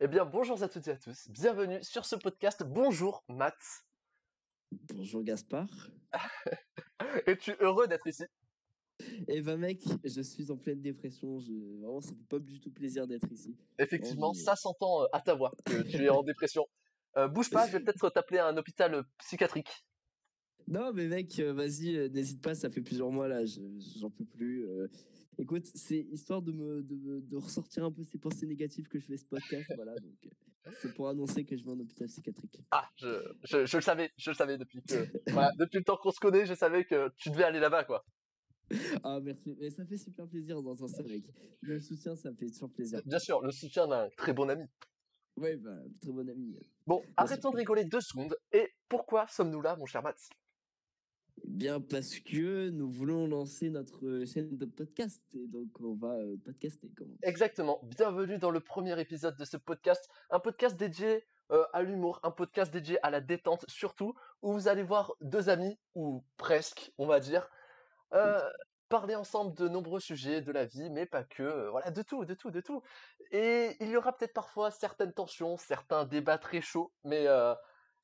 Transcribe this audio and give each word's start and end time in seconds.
Eh 0.00 0.08
bien, 0.08 0.24
bonjour 0.24 0.62
à 0.62 0.68
toutes 0.68 0.88
et 0.88 0.92
à 0.92 0.96
tous. 0.96 1.28
Bienvenue 1.28 1.82
sur 1.82 2.04
ce 2.06 2.16
podcast. 2.16 2.62
Bonjour, 2.66 3.22
Matt. 3.28 3.54
Bonjour, 4.94 5.22
Gaspard. 5.22 5.68
Es-tu 7.26 7.52
heureux 7.60 7.86
d'être 7.86 8.06
ici? 8.06 8.24
Eh 9.28 9.42
ben, 9.42 9.56
mec, 9.58 9.82
je 10.04 10.20
suis 10.22 10.50
en 10.50 10.56
pleine 10.56 10.80
dépression. 10.80 11.38
Je... 11.38 11.52
Vraiment, 11.80 12.00
ça 12.00 12.10
fait 12.14 12.26
pas 12.28 12.38
du 12.38 12.60
tout 12.60 12.70
plaisir 12.70 13.06
d'être 13.06 13.30
ici. 13.30 13.54
Effectivement, 13.78 14.32
ça 14.32 14.56
s'entend 14.56 15.02
euh, 15.02 15.06
à 15.12 15.20
ta 15.20 15.34
voix 15.34 15.52
que 15.64 15.82
tu 15.82 16.04
es 16.04 16.08
en 16.08 16.22
dépression. 16.22 16.66
Euh, 17.16 17.28
bouge 17.28 17.50
pas, 17.50 17.66
je 17.66 17.72
vais 17.72 17.80
peut-être 17.80 18.08
t'appeler 18.10 18.38
à 18.38 18.46
un 18.48 18.56
hôpital 18.56 18.94
euh, 18.94 19.02
psychiatrique. 19.18 19.70
Non, 20.68 20.92
mais 20.92 21.08
mec, 21.08 21.38
euh, 21.40 21.52
vas-y, 21.52 21.96
euh, 21.96 22.08
n'hésite 22.08 22.40
pas, 22.42 22.54
ça 22.54 22.70
fait 22.70 22.80
plusieurs 22.82 23.10
mois 23.10 23.26
là, 23.28 23.44
je- 23.44 23.60
j'en 23.98 24.10
peux 24.10 24.24
plus. 24.24 24.66
Écoute, 25.40 25.64
c'est 25.74 26.06
histoire 26.12 26.42
de 26.42 26.52
me 26.52 26.82
de, 26.82 27.20
de 27.20 27.36
ressortir 27.36 27.84
un 27.84 27.90
peu 27.90 28.04
ces 28.04 28.18
pensées 28.18 28.46
négatives 28.46 28.88
que 28.88 28.98
je 28.98 29.06
fais 29.06 29.16
ce 29.16 29.24
podcast, 29.24 29.72
voilà. 29.74 29.94
Donc, 29.94 30.12
euh, 30.26 30.70
c'est 30.82 30.92
pour 30.92 31.08
annoncer 31.08 31.44
que 31.44 31.56
je 31.56 31.64
vais 31.64 31.70
en 31.70 31.80
hôpital 31.80 32.08
psychiatrique. 32.08 32.58
Ah, 32.70 32.86
je, 32.96 33.08
je, 33.44 33.64
je 33.64 33.76
le 33.78 33.82
savais, 33.82 34.10
je 34.18 34.30
le 34.30 34.34
savais 34.36 34.58
depuis 34.58 34.82
que, 34.82 34.94
voilà, 35.32 35.50
depuis 35.58 35.78
le 35.78 35.84
temps 35.84 35.96
qu'on 35.96 36.10
se 36.10 36.20
connaît, 36.20 36.44
je 36.44 36.52
savais 36.52 36.84
que 36.84 37.10
tu 37.16 37.30
devais 37.30 37.44
aller 37.44 37.58
là-bas, 37.58 37.84
quoi. 37.84 38.04
Ah, 39.02 39.18
merci, 39.22 39.56
mais 39.58 39.70
ça 39.70 39.86
fait 39.86 39.96
super 39.96 40.28
plaisir 40.28 40.62
d'entendre 40.62 40.90
ça, 40.90 41.02
mec. 41.02 41.24
Le 41.62 41.80
soutien, 41.80 42.14
ça 42.14 42.30
me 42.30 42.36
fait 42.36 42.46
toujours 42.46 42.70
plaisir. 42.70 43.00
Bien 43.06 43.18
sûr, 43.18 43.40
le 43.40 43.50
soutien 43.50 43.88
d'un 43.88 44.10
très 44.18 44.34
bon 44.34 44.48
ami. 44.50 44.64
Ouais, 45.38 45.56
bah, 45.56 45.74
très 46.02 46.12
bon 46.12 46.28
ami. 46.28 46.54
Bon, 46.86 47.02
arrêtons 47.16 47.50
de 47.50 47.56
rigoler 47.56 47.84
deux 47.86 48.02
secondes. 48.02 48.36
Et 48.52 48.68
pourquoi 48.90 49.26
sommes-nous 49.26 49.62
là, 49.62 49.74
mon 49.76 49.86
cher 49.86 50.02
Matt? 50.02 50.18
Eh 51.42 51.48
Bien 51.48 51.80
parce 51.80 52.18
que 52.18 52.70
nous 52.70 52.90
voulons 52.90 53.26
lancer 53.26 53.70
notre 53.70 54.24
chaîne 54.24 54.56
de 54.56 54.64
podcast 54.64 55.22
et 55.34 55.46
donc 55.46 55.68
on 55.80 55.94
va 55.94 56.14
euh, 56.14 56.36
podcaster. 56.44 56.90
Comment 56.96 57.14
Exactement. 57.22 57.80
Bienvenue 57.82 58.38
dans 58.38 58.50
le 58.50 58.60
premier 58.60 58.98
épisode 59.00 59.36
de 59.36 59.44
ce 59.44 59.56
podcast, 59.56 60.08
un 60.30 60.40
podcast 60.40 60.76
dédié 60.76 61.24
euh, 61.50 61.64
à 61.72 61.82
l'humour, 61.82 62.20
un 62.22 62.30
podcast 62.30 62.72
dédié 62.72 62.98
à 63.04 63.10
la 63.10 63.20
détente 63.20 63.64
surtout, 63.68 64.14
où 64.42 64.52
vous 64.52 64.68
allez 64.68 64.82
voir 64.82 65.14
deux 65.20 65.48
amis 65.48 65.78
ou 65.94 66.24
presque, 66.36 66.92
on 66.98 67.06
va 67.06 67.20
dire, 67.20 67.48
euh, 68.14 68.40
parler 68.88 69.14
ensemble 69.14 69.54
de 69.54 69.68
nombreux 69.68 70.00
sujets 70.00 70.42
de 70.42 70.52
la 70.52 70.66
vie, 70.66 70.90
mais 70.90 71.06
pas 71.06 71.24
que, 71.24 71.68
voilà, 71.70 71.90
de 71.90 72.02
tout, 72.02 72.24
de 72.24 72.34
tout, 72.34 72.50
de 72.50 72.60
tout. 72.60 72.82
Et 73.30 73.76
il 73.80 73.88
y 73.88 73.96
aura 73.96 74.16
peut-être 74.16 74.34
parfois 74.34 74.70
certaines 74.70 75.12
tensions, 75.12 75.56
certains 75.56 76.04
débats 76.04 76.38
très 76.38 76.60
chauds, 76.60 76.92
mais 77.04 77.26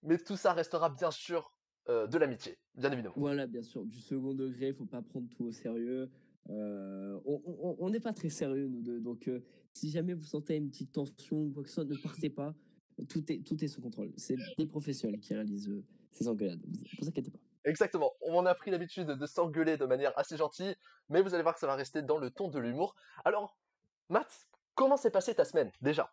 mais 0.03 0.19
tout 0.19 0.37
ça 0.37 0.53
restera 0.53 0.89
bien 0.89 1.11
sûr 1.11 1.56
euh, 1.89 2.07
de 2.07 2.19
l'amitié, 2.19 2.59
bien 2.75 2.91
évidemment. 2.93 3.15
Voilà, 3.17 3.47
bien 3.47 3.63
sûr, 3.63 3.85
du 3.85 3.99
second 3.99 4.35
degré, 4.35 4.73
faut 4.73 4.87
pas 4.87 5.03
prendre 5.03 5.29
tout 5.29 5.45
au 5.45 5.53
sérieux. 5.53 6.11
Euh, 6.51 7.19
on- 7.25 7.91
n'est 7.91 8.01
pas 8.01 8.13
très 8.13 8.29
sérieux 8.29 8.69
nous 8.69 8.83
deux, 8.83 9.01
donc 9.01 9.27
euh, 9.29 9.41
si 9.73 9.91
jamais 9.91 10.15
vous 10.15 10.25
sentez 10.25 10.57
une 10.57 10.71
petite 10.71 10.93
tension 10.93 11.43
ou 11.43 11.51
quoi 11.51 11.63
que 11.63 11.69
ce 11.69 11.75
soit, 11.77 11.85
ne 11.85 11.97
partez 11.97 12.31
pas. 12.31 12.55
Tout 13.09 13.31
est 13.31 13.43
tout 13.45 13.63
est 13.63 13.69
sous 13.69 13.81
contrôle. 13.81 14.13
C'est 14.17 14.37
des 14.57 14.67
professionnels 14.67 15.21
qui 15.21 15.35
réalisent 15.35 15.69
euh, 15.69 15.85
ces 16.13 16.29
engueulades. 16.29 16.63
Vous 16.67 16.85
vous 17.01 17.09
inquiétez 17.09 17.31
pas. 17.31 17.39
Exactement. 17.65 18.13
On 18.21 18.47
a 18.47 18.55
pris 18.55 18.71
l'habitude 18.71 19.09
de 19.09 19.27
s'engueuler 19.27 19.77
de 19.77 19.85
manière 19.87 20.17
assez 20.17 20.37
gentille, 20.37 20.75
mais 21.09 21.21
vous 21.21 21.35
allez 21.35 21.43
voir 21.43 21.55
que 21.55 21.61
ça 21.61 21.67
va 21.67 21.75
rester 21.75 22.01
dans 22.03 22.19
le 22.19 22.31
ton 22.31 22.49
de 22.49 22.59
l'humour. 22.61 22.95
Alors, 23.25 23.59
Matt, 24.09 24.49
comment 24.75 24.97
s'est 24.97 25.11
passée 25.11 25.35
ta 25.35 25.45
semaine 25.45 25.71
déjà? 25.83 26.13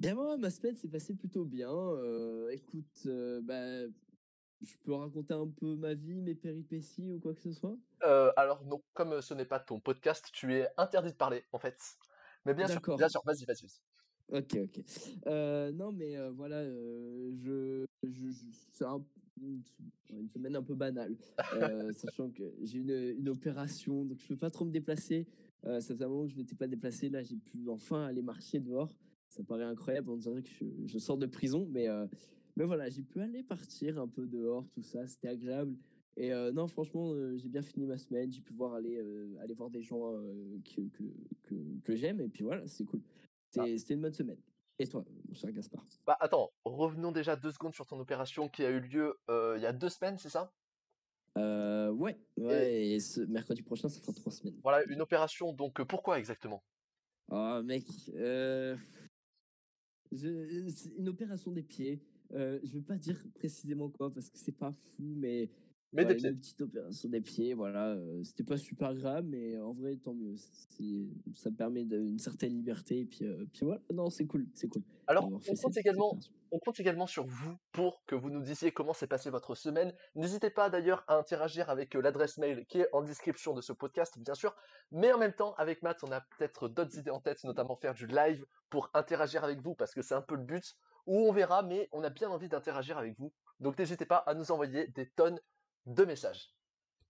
Bien 0.00 0.14
moi, 0.14 0.36
ma 0.36 0.50
semaine 0.50 0.74
s'est 0.74 0.88
passée 0.88 1.14
plutôt 1.14 1.44
bien. 1.44 1.70
Écoute, 2.50 3.06
bah, 3.42 3.82
je 4.62 4.76
peux 4.78 4.92
raconter 4.94 5.34
un 5.34 5.48
peu 5.48 5.74
ma 5.76 5.94
vie, 5.94 6.20
mes 6.22 6.34
péripéties 6.34 7.10
ou 7.12 7.20
quoi 7.20 7.34
que 7.34 7.40
ce 7.42 7.52
soit? 7.52 7.76
euh, 8.04 8.32
Alors 8.36 8.64
non, 8.64 8.82
comme 8.94 9.20
ce 9.22 9.34
n'est 9.34 9.44
pas 9.44 9.60
ton 9.60 9.80
podcast, 9.80 10.30
tu 10.32 10.54
es 10.54 10.68
interdit 10.76 11.10
de 11.12 11.16
parler 11.16 11.44
en 11.52 11.58
fait. 11.58 11.78
Mais 12.44 12.54
bien 12.54 12.68
sûr, 12.68 12.80
bien 12.96 13.08
sûr, 13.08 13.22
vas-y, 13.24 13.44
vas-y. 13.44 13.66
Ok, 14.32 14.56
ok. 14.62 14.80
Euh, 15.26 15.72
non, 15.72 15.90
mais 15.92 16.16
euh, 16.16 16.30
voilà, 16.30 16.58
euh, 16.58 17.32
je, 17.42 17.84
je, 18.04 18.30
je- 18.30 18.44
c'est 18.72 18.84
un- 18.84 19.04
une, 19.40 19.62
une 20.10 20.28
semaine 20.28 20.54
un 20.54 20.62
peu 20.62 20.74
banale, 20.76 21.16
euh, 21.52 21.92
sachant 21.92 22.30
que 22.30 22.44
j'ai 22.62 22.78
une, 22.78 22.90
une 23.18 23.28
opération, 23.28 24.04
donc 24.04 24.20
je 24.20 24.28
peux 24.28 24.36
pas 24.36 24.50
trop 24.50 24.64
me 24.64 24.70
déplacer. 24.70 25.26
Euh, 25.66 25.80
ça 25.80 25.96
fait 25.96 26.04
un 26.04 26.08
moment 26.08 26.26
que 26.26 26.32
je 26.32 26.36
m'étais 26.36 26.54
pas 26.54 26.68
déplacé, 26.68 27.08
là 27.08 27.22
j'ai 27.24 27.36
pu 27.36 27.68
enfin 27.68 28.06
aller 28.06 28.22
marcher 28.22 28.60
dehors. 28.60 28.94
Ça 29.28 29.42
paraît 29.42 29.64
incroyable, 29.64 30.10
on 30.10 30.16
dirait 30.16 30.42
que 30.42 30.48
je, 30.50 30.64
je 30.86 30.98
sors 30.98 31.18
de 31.18 31.26
prison, 31.26 31.66
mais, 31.68 31.88
euh, 31.88 32.06
mais 32.60 32.66
voilà, 32.66 32.90
j'ai 32.90 33.00
pu 33.02 33.22
aller 33.22 33.42
partir 33.42 33.98
un 33.98 34.06
peu 34.06 34.26
dehors, 34.26 34.66
tout 34.74 34.82
ça, 34.82 35.06
c'était 35.06 35.28
agréable. 35.28 35.78
Et 36.18 36.30
euh, 36.30 36.52
non, 36.52 36.66
franchement, 36.66 37.14
euh, 37.14 37.38
j'ai 37.38 37.48
bien 37.48 37.62
fini 37.62 37.86
ma 37.86 37.96
semaine, 37.96 38.30
j'ai 38.30 38.42
pu 38.42 38.52
voir 38.52 38.74
aller, 38.74 38.98
euh, 38.98 39.34
aller 39.40 39.54
voir 39.54 39.70
des 39.70 39.80
gens 39.80 40.12
que, 40.62 40.82
que, 40.90 41.02
que, 41.44 41.54
que 41.82 41.96
j'aime, 41.96 42.20
et 42.20 42.28
puis 42.28 42.44
voilà, 42.44 42.68
c'est 42.68 42.84
cool. 42.84 43.00
C'était 43.50 43.78
c'était 43.78 43.94
une 43.94 44.02
bonne 44.02 44.12
semaine. 44.12 44.36
Et 44.78 44.86
toi, 44.86 45.02
mon 45.26 45.32
cher 45.34 45.50
Gaspard? 45.52 45.82
Bah 46.06 46.18
attends, 46.20 46.52
revenons 46.66 47.12
déjà 47.12 47.34
deux 47.34 47.50
secondes 47.50 47.74
sur 47.74 47.86
ton 47.86 47.98
opération 47.98 48.50
qui 48.50 48.62
a 48.62 48.70
eu 48.70 48.80
lieu 48.80 49.18
il 49.30 49.62
y 49.62 49.66
a 49.66 49.72
deux 49.72 49.88
semaines, 49.88 50.18
c'est 50.18 50.28
ça? 50.28 50.52
Ouais, 51.36 52.18
ouais, 52.36 52.84
et 52.84 53.00
ce 53.00 53.22
mercredi 53.22 53.62
prochain, 53.62 53.88
ça 53.88 54.00
fera 54.00 54.12
trois 54.12 54.32
semaines. 54.32 54.60
Voilà, 54.62 54.84
une 54.92 55.00
opération, 55.00 55.54
donc 55.54 55.82
pourquoi 55.84 56.18
exactement? 56.18 56.62
Oh, 57.30 57.62
mec, 57.62 57.86
je- 60.12 60.68
c'est 60.68 60.90
une 60.98 61.08
opération 61.08 61.52
des 61.52 61.62
pieds. 61.62 62.02
Euh, 62.32 62.58
je 62.62 62.74
vais 62.74 62.82
pas 62.84 62.96
dire 62.96 63.16
précisément 63.34 63.88
quoi 63.88 64.10
parce 64.12 64.28
que 64.30 64.38
c'est 64.38 64.52
pas 64.56 64.72
fou, 64.72 65.02
mais 65.16 65.50
Mais 65.92 66.04
ouais, 66.04 66.16
une 66.18 66.38
petite 66.38 66.60
opération 66.60 67.08
des 67.08 67.20
pieds, 67.20 67.52
voilà. 67.54 67.88
euh, 67.94 68.22
C'était 68.22 68.44
pas 68.44 68.56
super 68.56 68.94
grave, 68.94 69.24
mais 69.24 69.58
en 69.58 69.72
vrai, 69.72 69.96
tant 69.96 70.14
mieux. 70.14 70.36
Ça 71.34 71.50
me 71.50 71.56
permet 71.56 71.84
de- 71.84 71.98
une 71.98 72.20
certaine 72.20 72.52
liberté. 72.54 73.00
Et 73.00 73.04
puis, 73.06 73.24
euh, 73.24 73.44
puis 73.52 73.64
voilà, 73.66 73.80
non, 73.92 74.08
c'est 74.10 74.26
cool, 74.26 74.46
c'est 74.54 74.68
cool. 74.68 74.82
Alors, 75.08 75.26
on 75.26 75.54
compte 75.56 75.76
également. 75.76 76.16
On 76.52 76.58
compte 76.60 76.78
également 76.80 77.06
sur 77.08 77.26
vous 77.26 77.56
pour 77.72 78.04
que 78.06 78.14
vous 78.16 78.28
nous 78.30 78.42
disiez 78.42 78.70
comment 78.72 78.92
s'est 78.92 79.06
passée 79.08 79.30
votre 79.30 79.54
semaine. 79.56 79.92
N'hésitez 80.16 80.50
pas 80.50 80.68
d'ailleurs 80.70 81.04
à 81.08 81.16
interagir 81.16 81.70
avec 81.70 81.94
euh, 81.96 82.00
l'adresse 82.02 82.38
mail 82.38 82.66
qui 82.66 82.78
est 82.80 82.88
en 82.92 83.02
description 83.02 83.54
de 83.54 83.60
ce 83.60 83.72
podcast, 83.72 84.16
bien 84.18 84.34
sûr. 84.34 84.54
Mais 84.92 85.12
en 85.12 85.18
même 85.18 85.32
temps, 85.32 85.54
avec 85.54 85.82
Matt, 85.82 86.02
on 86.04 86.10
a 86.12 86.20
peut-être 86.20 86.68
d'autres 86.68 86.96
idées 86.98 87.10
en 87.10 87.20
tête, 87.20 87.42
notamment 87.44 87.76
faire 87.76 87.94
du 87.94 88.06
live 88.06 88.44
pour 88.68 88.90
interagir 88.94 89.42
avec 89.44 89.60
vous, 89.60 89.74
parce 89.74 89.92
que 89.94 90.02
c'est 90.02 90.14
un 90.14 90.22
peu 90.22 90.34
le 90.36 90.42
but, 90.44 90.76
où 91.06 91.16
on 91.18 91.32
verra, 91.32 91.62
mais 91.62 91.88
on 91.92 92.02
a 92.02 92.10
bien 92.10 92.28
envie 92.30 92.48
d'interagir 92.48 92.98
avec 92.98 93.18
vous. 93.18 93.32
Donc 93.60 93.78
n'hésitez 93.78 94.06
pas 94.06 94.16
à 94.18 94.34
nous 94.34 94.50
envoyer 94.50 94.86
des 94.88 95.06
tonnes 95.06 95.40
de 95.86 96.04
messages. 96.04 96.54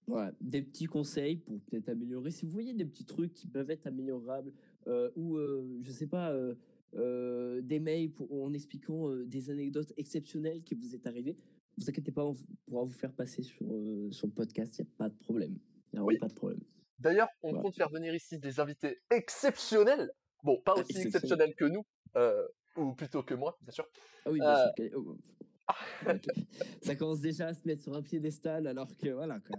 Voilà, 0.06 0.32
des 0.40 0.62
petits 0.62 0.86
conseils 0.86 1.36
pour 1.36 1.60
peut-être 1.70 1.88
améliorer. 1.90 2.30
Si 2.30 2.44
vous 2.44 2.50
voyez 2.52 2.72
des 2.74 2.84
petits 2.86 3.04
trucs 3.04 3.34
qui 3.34 3.46
peuvent 3.46 3.70
être 3.70 3.86
améliorables, 3.86 4.52
euh, 4.88 5.10
ou 5.14 5.36
euh, 5.36 5.78
je 5.82 5.92
sais 5.92 6.06
pas, 6.08 6.32
euh, 6.32 6.54
euh, 6.94 7.60
des 7.60 7.78
mails 7.78 8.10
pour, 8.12 8.32
en 8.42 8.52
expliquant 8.52 9.14
des 9.24 9.50
anecdotes 9.50 9.92
exceptionnelles 9.96 10.62
qui 10.64 10.74
vous 10.74 10.94
est 10.94 11.06
arrivées, 11.06 11.36
vous 11.78 11.88
inquiétez 11.88 12.10
pas, 12.10 12.24
on 12.24 12.34
pourra 12.66 12.84
vous 12.84 12.92
faire 12.92 13.12
passer 13.12 13.42
sur, 13.42 13.64
sur 14.10 14.26
le 14.26 14.32
podcast, 14.32 14.76
il 14.78 14.82
n'y 14.82 14.88
a 14.88 14.92
pas 14.98 15.08
de 15.08 15.14
problème. 15.14 15.56
A 15.96 16.02
Oui. 16.02 16.18
pas 16.18 16.28
de 16.28 16.34
problème. 16.34 16.60
D'ailleurs, 16.98 17.28
on 17.42 17.50
Voilà. 17.50 17.62
compte 17.62 17.76
faire 17.76 17.90
venir 17.90 18.12
ici 18.14 18.38
des 18.38 18.58
invités 18.58 18.98
exceptionnels. 19.10 20.10
Bon, 20.42 20.60
pas 20.64 20.74
aussi 20.96 20.98
Exceptionnels. 21.02 21.54
que 21.54 21.66
nous, 21.66 21.84
ou 22.76 22.94
plutôt 22.94 23.22
que 23.22 23.34
moi, 23.34 23.58
bien 23.62 23.72
sûr. 23.72 23.86
Ah 24.26 24.30
oui, 24.30 24.38
bien 24.40 24.48
Euh, 24.50 24.66
sûr. 24.76 24.90
oh, 24.96 25.16
ok. 26.08 26.26
Ça 26.82 26.96
commence 26.96 27.20
déjà 27.20 27.48
à 27.48 27.54
se 27.54 27.60
mettre 27.66 27.82
sur 27.82 27.94
un 27.94 28.02
piédestal 28.02 28.66
alors 28.66 28.88
que 28.96 29.08
voilà, 29.10 29.38
quoi. 29.40 29.56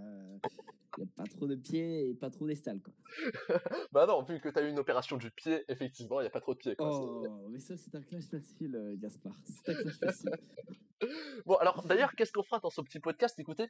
Il 0.98 1.04
n'y 1.04 1.08
a 1.08 1.12
pas 1.16 1.24
trop 1.24 1.46
de 1.46 1.54
pieds 1.54 2.10
et 2.10 2.14
pas 2.14 2.28
trop 2.30 2.46
d'estal. 2.46 2.80
Bah 3.92 4.06
non, 4.06 4.22
vu 4.22 4.40
que 4.40 4.48
t'as 4.50 4.62
eu 4.62 4.68
une 4.68 4.78
opération 4.78 5.16
du 5.16 5.30
pied, 5.30 5.64
effectivement, 5.68 6.20
il 6.20 6.24
n'y 6.24 6.26
a 6.26 6.30
pas 6.30 6.40
trop 6.40 6.52
de 6.52 6.58
pieds. 6.58 6.76
Quoi. 6.76 6.90
Oh, 6.92 7.48
mais 7.50 7.58
ça, 7.60 7.76
c'est 7.78 7.94
un 7.94 8.02
clash 8.02 8.24
facile, 8.24 8.76
euh, 8.76 8.94
Gaspard. 8.96 9.34
C'est 9.46 9.70
un 9.70 9.74
clash 9.82 9.98
facile. 9.98 10.30
Bon, 11.46 11.56
alors 11.56 11.82
d'ailleurs, 11.84 12.14
qu'est-ce 12.14 12.30
qu'on 12.32 12.44
fera 12.44 12.60
dans 12.60 12.70
ce 12.70 12.80
petit 12.80 13.00
podcast? 13.00 13.36
Écoutez, 13.40 13.68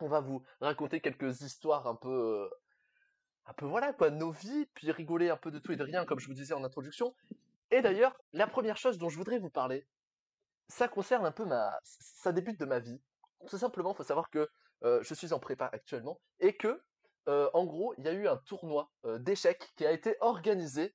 on 0.00 0.08
va 0.08 0.20
vous 0.20 0.42
raconter 0.60 1.00
quelques 1.00 1.40
histoires 1.40 1.86
un 1.86 1.94
peu, 1.94 2.10
euh, 2.10 2.48
un 3.46 3.54
peu 3.54 3.64
voilà 3.64 3.94
quoi, 3.94 4.10
nos 4.10 4.30
vies, 4.30 4.66
puis 4.74 4.90
rigoler 4.90 5.30
un 5.30 5.38
peu 5.38 5.50
de 5.50 5.58
tout 5.58 5.72
et 5.72 5.76
de 5.76 5.82
rien, 5.82 6.04
comme 6.04 6.18
je 6.18 6.26
vous 6.26 6.34
disais 6.34 6.52
en 6.52 6.62
introduction. 6.64 7.14
Et 7.70 7.82
d'ailleurs, 7.82 8.16
la 8.32 8.46
première 8.46 8.76
chose 8.76 8.98
dont 8.98 9.08
je 9.08 9.16
voudrais 9.16 9.38
vous 9.38 9.50
parler, 9.50 9.88
ça 10.68 10.88
concerne 10.88 11.26
un 11.26 11.32
peu 11.32 11.44
ma, 11.44 11.78
ça 11.82 12.32
débute 12.32 12.60
de 12.60 12.64
ma 12.64 12.78
vie. 12.78 13.02
Tout 13.48 13.58
simplement, 13.58 13.94
faut 13.94 14.04
savoir 14.04 14.30
que 14.30 14.48
je 14.82 15.14
suis 15.14 15.32
en 15.32 15.38
prépa 15.40 15.68
actuellement 15.72 16.20
et 16.38 16.56
que, 16.56 16.82
en 17.26 17.64
gros, 17.64 17.94
il 17.98 18.04
y 18.04 18.08
a 18.08 18.12
eu 18.12 18.28
un 18.28 18.36
tournoi 18.36 18.92
d'échecs 19.04 19.72
qui 19.76 19.84
a 19.84 19.90
été 19.90 20.16
organisé 20.20 20.94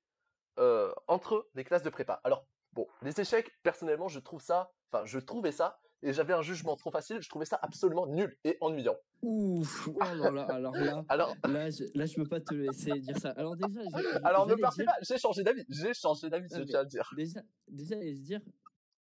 entre 1.07 1.50
des 1.56 1.63
classes 1.63 1.83
de 1.83 1.89
prépa. 1.89 2.21
Alors, 2.23 2.45
bon, 2.71 2.88
les 3.01 3.19
échecs, 3.19 3.51
personnellement, 3.63 4.07
je 4.07 4.19
trouve 4.19 4.41
ça, 4.41 4.71
enfin, 4.91 5.06
je 5.06 5.19
trouvais 5.19 5.51
ça, 5.51 5.81
et 6.03 6.13
j'avais 6.13 6.33
un 6.33 6.42
jugement 6.42 6.75
trop 6.75 6.92
facile, 6.92 7.18
je 7.21 7.30
trouvais 7.30 7.45
ça 7.45 7.59
absolument 7.62 8.07
nul 8.07 8.36
et 8.44 8.57
ennuyant. 8.62 8.95
Ouf, 9.21 9.88
oh 9.88 10.00
là 10.00 10.31
là, 10.31 10.44
alors 10.45 10.74
là, 10.75 11.06
Alors, 11.09 11.36
là, 11.48 11.69
je, 11.69 11.83
là, 11.94 12.06
je 12.06 12.15
peux 12.15 12.25
pas 12.25 12.39
te 12.42 12.53
laisser 12.53 12.92
dire 13.00 13.18
ça. 13.19 13.30
Alors 13.31 13.56
déjà, 13.56 13.81
je- 13.83 14.18
alors 14.25 14.48
ne 14.48 14.56
partez 14.56 14.83
dire- 14.83 14.86
pas, 14.86 14.98
j'ai 15.01 15.18
changé 15.18 15.44
d'avis, 15.44 15.63
j'ai 15.69 15.94
changé 15.94 16.30
d'avis, 16.30 16.48
je 16.50 16.63
tiens 16.63 16.80
à 16.80 16.83
le 16.83 16.89
dire. 16.89 17.09
Déjà, 17.15 17.42
déjà, 17.68 17.95
j'allais 17.95 18.15
se 18.15 18.21
dire, 18.21 18.42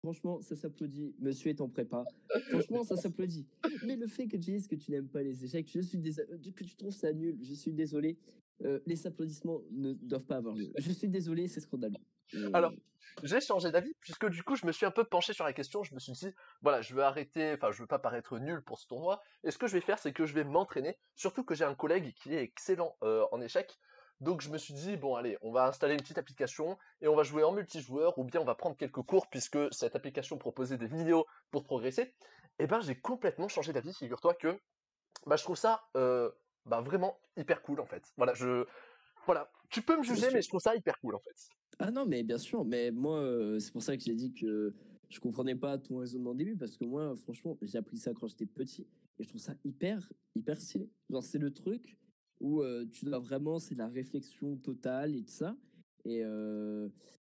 franchement, 0.03 0.41
ça 0.41 0.55
s'applaudit. 0.55 1.13
Monsieur 1.19 1.49
est 1.51 1.61
en 1.61 1.69
prépa. 1.69 2.03
Franchement, 2.49 2.83
ça 2.83 2.95
s'applaudit. 2.95 3.47
Mais 3.85 3.95
le 3.95 4.07
fait 4.07 4.27
que 4.27 4.37
tu 4.37 4.51
dises 4.51 4.67
que 4.67 4.75
tu 4.75 4.91
n'aimes 4.91 5.07
pas 5.09 5.21
les 5.23 5.43
échecs, 5.45 5.69
je 5.73 5.81
suis 5.81 5.97
désolé, 5.97 6.27
que 6.55 6.63
tu 6.63 6.75
trouves 6.75 6.91
ça 6.93 7.11
nul, 7.13 7.37
je 7.41 7.53
suis 7.53 7.71
désolé. 7.73 8.17
Euh, 8.63 8.79
les 8.85 9.07
applaudissements 9.07 9.61
ne 9.71 9.93
doivent 9.93 10.25
pas 10.25 10.37
avoir 10.37 10.55
lieu. 10.55 10.71
Je 10.77 10.91
suis 10.91 11.07
désolé, 11.07 11.47
c'est 11.47 11.61
scandaleux. 11.61 11.95
Alors, 12.53 12.71
j'ai 13.23 13.41
changé 13.41 13.71
d'avis 13.71 13.93
puisque 14.01 14.27
du 14.29 14.43
coup, 14.43 14.55
je 14.55 14.65
me 14.65 14.71
suis 14.71 14.85
un 14.85 14.91
peu 14.91 15.03
penché 15.03 15.33
sur 15.33 15.45
la 15.45 15.53
question. 15.53 15.83
Je 15.83 15.93
me 15.93 15.99
suis 15.99 16.13
dit, 16.13 16.33
voilà, 16.61 16.81
je 16.81 16.93
veux 16.93 17.03
arrêter, 17.03 17.53
enfin, 17.53 17.71
je 17.71 17.81
veux 17.81 17.87
pas 17.87 17.99
paraître 17.99 18.37
nul 18.37 18.61
pour 18.61 18.77
ce 18.79 18.87
tournoi. 18.87 19.21
Et 19.43 19.51
ce 19.51 19.57
que 19.57 19.67
je 19.67 19.73
vais 19.73 19.81
faire, 19.81 19.97
c'est 19.97 20.13
que 20.13 20.25
je 20.25 20.33
vais 20.33 20.43
m'entraîner. 20.43 20.97
Surtout 21.15 21.43
que 21.43 21.55
j'ai 21.55 21.65
un 21.65 21.75
collègue 21.75 22.13
qui 22.13 22.33
est 22.33 22.43
excellent 22.43 22.95
euh, 23.03 23.25
en 23.31 23.41
échecs. 23.41 23.79
Donc 24.19 24.41
je 24.41 24.49
me 24.49 24.57
suis 24.57 24.73
dit, 24.73 24.97
bon 24.97 25.15
allez, 25.15 25.37
on 25.41 25.51
va 25.51 25.65
installer 25.65 25.93
une 25.93 26.01
petite 26.01 26.17
application 26.17 26.77
et 27.01 27.07
on 27.07 27.15
va 27.15 27.23
jouer 27.23 27.43
en 27.43 27.53
multijoueur 27.53 28.17
ou 28.17 28.25
bien 28.25 28.41
on 28.41 28.45
va 28.45 28.55
prendre 28.55 28.75
quelques 28.75 29.01
cours 29.01 29.27
puisque 29.27 29.57
cette 29.73 29.95
application 29.95 30.37
proposait 30.37 30.77
des 30.77 30.87
vidéos 30.87 31.25
pour 31.51 31.63
progresser. 31.63 32.13
Et 32.59 32.67
ben 32.67 32.81
j'ai 32.81 32.99
complètement 32.99 33.47
changé 33.47 33.71
d'avis, 33.71 33.93
figure-toi 33.93 34.33
que 34.33 34.59
bah, 35.25 35.37
je 35.37 35.43
trouve 35.43 35.55
ça 35.55 35.83
euh, 35.95 36.29
bah, 36.65 36.81
vraiment 36.81 37.17
hyper 37.37 37.61
cool 37.61 37.79
en 37.79 37.85
fait. 37.85 38.03
Voilà, 38.17 38.33
je... 38.33 38.65
voilà, 39.25 39.51
tu 39.69 39.81
peux 39.81 39.97
me 39.97 40.03
juger 40.03 40.27
mais 40.33 40.41
je 40.41 40.47
trouve 40.47 40.61
ça 40.61 40.75
hyper 40.75 40.99
cool 40.99 41.15
en 41.15 41.19
fait. 41.19 41.35
Ah 41.79 41.91
non, 41.91 42.05
mais 42.05 42.23
bien 42.23 42.37
sûr, 42.37 42.65
mais 42.65 42.91
moi, 42.91 43.19
euh, 43.21 43.59
c'est 43.59 43.71
pour 43.71 43.81
ça 43.83 43.95
que 43.95 44.03
j'ai 44.03 44.13
dit 44.15 44.33
que 44.33 44.73
je 45.09 45.19
comprenais 45.19 45.55
pas 45.55 45.77
ton 45.77 45.97
raisonnement 45.97 46.31
au 46.31 46.35
début, 46.35 46.57
parce 46.57 46.77
que 46.77 46.83
moi, 46.83 47.15
franchement, 47.15 47.57
j'ai 47.61 47.77
appris 47.77 47.97
ça 47.97 48.13
quand 48.13 48.27
j'étais 48.27 48.45
petit, 48.45 48.85
et 49.17 49.23
je 49.23 49.29
trouve 49.29 49.39
ça 49.41 49.55
hyper, 49.63 50.11
hyper 50.35 50.59
stylé. 50.59 50.89
Genre, 51.09 51.23
c'est 51.23 51.37
le 51.37 51.51
truc 51.51 51.97
où 52.41 52.61
euh, 52.61 52.85
tu 52.91 53.05
dois 53.05 53.19
vraiment, 53.19 53.59
c'est 53.59 53.75
la 53.75 53.87
réflexion 53.87 54.57
totale 54.57 55.15
et 55.15 55.23
tout 55.23 55.31
ça, 55.31 55.55
et 56.05 56.21
euh, 56.23 56.89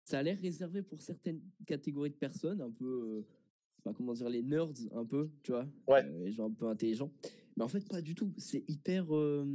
ça 0.05 0.19
a 0.19 0.23
l'air 0.23 0.39
réservé 0.39 0.83
pour 0.83 1.01
certaines 1.01 1.41
catégories 1.67 2.11
de 2.11 2.17
personnes, 2.17 2.61
un 2.61 2.71
peu, 2.71 3.25
bah, 3.85 3.93
comment 3.97 4.13
dire, 4.13 4.29
les 4.29 4.43
nerds, 4.43 4.73
un 4.93 5.05
peu, 5.07 5.31
tu 5.43 5.53
vois, 5.53 5.67
Ouais. 5.89 6.03
les 6.23 6.33
gens 6.33 6.49
un 6.49 6.53
peu 6.53 6.67
intelligents. 6.67 7.11
Mais 7.57 7.65
en 7.65 7.69
fait, 7.69 7.87
pas 7.89 8.01
du 8.01 8.15
tout. 8.15 8.35
C'est 8.39 8.65
hyper, 8.69 9.15
euh, 9.15 9.47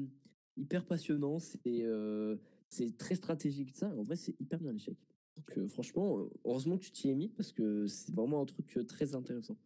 hyper 0.58 0.86
passionnant, 0.86 1.40
c'est 1.40 1.60
euh, 1.68 2.38
c'est 2.70 2.98
très 2.98 3.16
stratégique, 3.16 3.76
ça. 3.76 3.88
En 3.88 4.04
vrai, 4.04 4.16
c'est 4.16 4.40
hyper 4.40 4.60
bien 4.60 4.72
l'échec. 4.72 4.98
Donc, 5.38 5.58
euh, 5.58 5.68
franchement, 5.68 6.30
heureusement 6.46 6.78
que 6.78 6.84
tu 6.84 6.92
t'y 6.92 7.10
es 7.10 7.16
mis 7.16 7.30
parce 7.30 7.52
que 7.52 7.88
c'est 7.88 8.14
vraiment 8.14 8.42
un 8.42 8.46
truc 8.46 8.80
très 8.88 9.16
intéressant. 9.16 9.58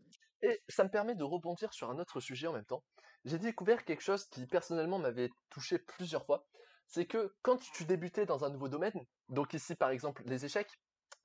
Et 0.41 0.61
ça 0.67 0.83
me 0.83 0.89
permet 0.89 1.15
de 1.15 1.23
rebondir 1.23 1.73
sur 1.73 1.89
un 1.89 1.99
autre 1.99 2.19
sujet 2.19 2.47
en 2.47 2.53
même 2.53 2.65
temps. 2.65 2.83
J'ai 3.25 3.39
découvert 3.39 3.85
quelque 3.85 4.01
chose 4.01 4.25
qui 4.25 4.45
personnellement 4.45 4.99
m'avait 4.99 5.29
touché 5.49 5.79
plusieurs 5.79 6.25
fois. 6.25 6.45
C'est 6.87 7.05
que 7.05 7.33
quand 7.41 7.57
tu 7.73 7.85
débutais 7.85 8.25
dans 8.25 8.43
un 8.43 8.49
nouveau 8.49 8.67
domaine, 8.67 9.05
donc 9.29 9.53
ici 9.53 9.75
par 9.75 9.89
exemple 9.89 10.23
les 10.25 10.43
échecs, 10.43 10.79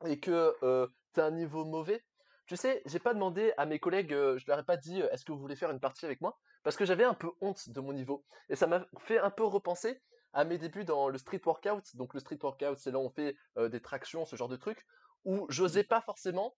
et 0.07 0.21
que 0.21 0.55
tu 1.15 1.21
as 1.21 1.25
un 1.25 1.33
niveau 1.33 1.65
mauvais, 1.65 2.01
tu 2.49 2.57
sais, 2.57 2.83
j'ai 2.87 2.99
pas 2.99 3.15
demandé 3.15 3.53
à 3.57 3.67
mes 3.67 3.79
collègues, 3.79 4.13
euh, 4.13 4.39
je 4.39 4.47
leur 4.49 4.59
ai 4.59 4.65
pas 4.65 4.77
dit 4.77 5.03
euh, 5.03 5.11
est-ce 5.11 5.25
que 5.25 5.33
vous 5.33 5.39
voulez 5.39 5.57
faire 5.57 5.71
une 5.71 5.81
partie 5.81 6.05
avec 6.05 6.21
moi, 6.21 6.39
parce 6.65 6.77
que 6.77 6.85
j'avais 6.85 7.05
un 7.05 7.15
peu 7.15 7.31
honte 7.41 7.69
de 7.69 7.81
mon 7.81 7.93
niveau. 7.93 8.25
Et 8.49 8.57
ça 8.57 8.67
m'a 8.67 8.87
fait 8.99 9.19
un 9.19 9.31
peu 9.31 9.45
repenser 9.45 10.03
à 10.33 10.45
mes 10.45 10.59
débuts 10.59 10.85
dans 10.85 11.09
le 11.09 11.19
street 11.19 11.43
workout. 11.45 11.95
Donc 11.97 12.15
le 12.15 12.21
street 12.21 12.39
workout, 12.43 12.79
c'est 12.79 12.91
là 12.91 12.99
où 12.99 13.03
on 13.03 13.11
fait 13.11 13.37
euh, 13.59 13.69
des 13.69 13.81
tractions, 13.81 14.25
ce 14.25 14.37
genre 14.37 14.49
de 14.49 14.57
trucs, 14.57 14.85
où 15.25 15.47
j'osais 15.51 15.85
pas 15.85 16.01
forcément 16.01 16.57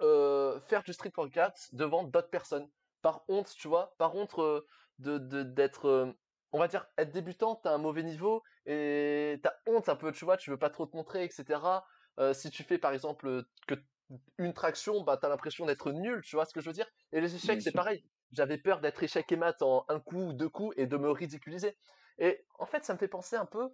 euh, 0.00 0.60
faire 0.60 0.82
du 0.82 0.92
street 0.92 1.12
workout 1.16 1.54
devant 1.72 2.04
d'autres 2.04 2.30
personnes. 2.30 2.68
Par 3.02 3.24
honte, 3.28 3.52
tu 3.56 3.68
vois, 3.68 3.94
par 3.98 4.14
honte 4.14 4.38
euh, 4.38 4.62
de 4.98 5.18
d'être, 5.42 6.14
on 6.52 6.58
va 6.58 6.68
dire, 6.68 6.86
être 6.98 7.12
débutant, 7.12 7.56
t'as 7.56 7.72
un 7.72 7.78
mauvais 7.78 8.02
niveau 8.02 8.42
et 8.64 9.38
t'as 9.42 9.54
honte 9.66 9.88
un 9.88 9.96
peu, 9.96 10.12
tu 10.12 10.24
vois, 10.24 10.36
tu 10.36 10.50
veux 10.50 10.58
pas 10.58 10.70
trop 10.70 10.86
te 10.86 10.96
montrer, 10.96 11.24
etc. 11.24 11.60
Euh, 12.18 12.32
si 12.32 12.50
tu 12.50 12.62
fais 12.62 12.78
par 12.78 12.92
exemple 12.92 13.44
que 13.66 13.74
une 14.38 14.52
traction, 14.52 15.02
bah 15.02 15.16
t'as 15.20 15.28
l'impression 15.28 15.66
d'être 15.66 15.92
nul, 15.92 16.22
tu 16.22 16.36
vois 16.36 16.44
ce 16.44 16.52
que 16.52 16.60
je 16.60 16.66
veux 16.66 16.72
dire? 16.72 16.86
Et 17.12 17.20
les 17.20 17.34
échecs, 17.34 17.62
c'est 17.62 17.72
pareil. 17.72 18.04
J'avais 18.32 18.58
peur 18.58 18.80
d'être 18.80 19.02
échec 19.02 19.30
et 19.30 19.36
mat 19.36 19.62
en 19.62 19.84
un 19.88 20.00
coup 20.00 20.28
ou 20.28 20.32
deux 20.32 20.48
coups 20.48 20.74
et 20.76 20.86
de 20.86 20.96
me 20.96 21.10
ridiculiser. 21.10 21.76
Et 22.18 22.44
en 22.58 22.66
fait, 22.66 22.84
ça 22.84 22.92
me 22.92 22.98
fait 22.98 23.08
penser 23.08 23.36
un 23.36 23.46
peu, 23.46 23.68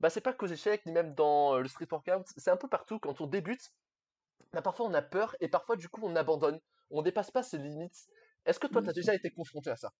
bah 0.00 0.10
c'est 0.10 0.20
pas 0.20 0.32
qu'aux 0.32 0.46
échecs, 0.46 0.84
ni 0.86 0.92
même 0.92 1.14
dans 1.14 1.54
euh, 1.54 1.60
le 1.60 1.68
street 1.68 1.88
workout, 1.90 2.26
c'est 2.36 2.50
un 2.50 2.56
peu 2.56 2.68
partout 2.68 2.98
quand 2.98 3.20
on 3.20 3.26
débute, 3.26 3.72
bah, 4.52 4.62
parfois 4.62 4.86
on 4.86 4.94
a 4.94 5.02
peur 5.02 5.36
et 5.40 5.48
parfois 5.48 5.76
du 5.76 5.88
coup 5.88 6.00
on 6.04 6.16
abandonne. 6.16 6.60
On 6.90 7.02
dépasse 7.02 7.30
pas 7.30 7.42
ses 7.42 7.58
limites. 7.58 8.06
Est-ce 8.44 8.60
que 8.60 8.66
toi 8.66 8.82
t'as 8.82 8.92
déjà 8.92 9.14
été 9.14 9.30
confronté 9.30 9.70
à 9.70 9.76
ça? 9.76 9.92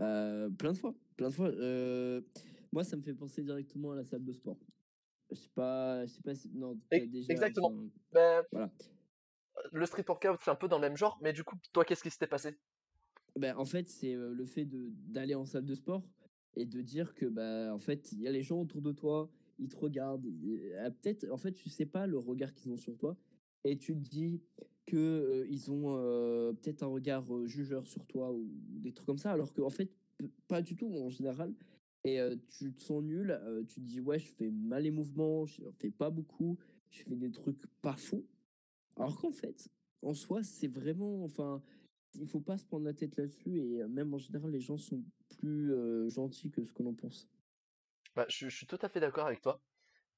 Euh, 0.00 0.48
plein 0.50 0.72
de 0.72 0.78
fois, 0.78 0.94
plein 1.16 1.28
de 1.28 1.34
fois. 1.34 1.48
Euh, 1.48 2.22
moi, 2.72 2.82
ça 2.82 2.96
me 2.96 3.02
fait 3.02 3.14
penser 3.14 3.42
directement 3.42 3.92
à 3.92 3.96
la 3.96 4.04
salle 4.04 4.24
de 4.24 4.32
sport. 4.32 4.58
Je 5.30 5.36
sais 5.36 5.50
pas, 5.54 6.04
je 6.06 6.12
sais 6.12 6.22
pas 6.22 6.34
si 6.34 6.50
non, 6.54 6.78
déjà. 6.90 7.32
Exactement. 7.32 7.68
enfin, 7.68 7.88
Ben, 8.12 8.44
voilà. 8.50 8.70
Le 9.72 9.86
street 9.86 10.04
workout 10.08 10.40
c'est 10.42 10.50
un 10.50 10.54
peu 10.56 10.68
dans 10.68 10.78
le 10.78 10.88
même 10.88 10.96
genre, 10.96 11.18
mais 11.22 11.32
du 11.32 11.44
coup 11.44 11.56
toi 11.72 11.84
qu'est-ce 11.84 12.02
qui 12.02 12.10
s'était 12.10 12.26
passé? 12.26 12.56
Ben, 13.36 13.56
en 13.56 13.64
fait, 13.64 13.88
c'est 13.88 14.14
le 14.14 14.44
fait 14.44 14.66
d'aller 14.70 15.34
en 15.34 15.44
salle 15.44 15.64
de 15.64 15.74
sport 15.74 16.08
et 16.56 16.66
de 16.66 16.80
dire 16.82 17.14
que 17.14 17.26
bah 17.26 17.74
en 17.74 17.78
fait, 17.78 18.12
il 18.12 18.20
y 18.20 18.28
a 18.28 18.32
les 18.32 18.42
gens 18.42 18.60
autour 18.60 18.80
de 18.80 18.92
toi, 18.92 19.28
ils 19.58 19.68
te 19.68 19.76
regardent, 19.76 20.26
euh, 20.26 20.90
peut-être 20.90 21.28
en 21.30 21.36
fait, 21.36 21.52
tu 21.52 21.68
sais 21.68 21.86
pas 21.86 22.06
le 22.06 22.18
regard 22.18 22.54
qu'ils 22.54 22.70
ont 22.70 22.76
sur 22.76 22.96
toi 22.96 23.16
et 23.64 23.76
tu 23.76 23.94
te 23.94 23.98
dis 24.08 24.40
que 24.86 24.96
euh, 24.96 25.46
ils 25.48 25.72
ont 25.72 25.94
peut-être 26.62 26.84
un 26.84 26.88
regard 26.88 27.24
jugeur 27.46 27.86
sur 27.86 28.06
toi 28.06 28.32
ou 28.32 28.46
des 28.52 28.92
trucs 28.92 29.06
comme 29.06 29.18
ça 29.18 29.32
alors 29.32 29.52
qu'en 29.52 29.70
fait 29.70 29.90
p- 30.18 30.30
pas 30.46 30.62
du 30.62 30.76
tout 30.76 30.86
en 30.94 31.08
général 31.08 31.54
et 32.04 32.20
tu 32.50 32.72
te 32.74 32.82
sens 32.82 33.02
nul, 33.02 33.40
tu 33.66 33.80
te 33.80 33.86
dis 33.86 33.98
ouais, 34.00 34.18
je 34.18 34.26
fais 34.26 34.50
mal 34.50 34.82
les 34.82 34.90
mouvements, 34.90 35.46
je 35.46 35.62
fais 35.78 35.90
pas 35.90 36.10
beaucoup, 36.10 36.58
je 36.90 37.02
fais 37.02 37.16
des 37.16 37.30
trucs 37.32 37.66
pas 37.80 37.96
fous 37.96 38.26
alors 38.96 39.18
qu'en 39.18 39.32
fait, 39.32 39.68
en 40.02 40.14
soi, 40.14 40.42
c'est 40.42 40.68
vraiment, 40.68 41.24
enfin, 41.24 41.62
il 42.14 42.26
faut 42.28 42.40
pas 42.40 42.56
se 42.58 42.64
prendre 42.66 42.84
la 42.84 42.94
tête 42.94 43.16
là-dessus 43.16 43.58
et 43.58 43.84
même 43.88 44.14
en 44.14 44.18
général, 44.18 44.50
les 44.50 44.60
gens 44.60 44.76
sont 44.76 45.04
plus 45.38 45.72
euh, 45.72 46.08
gentils 46.08 46.50
que 46.50 46.62
ce 46.64 46.72
que 46.72 46.82
l'on 46.82 46.94
pense. 46.94 47.28
Bah, 48.14 48.26
je, 48.28 48.48
je 48.48 48.56
suis 48.56 48.66
tout 48.66 48.78
à 48.82 48.88
fait 48.88 49.00
d'accord 49.00 49.26
avec 49.26 49.40
toi. 49.40 49.60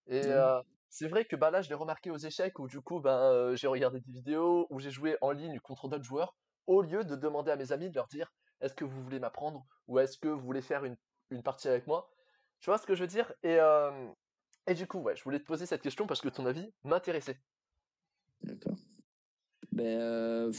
Et 0.07 0.27
euh, 0.27 0.61
c'est 0.91 1.09
vrai 1.09 1.25
que 1.27 1.37
bah 1.37 1.51
là 1.51 1.63
je 1.63 1.69
l'ai 1.69 1.75
remarqué 1.75 2.11
aux 2.11 2.19
échecs 2.19 2.59
où 2.59 2.69
du 2.69 2.81
coup 2.81 3.01
ben 3.01 3.19
euh, 3.33 3.57
j'ai 3.57 3.69
regardé 3.69 4.01
des 4.01 4.13
vidéos 4.13 4.67
où 4.71 4.81
j'ai 4.81 4.91
joué 4.91 5.17
en 5.23 5.33
ligne 5.33 5.61
contre 5.61 5.89
d'autres 5.89 6.05
joueurs 6.05 6.37
au 6.67 6.83
lieu 6.83 7.05
de 7.05 7.17
demander 7.17 7.51
à 7.53 7.57
mes 7.57 7.73
amis 7.73 7.91
de 7.91 7.95
leur 7.97 8.09
dire 8.09 8.33
est-ce 8.61 8.75
que 8.75 8.85
vous 8.85 9.03
voulez 9.03 9.21
m'apprendre 9.21 9.67
ou 9.89 9.99
est-ce 10.01 10.19
que 10.19 10.29
vous 10.29 10.41
voulez 10.41 10.63
faire 10.63 10.85
une, 10.85 10.97
une 11.31 11.43
partie 11.43 11.69
avec 11.69 11.87
moi? 11.87 12.11
Tu 12.61 12.71
vois 12.71 12.79
ce 12.79 12.87
que 12.87 12.95
je 12.95 13.03
veux 13.03 13.09
dire? 13.09 13.33
Et, 13.43 13.59
et 14.67 14.75
du 14.75 14.87
coup 14.87 14.99
ouais, 15.01 15.17
je 15.17 15.25
voulais 15.25 15.41
te 15.41 15.45
poser 15.45 15.67
cette 15.67 15.83
question 15.83 16.07
parce 16.07 16.21
que 16.21 16.29
ton 16.29 16.47
avis 16.47 16.73
m'intéressait. 16.85 17.41
D'accord. 18.43 18.77
Ben, 19.73 20.01
euh, 20.01 20.53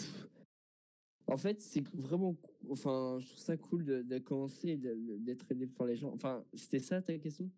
en 1.25 1.37
fait, 1.37 1.59
c'est 1.59 1.83
vraiment, 1.95 2.35
enfin, 2.69 3.17
je 3.19 3.25
trouve 3.25 3.39
ça 3.39 3.57
cool 3.57 3.83
de, 3.83 4.19
commencer 4.19 4.77
d'être 4.77 5.51
aidé 5.51 5.65
par 5.65 5.87
les 5.87 5.95
gens. 5.95 6.11
Enfin, 6.13 6.45
c'était 6.53 6.79
ça 6.79 7.01
ta 7.01 7.17
question? 7.17 7.49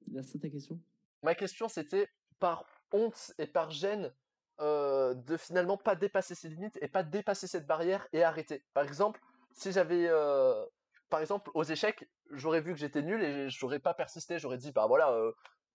C'était 0.00 0.22
ça 0.22 0.38
ta 0.40 0.50
question? 0.50 0.80
Ma 1.22 1.34
question 1.34 1.68
c'était 1.68 2.08
par 2.40 2.66
honte 2.92 3.32
et 3.38 3.46
par 3.46 3.70
gêne 3.70 4.12
euh, 4.60 5.14
de 5.14 5.36
finalement 5.36 5.78
pas 5.78 5.94
dépasser 5.94 6.34
ses 6.34 6.48
limites 6.48 6.78
et 6.82 6.88
pas 6.88 7.02
dépasser 7.02 7.46
cette 7.46 7.66
barrière 7.66 8.06
et 8.12 8.24
arrêter. 8.24 8.64
Par 8.74 8.84
exemple, 8.84 9.20
si 9.52 9.70
j'avais, 9.72 10.08
euh, 10.08 10.66
par 11.10 11.20
exemple, 11.20 11.50
aux 11.54 11.64
échecs, 11.64 12.10
j'aurais 12.32 12.60
vu 12.60 12.72
que 12.72 12.78
j'étais 12.78 13.02
nul 13.02 13.22
et 13.22 13.48
j'aurais 13.48 13.78
pas 13.78 13.94
persisté, 13.94 14.38
j'aurais 14.38 14.58
dit 14.58 14.72
bah 14.72 14.86
voilà, 14.86 15.16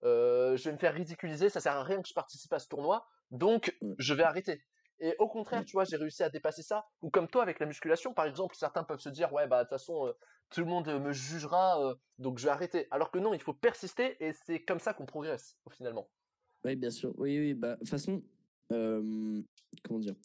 je 0.03 0.63
vais 0.63 0.73
me 0.73 0.77
faire 0.77 0.93
ridiculiser, 0.93 1.49
ça 1.49 1.61
sert 1.61 1.77
à 1.77 1.83
rien 1.83 2.01
que 2.01 2.09
je 2.09 2.13
participe 2.13 2.51
à 2.51 2.59
ce 2.59 2.67
tournoi, 2.67 3.07
donc 3.31 3.75
Ouais. 3.81 3.95
je 3.97 4.13
vais 4.13 4.23
arrêter. 4.23 4.61
Et 5.01 5.15
au 5.19 5.29
contraire, 5.29 5.59
Ouais. 5.59 5.65
tu 5.65 5.73
vois, 5.73 5.85
j'ai 5.85 5.95
réussi 5.95 6.23
à 6.23 6.29
dépasser 6.29 6.61
ça. 6.61 6.85
Ou 7.01 7.09
comme 7.09 7.27
toi 7.27 7.41
avec 7.43 7.59
la 7.59 7.65
musculation, 7.65 8.13
par 8.13 8.25
exemple, 8.25 8.55
certains 8.55 8.83
peuvent 8.83 8.99
se 8.99 9.09
dire 9.09 9.31
ouais 9.31 9.47
bah 9.47 9.59
de 9.59 9.69
toute 9.69 9.77
façon 9.77 10.07
euh, 10.07 10.13
tout 10.49 10.59
le 10.59 10.65
monde 10.65 10.87
euh, 10.89 10.99
me 10.99 11.13
jugera, 11.13 11.81
euh, 11.81 11.95
donc 12.17 12.37
je 12.39 12.45
vais 12.45 12.51
arrêter. 12.51 12.87
Alors 12.91 13.09
que 13.11 13.19
non, 13.19 13.33
il 13.33 13.41
faut 13.41 13.53
persister 13.53 14.17
et 14.23 14.33
c'est 14.33 14.61
comme 14.63 14.79
ça 14.79 14.93
qu'on 14.93 15.05
progresse 15.05 15.57
finalement. 15.71 16.09
Oui, 16.65 16.75
bien 16.75 16.91
sûr. 16.91 17.13
Oui, 17.17 17.37
oui. 17.39 17.53
Bah, 17.53 17.75
de 17.75 17.79
toute 17.79 17.89
façon, 17.89 18.21
comment 18.69 19.99
dire? 19.99 20.15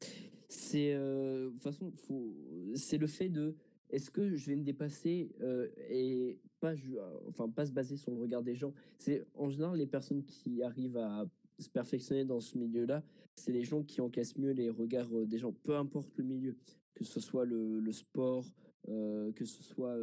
C'est 0.48 0.94
de 0.94 1.50
toute 1.52 1.62
façon, 1.62 1.92
faut, 2.08 2.34
c'est 2.74 2.98
le 2.98 3.06
fait 3.06 3.28
de 3.28 3.56
est-ce 3.94 4.10
que 4.10 4.34
je 4.34 4.46
vais 4.46 4.56
me 4.56 4.64
dépasser 4.64 5.30
et 5.88 6.38
pas, 6.58 6.74
enfin, 7.28 7.48
pas 7.48 7.64
se 7.64 7.72
baser 7.72 7.96
sur 7.96 8.10
le 8.10 8.18
regard 8.18 8.42
des 8.42 8.56
gens? 8.56 8.72
C'est 8.98 9.24
en 9.34 9.48
général 9.48 9.78
les 9.78 9.86
personnes 9.86 10.24
qui 10.24 10.62
arrivent 10.62 10.96
à 10.96 11.24
se 11.60 11.68
perfectionner 11.68 12.24
dans 12.24 12.40
ce 12.40 12.58
milieu-là, 12.58 13.04
c'est 13.36 13.52
les 13.52 13.62
gens 13.62 13.84
qui 13.84 14.00
encaissent 14.00 14.36
mieux 14.36 14.50
les 14.50 14.68
regards 14.68 15.10
des 15.26 15.38
gens, 15.38 15.52
peu 15.52 15.76
importe 15.76 16.10
le 16.16 16.24
milieu, 16.24 16.56
que 16.94 17.04
ce 17.04 17.20
soit 17.20 17.44
le, 17.44 17.92
sport, 17.92 18.44
que 18.86 19.44
ce 19.44 19.62
soit 19.62 19.96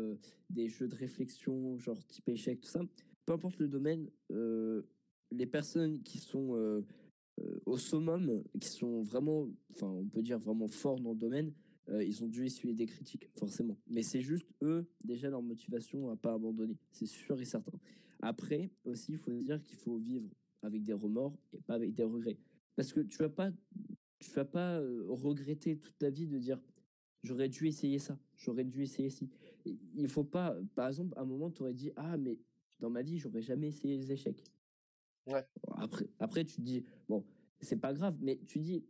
des 0.49 0.69
jeux 0.69 0.87
de 0.87 0.95
réflexion, 0.95 1.77
genre 1.77 2.01
type 2.07 2.29
échec, 2.29 2.61
tout 2.61 2.69
ça. 2.69 2.81
Peu 3.25 3.33
importe 3.33 3.59
le 3.59 3.67
domaine, 3.67 4.09
les 4.29 5.45
personnes 5.45 6.01
qui 6.01 6.17
sont 6.17 6.81
au 7.65 7.77
summum, 7.77 8.41
qui 8.59 8.69
sont 8.69 9.01
vraiment, 9.01 9.49
enfin, 9.73 9.87
on 9.87 10.05
peut 10.05 10.21
dire 10.21 10.39
vraiment 10.39 10.69
forts 10.69 11.01
dans 11.01 11.11
le 11.11 11.17
domaine, 11.17 11.51
euh, 11.91 12.03
ils 12.03 12.23
ont 12.23 12.27
dû 12.27 12.45
essuyer 12.45 12.73
des 12.73 12.85
critiques, 12.85 13.29
forcément. 13.37 13.77
Mais 13.87 14.03
c'est 14.03 14.21
juste 14.21 14.47
eux, 14.61 14.85
déjà, 15.03 15.29
leur 15.29 15.41
motivation 15.41 16.09
à 16.09 16.15
pas 16.15 16.33
abandonner. 16.33 16.77
C'est 16.91 17.05
sûr 17.05 17.39
et 17.39 17.45
certain. 17.45 17.77
Après, 18.21 18.71
aussi, 18.85 19.13
il 19.13 19.17
faut 19.17 19.31
dire 19.31 19.61
qu'il 19.61 19.77
faut 19.77 19.97
vivre 19.97 20.29
avec 20.61 20.83
des 20.83 20.93
remords 20.93 21.37
et 21.53 21.61
pas 21.61 21.73
avec 21.73 21.93
des 21.93 22.03
regrets. 22.03 22.37
Parce 22.75 22.93
que 22.93 23.01
tu 23.01 23.17
vas 23.17 23.29
pas, 23.29 23.51
tu 24.19 24.31
vas 24.31 24.45
pas 24.45 24.79
euh, 24.79 25.05
regretter 25.07 25.77
toute 25.77 25.97
ta 25.97 26.09
vie 26.09 26.27
de 26.27 26.37
dire 26.37 26.61
j'aurais 27.23 27.49
dû 27.49 27.67
essayer 27.67 27.99
ça, 27.99 28.17
j'aurais 28.37 28.63
dû 28.63 28.83
essayer 28.83 29.09
ci. 29.09 29.29
Il 29.65 30.07
faut 30.07 30.23
pas, 30.23 30.55
par 30.75 30.87
exemple, 30.87 31.13
à 31.17 31.21
un 31.21 31.25
moment, 31.25 31.51
tu 31.51 31.63
aurais 31.63 31.73
dit 31.73 31.91
ah 31.95 32.17
mais 32.17 32.39
dans 32.79 32.89
ma 32.89 33.01
vie, 33.01 33.17
j'aurais 33.17 33.41
jamais 33.41 33.67
essayé 33.67 33.97
les 33.97 34.11
échecs. 34.11 34.43
Ouais. 35.27 35.45
Après, 35.77 36.07
après, 36.19 36.43
tu 36.45 36.55
te 36.55 36.61
dis, 36.61 36.83
bon, 37.07 37.23
c'est 37.61 37.79
pas 37.79 37.93
grave, 37.93 38.17
mais 38.21 38.39
tu 38.47 38.59
dis, 38.59 38.83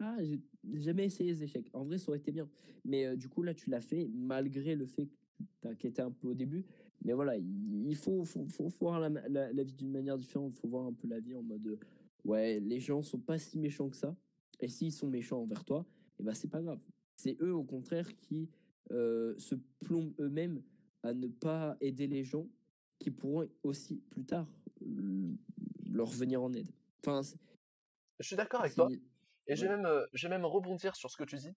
ah, 0.00 0.16
j'ai 0.22 0.40
jamais 0.74 1.06
essayé 1.06 1.32
les 1.32 1.42
échecs. 1.42 1.68
En 1.72 1.84
vrai, 1.84 1.98
ça 1.98 2.08
aurait 2.10 2.18
été 2.18 2.32
bien. 2.32 2.48
Mais 2.84 3.06
euh, 3.06 3.16
du 3.16 3.28
coup, 3.28 3.42
là, 3.42 3.54
tu 3.54 3.70
l'as 3.70 3.80
fait, 3.80 4.08
malgré 4.14 4.74
le 4.76 4.86
fait 4.86 5.06
que 5.06 5.16
tu 5.36 5.44
t'inquiétais 5.60 6.02
un 6.02 6.10
peu 6.10 6.28
au 6.28 6.34
début. 6.34 6.64
Mais 7.04 7.12
voilà, 7.12 7.36
il 7.36 7.96
faut, 7.96 8.24
faut, 8.24 8.46
faut, 8.48 8.68
voir 8.80 9.00
la, 9.00 9.08
la, 9.08 9.52
la 9.52 9.62
vie 9.62 9.72
d'une 9.72 9.90
manière 9.90 10.18
différente. 10.18 10.54
Il 10.56 10.60
faut 10.60 10.68
voir 10.68 10.86
un 10.86 10.92
peu 10.92 11.08
la 11.08 11.20
vie 11.20 11.34
en 11.34 11.42
mode, 11.42 11.66
euh, 11.66 11.78
ouais, 12.24 12.60
les 12.60 12.80
gens 12.80 13.02
sont 13.02 13.18
pas 13.18 13.38
si 13.38 13.58
méchants 13.58 13.88
que 13.88 13.96
ça. 13.96 14.16
Et 14.60 14.68
s'ils 14.68 14.92
sont 14.92 15.08
méchants 15.08 15.40
envers 15.40 15.64
toi, 15.64 15.86
et 16.18 16.22
eh 16.22 16.24
ben 16.24 16.34
c'est 16.34 16.50
pas 16.50 16.60
grave. 16.60 16.80
C'est 17.14 17.36
eux, 17.40 17.54
au 17.54 17.62
contraire, 17.62 18.08
qui 18.16 18.48
euh, 18.90 19.34
se 19.38 19.54
plombent 19.80 20.12
eux-mêmes 20.18 20.62
à 21.02 21.14
ne 21.14 21.28
pas 21.28 21.76
aider 21.80 22.08
les 22.08 22.24
gens 22.24 22.48
qui 22.98 23.10
pourront 23.10 23.48
aussi 23.62 24.02
plus 24.10 24.24
tard 24.24 24.48
leur 25.90 26.08
venir 26.08 26.42
en 26.42 26.52
aide. 26.52 26.68
Enfin, 27.04 27.20
je 28.18 28.26
suis 28.26 28.36
d'accord 28.36 28.60
avec 28.60 28.74
toi. 28.74 28.88
Et 29.48 29.56
je, 29.56 29.66
vais 29.66 29.76
même, 29.76 29.86
euh, 29.86 30.06
je 30.12 30.28
même 30.28 30.44
rebondir 30.44 30.94
sur 30.96 31.10
ce 31.10 31.16
que 31.16 31.24
tu 31.24 31.36
dis. 31.36 31.54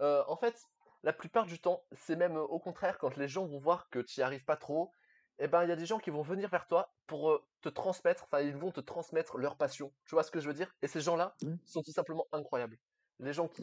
Euh, 0.00 0.24
en 0.26 0.36
fait, 0.36 0.60
la 1.02 1.12
plupart 1.12 1.46
du 1.46 1.60
temps, 1.60 1.84
c'est 1.92 2.16
même 2.16 2.36
au 2.36 2.58
contraire, 2.58 2.98
quand 2.98 3.16
les 3.16 3.28
gens 3.28 3.46
vont 3.46 3.58
voir 3.58 3.88
que 3.90 3.98
tu 4.00 4.20
n'y 4.20 4.24
arrives 4.24 4.44
pas 4.44 4.56
trop, 4.56 4.90
eh 5.38 5.48
ben, 5.48 5.62
il 5.64 5.68
y 5.68 5.72
a 5.72 5.76
des 5.76 5.86
gens 5.86 5.98
qui 5.98 6.10
vont 6.10 6.22
venir 6.22 6.48
vers 6.48 6.66
toi 6.66 6.94
pour 7.06 7.40
te 7.60 7.68
transmettre, 7.68 8.24
enfin, 8.24 8.40
ils 8.40 8.56
vont 8.56 8.72
te 8.72 8.80
transmettre 8.80 9.36
leur 9.36 9.56
passion. 9.56 9.92
Tu 10.06 10.14
vois 10.14 10.22
ce 10.22 10.30
que 10.30 10.40
je 10.40 10.48
veux 10.48 10.54
dire? 10.54 10.74
Et 10.82 10.88
ces 10.88 11.00
gens-là 11.00 11.36
sont 11.64 11.82
tout 11.82 11.92
simplement 11.92 12.26
incroyables. 12.32 12.78
Les 13.18 13.32
gens 13.32 13.48
qui 13.48 13.62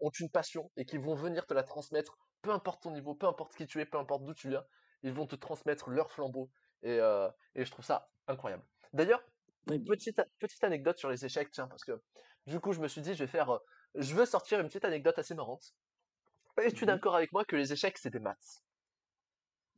ont 0.00 0.10
une 0.10 0.30
passion 0.30 0.70
et 0.76 0.84
qui 0.84 0.98
vont 0.98 1.14
venir 1.14 1.46
te 1.46 1.54
la 1.54 1.62
transmettre, 1.62 2.18
peu 2.42 2.50
importe 2.50 2.82
ton 2.82 2.90
niveau, 2.90 3.14
peu 3.14 3.26
importe 3.26 3.54
qui 3.54 3.66
tu 3.66 3.80
es, 3.80 3.86
peu 3.86 3.98
importe 3.98 4.24
d'où 4.24 4.34
tu 4.34 4.50
viens, 4.50 4.64
ils 5.02 5.12
vont 5.12 5.26
te 5.26 5.36
transmettre 5.36 5.90
leur 5.90 6.10
flambeau. 6.10 6.50
Et, 6.82 7.00
euh, 7.00 7.28
et 7.54 7.64
je 7.64 7.70
trouve 7.70 7.84
ça 7.84 8.10
incroyable. 8.26 8.64
D'ailleurs, 8.92 9.22
petite, 9.66 10.20
petite 10.38 10.64
anecdote 10.64 10.98
sur 10.98 11.10
les 11.10 11.24
échecs, 11.24 11.50
tiens, 11.50 11.66
parce 11.66 11.84
que 11.84 12.02
du 12.46 12.60
coup, 12.60 12.72
je 12.72 12.80
me 12.80 12.88
suis 12.88 13.00
dit, 13.00 13.14
je 13.14 13.24
vais 13.24 13.26
faire, 13.30 13.50
euh, 13.50 13.58
je 13.94 14.14
veux 14.14 14.26
sortir 14.26 14.60
une 14.60 14.68
petite 14.68 14.84
anecdote 14.84 15.18
assez 15.18 15.34
marrante. 15.34 15.74
Es-tu 16.58 16.84
mmh 16.84 16.86
d'accord 16.86 17.16
avec 17.16 17.32
moi 17.32 17.44
que 17.44 17.56
les 17.56 17.72
échecs, 17.72 17.98
c'est 17.98 18.10
des 18.10 18.18
maths 18.20 18.62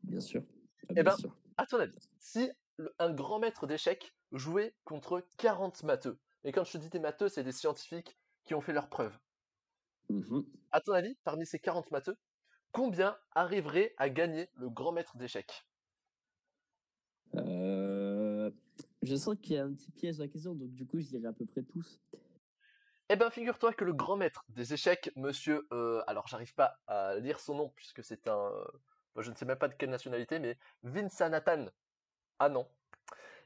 Bien 0.02 0.20
sûr. 0.20 0.42
Ah, 0.88 0.94
eh 0.96 1.02
ben, 1.02 1.16
à 1.56 1.66
ton 1.66 1.78
avis, 1.78 1.98
si 2.18 2.50
un 2.98 3.12
grand 3.12 3.38
maître 3.40 3.66
d'échecs 3.66 4.14
jouait 4.32 4.74
contre 4.84 5.26
40 5.38 5.82
matheux, 5.82 6.18
et 6.44 6.52
quand 6.52 6.64
je 6.64 6.72
te 6.72 6.78
dis 6.78 6.88
des 6.88 7.00
matheux, 7.00 7.28
c'est 7.28 7.42
des 7.42 7.52
scientifiques 7.52 8.16
qui 8.44 8.54
ont 8.54 8.60
fait 8.60 8.72
leurs 8.72 8.88
preuves. 8.88 9.18
Mmh 10.10 10.40
à 10.70 10.80
ton 10.82 10.92
avis, 10.92 11.16
parmi 11.24 11.46
ces 11.46 11.58
40 11.58 11.90
matheux, 11.90 12.16
combien 12.72 13.16
arriveraient 13.34 13.94
à 13.96 14.10
gagner 14.10 14.50
le 14.54 14.68
grand 14.68 14.92
maître 14.92 15.16
d'échecs? 15.16 15.64
Euh, 17.36 18.50
Je 19.02 19.16
sens 19.16 19.36
qu'il 19.40 19.54
y 19.54 19.58
a 19.58 19.64
un 19.64 19.72
petit 19.72 19.90
piège 19.90 20.18
dans 20.18 20.24
la 20.24 20.28
question, 20.28 20.54
donc 20.54 20.72
du 20.74 20.86
coup, 20.86 21.00
je 21.00 21.06
dirais 21.06 21.26
à 21.26 21.32
peu 21.32 21.46
près 21.46 21.62
tous. 21.62 22.00
Eh 23.10 23.16
ben, 23.16 23.30
figure-toi 23.30 23.72
que 23.72 23.84
le 23.84 23.94
grand 23.94 24.16
maître 24.16 24.44
des 24.50 24.74
échecs, 24.74 25.10
monsieur, 25.16 25.66
euh, 25.72 26.02
alors 26.06 26.28
j'arrive 26.28 26.54
pas 26.54 26.78
à 26.86 27.14
lire 27.16 27.40
son 27.40 27.54
nom 27.54 27.68
puisque 27.70 28.04
c'est 28.04 28.28
un, 28.28 28.52
euh, 29.16 29.22
je 29.22 29.30
ne 29.30 29.34
sais 29.34 29.46
même 29.46 29.58
pas 29.58 29.68
de 29.68 29.74
quelle 29.74 29.88
nationalité, 29.88 30.38
mais 30.38 30.58
Nathan. 30.82 31.66
Ah 32.38 32.50
non. 32.50 32.68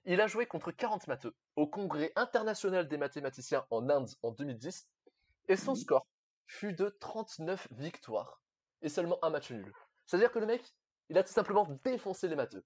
Il 0.04 0.20
a 0.20 0.26
joué 0.26 0.46
contre 0.46 0.72
40 0.72 1.06
matheux 1.06 1.36
au 1.54 1.68
Congrès 1.68 2.12
international 2.16 2.88
des 2.88 2.96
mathématiciens 2.96 3.64
en 3.70 3.88
Inde 3.88 4.10
en 4.22 4.32
2010 4.32 4.88
et 5.48 5.56
son 5.56 5.76
score 5.76 6.08
fut 6.46 6.72
de 6.72 6.88
39 7.00 7.68
victoires 7.70 8.42
et 8.82 8.88
seulement 8.88 9.24
un 9.24 9.30
match 9.30 9.52
nul. 9.52 9.72
C'est-à-dire 10.06 10.32
que 10.32 10.40
le 10.40 10.46
mec, 10.46 10.74
il 11.08 11.16
a 11.18 11.22
tout 11.22 11.32
simplement 11.32 11.68
défoncé 11.84 12.26
les 12.26 12.34
matheux. 12.34 12.64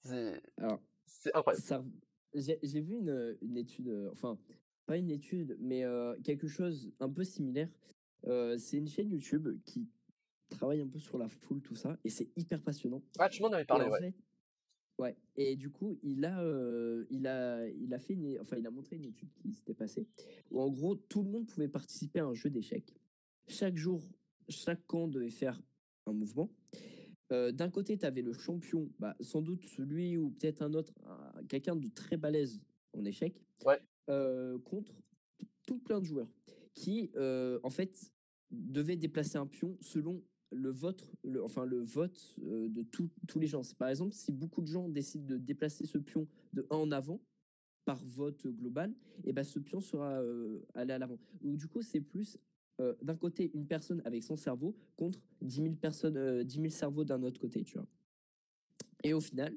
C'est 0.00 0.42
incroyable. 1.34 1.84
J'ai 2.34 2.80
vu 2.80 2.96
une, 2.96 3.36
une, 3.42 3.58
étude, 3.58 3.88
euh, 3.88 4.08
enfin, 4.12 4.38
pas 4.86 4.96
une 4.96 5.10
étude, 5.10 5.56
mais 5.60 5.84
euh, 5.84 6.14
quelque 6.22 6.48
chose 6.48 6.92
un 7.00 7.08
peu 7.08 7.24
similaire. 7.24 7.68
Euh, 8.26 8.56
c'est 8.58 8.76
une 8.76 8.88
chaîne 8.88 9.10
YouTube 9.10 9.48
qui 9.64 9.88
travaille 10.48 10.80
un 10.80 10.88
peu 10.88 10.98
sur 10.98 11.18
la 11.18 11.28
foule, 11.28 11.60
tout 11.62 11.74
ça, 11.74 11.98
et 12.04 12.10
c'est 12.10 12.30
hyper 12.36 12.62
passionnant. 12.62 13.02
Ah, 13.18 13.28
tu 13.28 13.42
m'en 13.42 13.48
avais 13.48 13.64
parlé, 13.64 13.88
ouais. 13.88 14.14
Ouais. 14.98 15.16
Et 15.36 15.56
du 15.56 15.70
coup, 15.70 15.98
il 16.02 16.24
a, 16.24 16.44
il 17.10 17.26
a, 17.26 17.66
il 17.68 17.94
a 17.94 17.98
fait, 17.98 18.14
une, 18.14 18.38
enfin, 18.40 18.56
il 18.58 18.66
a 18.66 18.70
montré 18.70 18.96
une 18.96 19.06
étude 19.06 19.32
qui 19.32 19.52
s'était 19.52 19.74
passée 19.74 20.06
où 20.50 20.60
en 20.60 20.70
gros 20.70 20.94
tout 20.94 21.22
le 21.22 21.30
monde 21.30 21.46
pouvait 21.46 21.68
participer 21.68 22.20
à 22.20 22.26
un 22.26 22.34
jeu 22.34 22.50
d'échecs. 22.50 22.94
Chaque 23.48 23.76
jour, 23.76 24.02
chaque 24.48 24.86
camp 24.86 25.08
devait 25.08 25.30
faire 25.30 25.60
un 26.06 26.12
mouvement. 26.12 26.50
D'un 27.30 27.70
côté, 27.70 27.96
tu 27.96 28.04
avais 28.04 28.20
le 28.20 28.34
champion, 28.34 28.90
bah, 28.98 29.16
sans 29.20 29.40
doute 29.40 29.64
celui 29.64 30.18
ou 30.18 30.30
peut-être 30.32 30.60
un 30.60 30.74
autre, 30.74 30.92
quelqu'un 31.48 31.74
de 31.74 31.88
très 31.88 32.18
balèze 32.18 32.60
en 32.92 33.06
échecs, 33.06 33.42
ouais. 33.64 33.80
Contre 34.06 34.92
tout 35.66 35.78
plein 35.78 36.00
de 36.00 36.04
joueurs 36.04 36.28
qui, 36.74 37.10
en 37.62 37.70
fait, 37.70 38.12
devaient 38.50 38.96
déplacer 38.96 39.38
un 39.38 39.46
pion 39.46 39.76
selon 39.80 40.22
le 40.50 40.70
vote, 40.70 41.10
le, 41.24 41.42
enfin 41.42 41.64
le 41.64 41.80
vote 41.82 42.34
de 42.38 42.82
tous 42.82 43.38
les 43.38 43.46
gens. 43.46 43.62
Par 43.78 43.88
exemple, 43.88 44.12
si 44.12 44.32
beaucoup 44.32 44.60
de 44.60 44.66
gens 44.66 44.88
décident 44.88 45.26
de 45.26 45.38
déplacer 45.38 45.86
ce 45.86 45.98
pion 45.98 46.28
de 46.52 46.66
1 46.70 46.76
en 46.76 46.90
avant 46.90 47.20
par 47.84 47.96
vote 48.04 48.46
global, 48.46 48.92
et 49.24 49.32
ben 49.32 49.44
ce 49.44 49.58
pion 49.58 49.80
sera 49.80 50.20
allé 50.74 50.92
à 50.92 50.98
l'avant. 50.98 51.18
Donc 51.40 51.56
du 51.56 51.68
coup, 51.68 51.82
c'est 51.82 52.00
plus 52.00 52.38
euh, 52.80 52.94
d'un 53.02 53.16
côté 53.16 53.50
une 53.54 53.66
personne 53.66 54.00
avec 54.04 54.22
son 54.22 54.36
cerveau 54.36 54.74
contre 54.96 55.20
10 55.42 55.56
000 55.62 55.74
personnes, 55.74 56.16
euh, 56.16 56.42
10 56.42 56.54
000 56.56 56.68
cerveaux 56.70 57.04
d'un 57.04 57.22
autre 57.22 57.38
côté, 57.38 57.62
tu 57.64 57.74
vois. 57.74 57.86
Et 59.04 59.12
au 59.12 59.20
final, 59.20 59.54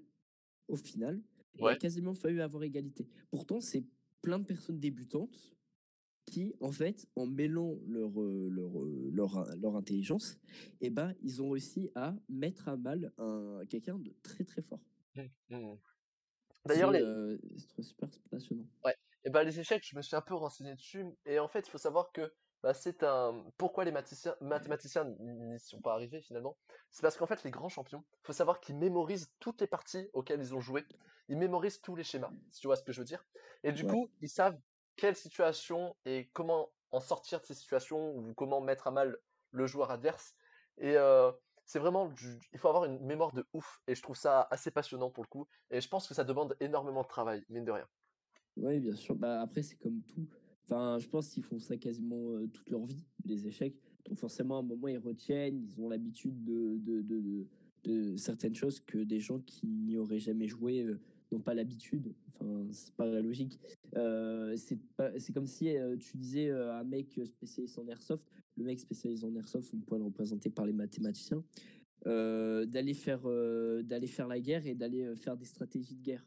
au 0.68 0.76
final, 0.76 1.22
il 1.58 1.66
a 1.66 1.76
quasiment 1.76 2.14
fallu 2.14 2.42
avoir 2.42 2.64
égalité. 2.64 3.08
Pourtant, 3.32 3.62
c'est 3.62 3.86
plein 4.26 4.40
de 4.40 4.44
personnes 4.44 4.80
débutantes 4.80 5.56
qui, 6.26 6.56
en 6.60 6.72
fait, 6.72 7.08
en 7.16 7.28
mêlant 7.28 7.78
leur, 7.88 8.20
euh, 8.20 8.50
leur, 8.50 8.82
euh, 8.82 9.12
leur, 9.14 9.56
leur, 9.58 9.76
intelligence, 9.76 10.42
eh 10.82 10.90
ben, 10.90 11.14
ils 11.22 11.44
ont 11.44 11.52
réussi 11.52 11.92
à 11.94 12.16
mettre 12.28 12.68
à 12.68 12.76
mal 12.76 13.14
un, 13.20 13.62
quelqu'un 13.70 14.00
de 14.00 14.16
très 14.24 14.44
très 14.44 14.64
fort. 14.64 14.82
Mmh, 15.14 15.22
mmh. 15.52 15.78
D'ailleurs, 16.66 16.92
les... 16.92 17.38
c'est 17.56 17.84
super 17.84 18.10
passionnant. 18.32 18.66
Ouais. 18.84 18.96
Et 19.24 19.30
ben, 19.30 19.44
les 19.44 19.60
échecs, 19.60 19.86
je 19.88 19.96
me 19.96 20.02
suis 20.02 20.16
un 20.16 20.22
peu 20.22 20.34
renseigné 20.34 20.74
dessus. 20.74 21.06
Et 21.28 21.38
en 21.38 21.48
fait, 21.48 21.68
il 21.68 21.70
faut 21.70 21.78
savoir 21.78 22.12
que 22.12 22.34
bah, 22.66 22.74
c'est 22.74 23.04
un. 23.04 23.46
Pourquoi 23.60 23.86
les 23.86 23.92
mathématiciens 23.92 25.06
n'y 25.20 25.60
sont 25.60 25.82
pas 25.82 25.94
arrivés 25.94 26.20
finalement? 26.20 26.58
C'est 26.90 27.04
parce 27.04 27.16
qu'en 27.16 27.28
fait, 27.28 27.44
les 27.44 27.52
grands 27.52 27.70
champions, 27.70 28.04
il 28.24 28.26
faut 28.26 28.34
savoir 28.34 28.60
qu'ils 28.60 28.76
mémorisent 28.76 29.32
toutes 29.40 29.62
les 29.62 29.68
parties 29.68 30.10
auxquelles 30.14 30.40
ils 30.40 30.56
ont 30.56 30.62
joué. 30.62 30.84
Ils 31.30 31.38
mémorisent 31.38 31.80
tous 31.80 31.96
les 31.96 32.04
schémas, 32.04 32.32
si 32.50 32.62
tu 32.62 32.66
vois 32.68 32.76
ce 32.76 32.82
que 32.82 32.92
je 32.92 33.02
veux 33.02 33.06
dire. 33.06 33.24
Et 33.64 33.72
du 33.72 33.86
coup, 33.86 34.10
ils 34.22 34.30
savent 34.30 34.58
quelle 34.96 35.16
situation 35.16 35.96
et 36.06 36.32
comment 36.34 36.72
en 36.92 37.00
sortir 37.00 37.40
de 37.40 37.46
ces 37.46 37.54
situations 37.54 38.16
ou 38.16 38.34
comment 38.34 38.62
mettre 38.62 38.88
à 38.88 38.92
mal 38.92 39.16
le 39.52 39.68
joueur 39.68 39.92
adverse. 39.92 40.34
Et 40.80 40.98
euh, 40.98 41.32
c'est 41.66 41.78
vraiment. 41.78 42.10
Il 42.52 42.58
faut 42.58 42.70
avoir 42.70 42.86
une 42.86 43.00
mémoire 43.06 43.32
de 43.32 43.46
ouf. 43.54 43.80
Et 43.86 43.94
je 43.94 44.02
trouve 44.02 44.18
ça 44.18 44.48
assez 44.50 44.72
passionnant 44.72 45.12
pour 45.12 45.24
le 45.24 45.30
coup. 45.30 45.48
Et 45.70 45.82
je 45.82 45.88
pense 45.88 46.08
que 46.08 46.16
ça 46.16 46.24
demande 46.24 46.58
énormément 46.60 47.04
de 47.04 47.08
travail, 47.08 47.46
mine 47.48 47.64
de 47.64 47.74
rien. 47.74 47.88
Oui, 48.58 48.80
bien 48.80 48.96
sûr. 48.96 49.14
Bah, 49.14 49.42
après, 49.42 49.62
c'est 49.62 49.76
comme 49.76 50.02
tout 50.02 50.28
Enfin, 50.66 50.98
je 51.00 51.08
pense 51.08 51.30
qu'ils 51.30 51.44
font 51.44 51.60
ça 51.60 51.78
quasiment 51.78 52.40
toute 52.52 52.70
leur 52.70 52.86
vie, 52.86 53.04
les 53.24 53.48
échecs. 53.48 53.76
Donc 54.08 54.18
forcément, 54.18 54.58
à 54.58 54.60
un 54.60 54.64
moment, 54.64 54.88
ils 54.88 54.98
retiennent, 54.98 55.64
ils 55.64 55.80
ont 55.80 55.90
l'habitude 55.90 56.44
de, 56.44 56.78
de, 56.80 57.02
de, 57.02 57.46
de, 57.84 58.18
certaines 58.18 58.56
choses 58.56 58.80
que 58.80 58.98
des 58.98 59.20
gens 59.20 59.40
qui 59.40 59.68
n'y 59.68 59.98
auraient 59.98 60.20
jamais 60.20 60.48
joué 60.48 60.86
n'ont 61.32 61.40
pas 61.40 61.54
l'habitude. 61.54 62.14
Enfin, 62.30 62.68
c'est 62.72 62.94
pas 62.96 63.06
la 63.06 63.22
logique. 63.22 63.60
Euh, 63.96 64.56
c'est 64.58 65.34
comme 65.34 65.46
si 65.46 65.76
tu 66.00 66.18
disais 66.18 66.50
à 66.50 66.80
un 66.80 66.84
mec 66.84 67.20
spécialisé 67.26 67.80
en 67.80 67.88
airsoft, 67.88 68.28
le 68.58 68.64
mec 68.64 68.80
spécialisé 68.80 69.26
en 69.26 69.36
airsoft, 69.36 69.72
on 69.74 69.80
pourrait 69.80 70.00
le 70.00 70.06
représenter 70.06 70.50
par 70.50 70.66
les 70.66 70.74
mathématiciens, 70.74 71.44
d'aller 72.06 72.94
faire, 72.96 73.28
d'aller 73.84 74.08
faire 74.08 74.28
la 74.28 74.40
guerre 74.40 74.66
et 74.66 74.74
d'aller 74.74 75.16
faire 75.16 75.38
des 75.38 75.46
stratégies 75.46 75.96
de 75.96 76.02
guerre. 76.02 76.26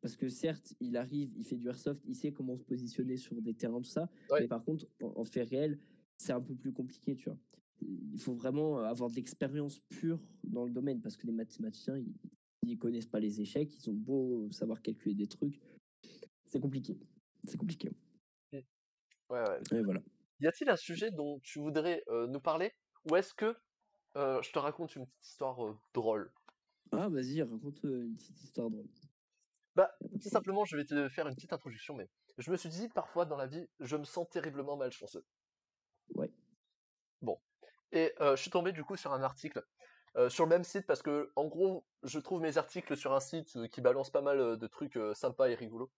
Parce 0.00 0.16
que 0.16 0.28
certes, 0.28 0.74
il 0.80 0.96
arrive, 0.96 1.32
il 1.36 1.44
fait 1.44 1.56
du 1.56 1.68
airsoft, 1.68 2.02
il 2.06 2.14
sait 2.14 2.32
comment 2.32 2.56
se 2.56 2.62
positionner 2.62 3.16
sur 3.16 3.40
des 3.42 3.54
terrains, 3.54 3.80
tout 3.80 3.88
ça. 3.88 4.08
Mais 4.32 4.46
par 4.46 4.64
contre, 4.64 4.86
en, 5.02 5.24
fait 5.24 5.42
réel, 5.42 5.78
c'est 6.16 6.32
un 6.32 6.40
peu 6.40 6.54
plus 6.54 6.72
compliqué, 6.72 7.16
tu 7.16 7.28
vois. 7.28 7.38
Il 7.80 8.20
faut 8.20 8.34
vraiment 8.34 8.78
avoir 8.78 9.10
de 9.10 9.16
l'expérience 9.16 9.80
pure 9.88 10.20
dans 10.44 10.64
le 10.64 10.70
domaine 10.70 11.00
parce 11.00 11.16
que 11.16 11.26
les 11.26 11.32
mathématiciens, 11.32 11.96
ils, 11.96 12.14
ils 12.62 12.78
connaissent 12.78 13.06
pas 13.06 13.20
les 13.20 13.40
échecs, 13.40 13.74
ils 13.76 13.90
ont 13.90 13.94
beau 13.94 14.48
savoir 14.50 14.82
calculer 14.82 15.14
des 15.14 15.26
trucs. 15.26 15.60
C'est 16.46 16.60
compliqué. 16.60 16.98
C'est 17.44 17.56
compliqué. 17.56 17.90
Ouais, 18.52 18.62
ouais. 19.30 19.60
Et 19.72 19.82
voilà. 19.82 20.00
Y 20.40 20.46
a-t-il 20.46 20.70
un 20.70 20.76
sujet 20.76 21.10
dont 21.10 21.40
tu 21.40 21.58
voudrais 21.58 22.02
euh, 22.08 22.26
nous 22.26 22.40
parler? 22.40 22.72
Ou 23.10 23.16
est-ce 23.16 23.34
que 23.34 23.56
euh, 24.16 24.40
je 24.42 24.52
te 24.52 24.58
raconte 24.58 24.96
une 24.96 25.06
petite 25.06 25.26
histoire 25.26 25.66
euh, 25.66 25.76
drôle? 25.92 26.32
Ah, 26.92 27.08
vas-y, 27.08 27.42
raconte 27.42 27.82
une 27.82 28.16
petite 28.16 28.42
histoire 28.42 28.70
drôle. 28.70 28.86
Bah, 29.78 29.92
tout 30.20 30.28
simplement, 30.28 30.64
je 30.64 30.76
vais 30.76 30.84
te 30.84 31.08
faire 31.08 31.28
une 31.28 31.36
petite 31.36 31.52
introduction, 31.52 31.94
mais 31.94 32.08
je 32.36 32.50
me 32.50 32.56
suis 32.56 32.68
dit, 32.68 32.88
parfois 32.88 33.26
dans 33.26 33.36
la 33.36 33.46
vie, 33.46 33.68
je 33.78 33.96
me 33.96 34.02
sens 34.02 34.26
terriblement 34.28 34.76
malchanceux. 34.76 35.24
Ouais. 36.16 36.32
Bon. 37.22 37.38
Et 37.92 38.12
euh, 38.20 38.34
je 38.34 38.42
suis 38.42 38.50
tombé 38.50 38.72
du 38.72 38.82
coup 38.82 38.96
sur 38.96 39.12
un 39.12 39.22
article 39.22 39.62
euh, 40.16 40.28
sur 40.28 40.46
le 40.46 40.48
même 40.48 40.64
site 40.64 40.84
parce 40.84 41.00
que, 41.00 41.30
en 41.36 41.46
gros, 41.46 41.86
je 42.02 42.18
trouve 42.18 42.40
mes 42.40 42.58
articles 42.58 42.96
sur 42.96 43.12
un 43.14 43.20
site 43.20 43.56
euh, 43.56 43.68
qui 43.68 43.80
balance 43.80 44.10
pas 44.10 44.20
mal 44.20 44.58
de 44.58 44.66
trucs 44.66 44.98
sympas 45.14 45.48
et 45.48 45.54
rigolos. 45.54 45.92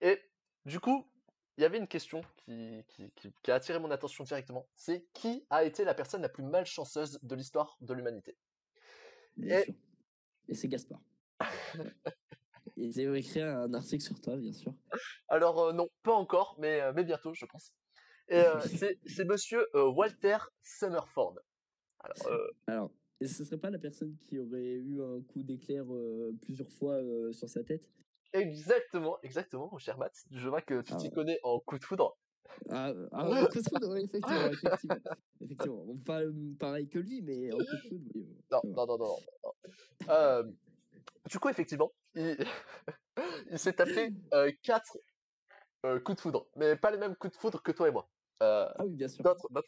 Et 0.00 0.22
du 0.64 0.78
coup, 0.78 1.04
il 1.56 1.62
y 1.62 1.64
avait 1.64 1.78
une 1.78 1.88
question 1.88 2.20
qui, 2.36 2.84
qui, 2.86 3.10
qui- 3.16 3.32
qui 3.42 3.50
a 3.50 3.56
attiré 3.56 3.80
mon 3.80 3.90
attention 3.90 4.22
directement. 4.22 4.68
C'est 4.76 5.08
qui 5.12 5.44
a 5.50 5.64
été 5.64 5.84
la 5.84 5.94
personne 5.94 6.22
la 6.22 6.28
plus 6.28 6.44
malchanceuse 6.44 7.18
de 7.20 7.34
l'histoire 7.34 7.78
de 7.80 7.94
l'humanité? 7.94 8.38
Bien 9.36 9.58
Et- 9.58 9.64
sûr. 9.64 9.74
Et 10.46 10.54
c'est 10.54 10.68
Gaspard. 10.68 11.00
Et 12.80 12.92
j'ai 12.92 13.12
écrit 13.18 13.40
un 13.40 13.72
article 13.74 14.04
sur 14.04 14.20
toi, 14.20 14.36
bien 14.36 14.52
sûr. 14.52 14.72
Alors 15.28 15.58
euh, 15.60 15.72
non, 15.72 15.88
pas 16.02 16.14
encore, 16.14 16.56
mais, 16.58 16.80
euh, 16.80 16.92
mais 16.94 17.04
bientôt, 17.04 17.34
je 17.34 17.44
pense. 17.44 17.72
Et 18.28 18.36
euh, 18.36 18.60
c'est 19.06 19.24
monsieur 19.24 19.66
Walter 19.74 20.38
Summerford. 20.62 21.40
Alors, 22.00 22.40
Alors, 22.66 22.90
et 23.20 23.26
ce 23.26 23.44
serait 23.44 23.58
pas 23.58 23.70
la 23.70 23.78
personne 23.78 24.16
qui 24.16 24.38
aurait 24.38 24.74
eu 24.74 25.02
un 25.02 25.20
coup 25.22 25.42
d'éclair 25.42 25.84
plusieurs 26.42 26.70
fois 26.70 27.00
sur 27.32 27.48
sa 27.48 27.64
tête? 27.64 27.90
Exactement, 28.32 29.18
exactement, 29.22 29.68
mon 29.72 29.78
cher 29.78 29.98
Matt. 29.98 30.14
Je 30.30 30.48
vois 30.48 30.60
que 30.60 30.82
tu 30.82 30.92
Ah 30.92 30.96
t'y 30.96 31.10
connais 31.10 31.40
en 31.42 31.58
coup 31.58 31.78
de 31.78 31.84
foudre. 31.84 32.16
Ah, 32.70 32.92
ah 33.12 33.30
ouais, 33.30 33.48
coup 33.48 33.60
de 33.60 33.68
foudre, 33.68 33.88
ouais, 33.88 34.04
effectivement, 34.04 34.46
effectivement. 34.50 34.96
effectivement. 35.40 35.84
Bon, 35.84 35.96
Pas 35.98 36.20
pareil 36.58 36.88
que 36.88 36.98
lui, 36.98 37.22
mais 37.22 37.52
en 37.52 37.58
coup 37.58 37.64
de 37.64 37.88
foudre, 37.88 38.10
oui. 38.14 38.28
non, 38.50 38.60
non, 38.64 38.86
non. 38.86 38.98
non, 38.98 38.98
non. 39.44 39.52
Euh, 40.10 40.44
du 41.28 41.38
coup, 41.38 41.48
effectivement, 41.48 41.92
il, 42.18 42.36
il 43.50 43.58
s'est 43.58 43.72
tapé 43.72 44.12
euh, 44.34 44.50
quatre 44.62 44.98
euh, 45.86 46.00
coups 46.00 46.16
de 46.16 46.20
foudre, 46.20 46.48
mais 46.56 46.76
pas 46.76 46.90
les 46.90 46.98
mêmes 46.98 47.16
coups 47.16 47.34
de 47.34 47.38
foudre 47.38 47.62
que 47.62 47.72
toi 47.72 47.88
et 47.88 47.92
moi. 47.92 48.08
Euh, 48.42 48.68
Ah 48.76 48.84
oui, 48.84 48.94
bien 48.94 49.08
sûr. 49.08 49.24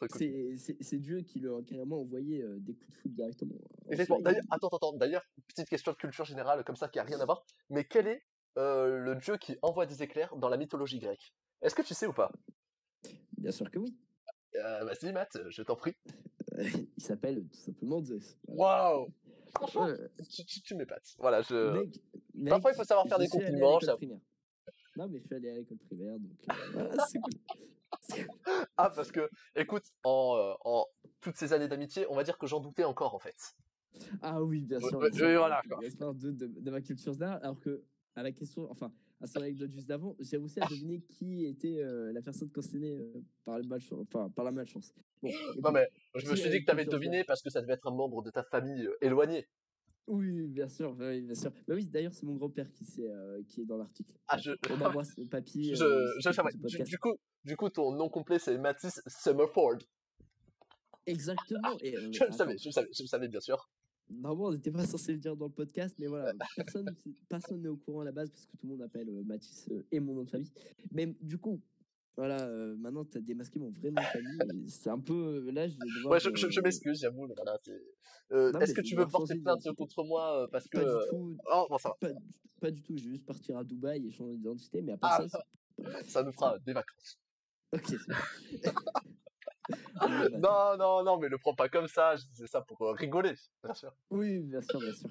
C'est 0.07 0.99
Dieu 0.99 1.21
qui 1.21 1.39
lui 1.39 1.49
a 1.49 1.61
carrément 1.63 2.01
envoyé 2.01 2.41
euh, 2.41 2.57
des 2.59 2.73
coups 2.73 2.89
de 2.89 2.95
foudre 2.95 3.15
directement. 3.15 3.55
en 3.55 3.91
Exactement. 3.91 4.19
D'ailleurs, 4.21 4.43
attends, 4.49 4.69
attends, 4.69 4.93
d'ailleurs, 4.93 5.25
petite 5.47 5.69
question 5.69 5.91
de 5.91 5.97
culture 5.97 6.25
générale 6.25 6.63
comme 6.63 6.75
ça 6.77 6.87
qui 6.87 6.99
a 6.99 7.03
rien 7.03 7.19
à 7.19 7.25
voir. 7.25 7.45
Mais 7.69 7.83
quel 7.83 8.07
est 8.07 8.23
euh, 8.57 8.97
le 8.97 9.15
dieu 9.15 9.37
qui 9.37 9.57
envoie 9.61 9.85
des 9.85 10.03
éclairs 10.03 10.35
dans 10.37 10.49
la 10.49 10.57
mythologie 10.57 10.99
grecque? 10.99 11.33
Est-ce 11.61 11.75
que 11.75 11.81
tu 11.81 11.93
sais 11.93 12.07
ou 12.07 12.13
pas? 12.13 12.31
Bien 13.37 13.51
sûr 13.51 13.69
que 13.69 13.79
oui. 13.79 13.97
Vas-y, 14.53 15.11
Matt, 15.13 15.37
je 15.49 15.63
t'en 15.63 15.75
prie. 15.75 15.95
Il 16.57 17.03
s'appelle 17.03 17.47
tout 17.47 17.59
simplement 17.59 18.03
Zeus. 18.03 18.37
Waouh 18.47 19.11
Franchement, 19.55 19.85
Ouais, 19.85 19.97
tu, 20.29 20.45
tu, 20.45 20.61
tu 20.61 20.75
m'épates. 20.75 21.15
Voilà, 21.19 21.41
je. 21.41 21.79
mec, 21.79 22.01
mec, 22.33 22.49
Parfois, 22.49 22.71
il 22.71 22.75
faut 22.75 22.83
savoir 22.83 23.07
faire 23.07 23.19
des 23.19 23.27
compliments. 23.27 23.79
Non, 24.97 25.07
mais 25.07 25.19
je 25.19 25.25
suis 25.25 25.35
allé 25.35 25.49
à 25.49 25.55
l'école 25.55 25.77
primaire, 25.77 26.19
donc 26.19 26.31
euh, 26.49 26.53
voilà, 26.73 27.05
c'est 27.07 27.19
cool. 27.19 27.33
C'est 28.01 28.25
cool. 28.25 28.39
Ah, 28.75 28.89
parce 28.93 29.11
que, 29.11 29.29
écoute, 29.55 29.85
en, 30.03 30.35
euh, 30.35 30.53
en 30.65 30.85
toutes 31.21 31.37
ces 31.37 31.53
années 31.53 31.69
d'amitié, 31.69 32.05
on 32.09 32.15
va 32.15 32.23
dire 32.23 32.37
que 32.37 32.45
j'en 32.45 32.59
doutais 32.59 32.83
encore 32.83 33.15
en 33.15 33.19
fait. 33.19 33.55
Ah 34.21 34.43
oui, 34.43 34.65
bien 34.65 34.79
sûr. 34.79 34.97
ouais, 34.97 35.09
voilà, 35.37 35.61
quoi. 35.69 35.79
Doute 36.13 36.35
de, 36.37 36.47
de 36.47 36.71
ma 36.71 36.81
culture 36.81 37.13
générale, 37.13 37.39
alors 37.41 37.59
que 37.59 37.83
à 38.15 38.23
la 38.23 38.31
question, 38.31 38.69
enfin, 38.69 38.91
à 39.21 39.27
son 39.27 39.39
anecdote 39.39 39.71
juste 39.71 39.87
d'avant, 39.87 40.15
j'ai 40.19 40.37
réussi 40.37 40.59
à 40.59 40.67
deviner 40.67 41.01
qui 41.01 41.45
était 41.45 41.79
euh, 41.79 42.11
la 42.11 42.21
personne 42.21 42.49
concernée 42.49 42.97
euh, 42.97 43.21
par, 43.45 43.57
le 43.57 43.63
malchance, 43.65 43.99
enfin, 44.07 44.29
par 44.29 44.45
la 44.45 44.51
malchance. 44.51 44.93
Non, 45.63 45.71
mais 45.71 45.87
je 46.15 46.29
me 46.29 46.35
suis 46.35 46.47
a 46.47 46.51
dit 46.51 46.59
que 46.59 46.65
tu 46.65 46.71
avais 46.71 46.85
deviné 46.85 47.23
parce 47.23 47.41
que 47.41 47.49
ça 47.49 47.61
devait 47.61 47.73
être 47.73 47.87
un 47.87 47.95
membre 47.95 48.21
de 48.23 48.31
ta 48.31 48.43
famille 48.43 48.85
euh, 48.85 48.97
éloigné. 49.01 49.47
Oui, 50.07 50.47
bien 50.47 50.67
sûr, 50.67 50.95
oui, 50.99 51.21
bien 51.21 51.35
sûr. 51.35 51.51
Bah 51.67 51.75
oui, 51.75 51.87
d'ailleurs, 51.87 52.13
c'est 52.13 52.25
mon 52.25 52.35
grand-père 52.35 52.71
qui, 52.73 52.85
euh, 52.99 53.41
qui 53.47 53.61
est 53.61 53.65
dans 53.65 53.77
l'article. 53.77 54.13
Ah, 54.27 54.37
je. 54.37 54.51
On 54.69 54.81
embrasse 54.81 55.15
papy. 55.29 55.75
Je, 55.75 55.83
euh, 55.83 56.05
je 56.19 56.31
ce 56.31 56.77
Du, 56.77 56.83
du 56.83 56.97
coup, 56.97 57.15
du 57.45 57.55
coup, 57.55 57.69
ton 57.69 57.91
nom 57.91 58.09
complet 58.09 58.39
c'est 58.39 58.57
Mathis 58.57 59.01
Summerford. 59.07 59.77
Exactement. 61.05 61.77
Et, 61.81 61.95
euh, 61.95 62.09
Je 62.11 62.23
le 62.25 62.31
savais, 62.31 62.57
je 62.57 62.67
le 62.67 62.71
savais, 62.71 62.89
je 62.95 63.03
le 63.03 63.07
savais 63.07 63.27
bien 63.27 63.39
sûr. 63.39 63.69
Normalement, 64.09 64.47
on 64.47 64.51
n'était 64.51 64.71
pas 64.71 64.85
censé 64.85 65.13
le 65.13 65.19
dire 65.19 65.35
dans 65.35 65.45
le 65.45 65.51
podcast, 65.51 65.95
mais 65.97 66.07
voilà, 66.07 66.33
personne 66.55 66.85
personne 67.29 67.61
n'est 67.61 67.69
au 67.69 67.77
courant 67.77 68.01
à 68.01 68.05
la 68.05 68.11
base 68.11 68.29
parce 68.29 68.45
que 68.45 68.57
tout 68.57 68.67
le 68.67 68.73
monde 68.73 68.81
appelle 68.81 69.09
euh, 69.09 69.23
Mathis 69.23 69.67
euh, 69.71 69.85
et 69.91 69.99
mon 69.99 70.13
nom 70.13 70.23
de 70.23 70.29
famille. 70.29 70.51
Mais 70.91 71.15
du 71.21 71.37
coup, 71.37 71.61
voilà, 72.17 72.41
euh, 72.47 72.75
maintenant 72.77 73.03
tu 73.03 73.17
as 73.17 73.21
démasqué 73.21 73.59
mon 73.59 73.69
vrai 73.71 73.91
nom 73.91 74.01
de 74.01 74.07
famille. 74.07 74.39
et 74.65 74.69
C'est 74.69 74.89
un 74.89 74.99
peu. 74.99 75.43
euh, 75.47 75.51
Là, 75.51 75.67
je 75.67 75.73
vais 75.73 75.79
devoir. 75.97 76.13
Ouais, 76.13 76.19
je, 76.19 76.29
je, 76.35 76.49
je 76.49 76.59
euh, 76.59 76.63
m'excuse, 76.63 76.99
j'avoue. 77.01 77.27
Voilà, 77.35 77.57
euh, 78.31 78.51
Est-ce 78.59 78.73
que 78.73 78.81
tu 78.81 78.95
veux 78.95 79.07
porter 79.07 79.35
plainte 79.39 79.67
contre 79.77 80.03
moi 80.03 80.43
euh, 80.43 80.47
parce 80.51 80.67
que. 80.67 80.77
Pas 80.77 80.85
du 80.85 81.09
tout. 81.09 81.37
Oh, 81.51 81.67
bon, 81.69 81.77
ça 81.77 81.89
va. 81.89 81.95
Pas, 81.99 82.13
du- 82.13 82.19
pas 82.59 82.71
du 82.71 82.81
tout. 82.83 82.97
Je 82.97 83.03
vais 83.05 83.11
juste 83.11 83.25
partir 83.25 83.57
à 83.57 83.63
Dubaï 83.63 84.05
et 84.07 84.11
changer 84.11 84.37
d'identité, 84.37 84.81
mais 84.81 84.93
à 84.93 84.97
part 84.97 85.19
Ah, 85.21 85.27
ça. 85.27 85.43
Ça 86.07 86.23
nous 86.23 86.31
fera 86.31 86.59
des 86.59 86.73
vacances. 86.73 87.19
Ok, 87.73 87.83
c'est 87.87 87.97
Non, 90.39 90.77
non, 90.77 91.03
non, 91.03 91.17
mais 91.17 91.29
le 91.29 91.37
prends 91.37 91.55
pas 91.55 91.69
comme 91.69 91.87
ça. 91.87 92.15
Je 92.15 92.25
disais 92.27 92.47
ça 92.47 92.61
pour 92.61 92.79
rigoler, 92.95 93.33
bien 93.63 93.73
sûr. 93.73 93.93
Oui, 94.09 94.39
bien 94.39 94.61
sûr, 94.61 94.79
bien 94.79 94.93
sûr. 94.93 95.09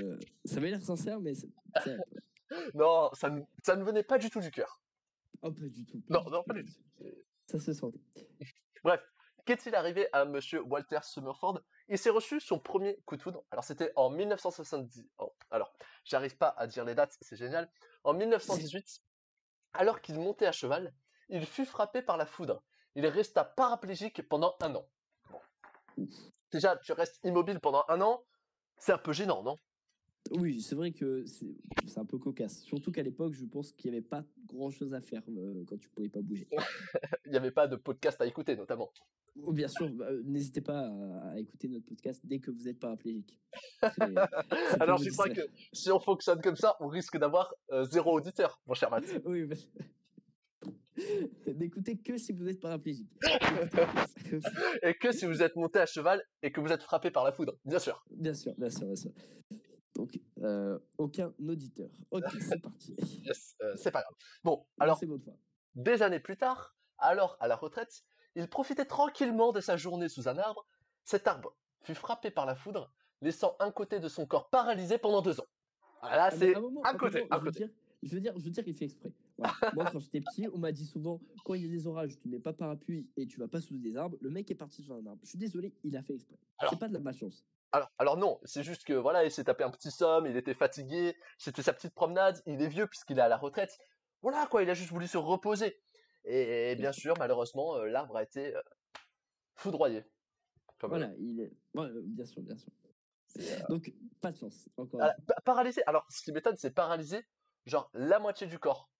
Euh, 0.00 0.18
Ça 0.44 0.56
avait 0.58 0.70
l'air 0.70 0.82
sincère, 0.82 1.20
mais 1.20 1.32
Non, 2.74 3.10
ça 3.14 3.30
ne, 3.30 3.40
ça 3.64 3.76
ne 3.76 3.84
venait 3.84 4.02
pas 4.04 4.18
du 4.18 4.30
tout 4.30 4.40
du 4.40 4.50
cœur. 4.50 4.80
Oh, 5.42 5.50
pas 5.52 5.68
du 5.68 5.84
tout. 5.84 6.02
Non, 6.08 6.24
non, 6.30 6.42
pas 6.42 6.54
du 6.54 6.64
tout. 6.64 6.80
Ça 7.46 7.58
se 7.58 7.72
sentait. 7.72 8.00
Bref, 8.84 9.00
qu'est-il 9.44 9.74
arrivé 9.74 10.08
à 10.12 10.24
monsieur 10.24 10.62
Walter 10.62 10.98
Summerford? 11.02 11.60
Il 11.88 11.98
s'est 11.98 12.10
reçu 12.10 12.40
son 12.40 12.58
premier 12.58 12.96
coup 13.04 13.16
de 13.16 13.22
foudre. 13.22 13.44
Alors, 13.50 13.64
c'était 13.64 13.92
en 13.96 14.10
1970. 14.10 15.04
oh, 15.18 15.34
alors, 15.50 15.72
j'arrive 16.04 16.36
pas 16.36 16.54
à 16.56 16.66
dire 16.66 16.84
les 16.84 16.94
dates, 16.94 17.16
c'est 17.20 17.36
génial. 17.36 17.70
En 18.04 18.14
1918, 18.14 19.02
alors 19.74 20.00
qu'il 20.00 20.18
montait 20.18 20.46
à 20.46 20.52
cheval, 20.52 20.94
il 21.28 21.46
fut 21.46 21.66
frappé 21.66 22.02
par 22.02 22.16
la 22.16 22.26
foudre. 22.26 22.62
Il 22.94 23.06
resta 23.06 23.44
paraplégique 23.44 24.26
pendant 24.28 24.56
un 24.60 24.74
an. 24.74 24.88
Déjà, 26.50 26.76
tu 26.78 26.92
restes 26.92 27.18
immobile 27.24 27.60
pendant 27.60 27.84
un 27.88 28.00
an, 28.00 28.24
c'est 28.78 28.92
un 28.92 28.98
peu 28.98 29.12
gênant, 29.12 29.42
non? 29.42 29.58
Oui, 30.32 30.60
c'est 30.60 30.74
vrai 30.74 30.92
que 30.92 31.24
c'est 31.26 31.98
un 31.98 32.04
peu 32.04 32.18
cocasse. 32.18 32.60
Surtout 32.62 32.90
qu'à 32.92 33.02
l'époque, 33.02 33.34
je 33.34 33.44
pense 33.44 33.72
qu'il 33.72 33.90
n'y 33.90 33.96
avait 33.96 34.06
pas 34.06 34.24
grand 34.46 34.70
chose 34.70 34.92
à 34.94 35.00
faire 35.00 35.22
euh, 35.28 35.64
quand 35.66 35.78
tu 35.78 35.88
pouvais 35.90 36.08
pas 36.08 36.22
bouger. 36.22 36.48
Il 37.26 37.30
n'y 37.32 37.36
avait 37.36 37.50
pas 37.50 37.66
de 37.66 37.76
podcast 37.76 38.20
à 38.20 38.26
écouter, 38.26 38.56
notamment. 38.56 38.90
Oh, 39.42 39.52
bien 39.52 39.68
sûr, 39.68 39.88
bah, 39.90 40.06
euh, 40.10 40.22
n'hésitez 40.24 40.60
pas 40.62 40.80
à, 40.88 41.30
à 41.32 41.38
écouter 41.38 41.68
notre 41.68 41.84
podcast 41.84 42.20
dès 42.24 42.38
que 42.38 42.50
vous 42.50 42.68
êtes 42.68 42.78
paraplégique. 42.78 43.38
Alors, 44.80 44.98
je 44.98 45.10
crois 45.10 45.28
que 45.28 45.42
si 45.72 45.90
on 45.90 46.00
fonctionne 46.00 46.40
comme 46.40 46.56
ça, 46.56 46.76
on 46.80 46.88
risque 46.88 47.18
d'avoir 47.18 47.54
euh, 47.72 47.84
zéro 47.84 48.16
auditeur, 48.16 48.60
mon 48.66 48.74
cher 48.74 48.90
Matt. 48.90 49.04
Oui, 49.24 49.44
mais- 49.46 49.56
N'écoutez 51.54 51.98
que 51.98 52.16
si 52.16 52.32
vous 52.32 52.48
êtes 52.48 52.60
paraplégique. 52.60 53.10
Et 54.82 54.94
que 54.94 55.12
si 55.12 55.26
vous 55.26 55.42
êtes 55.42 55.54
monté 55.56 55.78
à 55.78 55.86
cheval 55.86 56.22
et 56.42 56.50
que 56.50 56.60
vous 56.60 56.68
êtes 56.72 56.82
frappé 56.82 57.10
par 57.10 57.22
la 57.24 57.32
foudre, 57.32 57.58
bien 57.66 57.78
sûr. 57.78 58.02
Bien 58.10 58.32
sûr, 58.32 58.54
bien 58.56 58.70
sûr, 58.70 58.86
bien 58.86 58.96
sûr. 58.96 59.10
Donc, 59.96 60.20
euh, 60.42 60.78
aucun 60.98 61.32
auditeur. 61.46 61.88
Ok, 62.10 62.24
c'est 62.40 62.60
parti. 62.60 62.94
Yes, 63.26 63.56
euh, 63.62 63.74
c'est 63.76 63.90
pas 63.90 64.02
grave. 64.02 64.14
Bon, 64.44 64.66
alors, 64.78 65.00
des 65.74 66.02
années 66.02 66.20
plus 66.20 66.36
tard, 66.36 66.76
alors 66.98 67.36
à 67.40 67.48
la 67.48 67.56
retraite, 67.56 68.04
il 68.34 68.46
profitait 68.48 68.84
tranquillement 68.84 69.52
de 69.52 69.60
sa 69.60 69.76
journée 69.76 70.08
sous 70.08 70.28
un 70.28 70.36
arbre. 70.38 70.66
Cet 71.04 71.26
arbre 71.26 71.56
fut 71.82 71.94
frappé 71.94 72.30
par 72.30 72.46
la 72.46 72.54
foudre, 72.54 72.92
laissant 73.22 73.56
un 73.60 73.70
côté 73.70 73.98
de 74.00 74.08
son 74.08 74.26
corps 74.26 74.48
paralysé 74.50 74.98
pendant 74.98 75.22
deux 75.22 75.40
ans. 75.40 75.46
Voilà, 76.02 76.24
Ah, 76.24 76.30
c'est 76.30 76.54
un 76.54 76.60
moment- 76.60 76.82
côté, 76.98 77.22
moment, 77.22 77.34
un 77.34 77.38
je 77.38 77.44
veux 77.44 77.50
dire- 77.50 77.70
Je 78.02 78.14
veux 78.14 78.20
dire, 78.20 78.34
je 78.38 78.44
veux 78.44 78.50
dire, 78.50 78.62
il 78.66 78.74
fait 78.74 78.84
exprès. 78.84 79.12
Voilà. 79.38 79.54
Moi, 79.74 79.90
quand 79.90 79.98
j'étais 79.98 80.20
petit, 80.20 80.46
on 80.52 80.58
m'a 80.58 80.70
dit 80.70 80.84
souvent, 80.84 81.20
quand 81.44 81.54
il 81.54 81.62
y 81.62 81.64
a 81.64 81.70
des 81.70 81.86
orages, 81.86 82.18
tu 82.20 82.28
mets 82.28 82.38
pas 82.38 82.52
parapluie 82.52 83.08
et 83.16 83.26
tu 83.26 83.40
vas 83.40 83.48
pas 83.48 83.60
sous 83.60 83.76
des 83.78 83.96
arbres. 83.96 84.18
Le 84.20 84.30
mec 84.30 84.50
est 84.50 84.54
parti 84.54 84.82
sous 84.82 84.92
un 84.92 85.04
arbre. 85.06 85.18
Je 85.24 85.30
suis 85.30 85.38
désolé, 85.38 85.74
il 85.82 85.96
a 85.96 86.02
fait 86.02 86.14
exprès. 86.14 86.36
C'est 86.70 86.78
pas 86.78 86.88
de 86.88 86.92
la 86.94 87.00
malchance. 87.00 87.44
Alors, 87.76 87.90
alors 87.98 88.16
non, 88.16 88.40
c'est 88.44 88.62
juste 88.62 88.84
que 88.84 88.94
voilà, 88.94 89.22
il 89.26 89.30
s'est 89.30 89.44
tapé 89.44 89.62
un 89.62 89.70
petit 89.70 89.90
somme, 89.90 90.26
il 90.26 90.34
était 90.38 90.54
fatigué, 90.54 91.14
c'était 91.36 91.60
sa 91.62 91.74
petite 91.74 91.92
promenade, 91.94 92.40
il 92.46 92.62
est 92.62 92.68
vieux 92.68 92.86
puisqu'il 92.86 93.18
est 93.18 93.22
à 93.22 93.28
la 93.28 93.36
retraite. 93.36 93.76
Voilà 94.22 94.46
quoi, 94.46 94.62
il 94.62 94.70
a 94.70 94.74
juste 94.74 94.90
voulu 94.90 95.06
se 95.06 95.18
reposer. 95.18 95.76
Et 96.24 96.74
bien 96.76 96.92
sûr, 96.92 97.14
malheureusement, 97.18 97.76
euh, 97.76 97.84
l'arbre 97.86 98.16
a 98.16 98.22
été 98.22 98.56
euh, 98.56 98.62
foudroyé. 99.56 100.04
Voilà, 100.80 101.12
il 101.18 101.38
est. 101.40 101.52
ouais, 101.74 101.84
euh, 101.86 102.00
bien 102.02 102.24
sûr, 102.24 102.40
bien 102.40 102.56
sûr. 102.56 102.72
euh, 103.40 103.42
Donc, 103.68 103.92
pas 104.22 104.32
de 104.32 104.38
chance. 104.38 104.70
Encore. 104.78 105.00
paralysé. 105.44 105.82
Alors, 105.86 106.06
ce 106.08 106.22
qui 106.22 106.32
m'étonne, 106.32 106.56
c'est 106.56 106.70
paralysé, 106.70 107.26
genre 107.66 107.90
la 107.92 108.18
moitié 108.18 108.46
du 108.46 108.58
corps. 108.58 108.90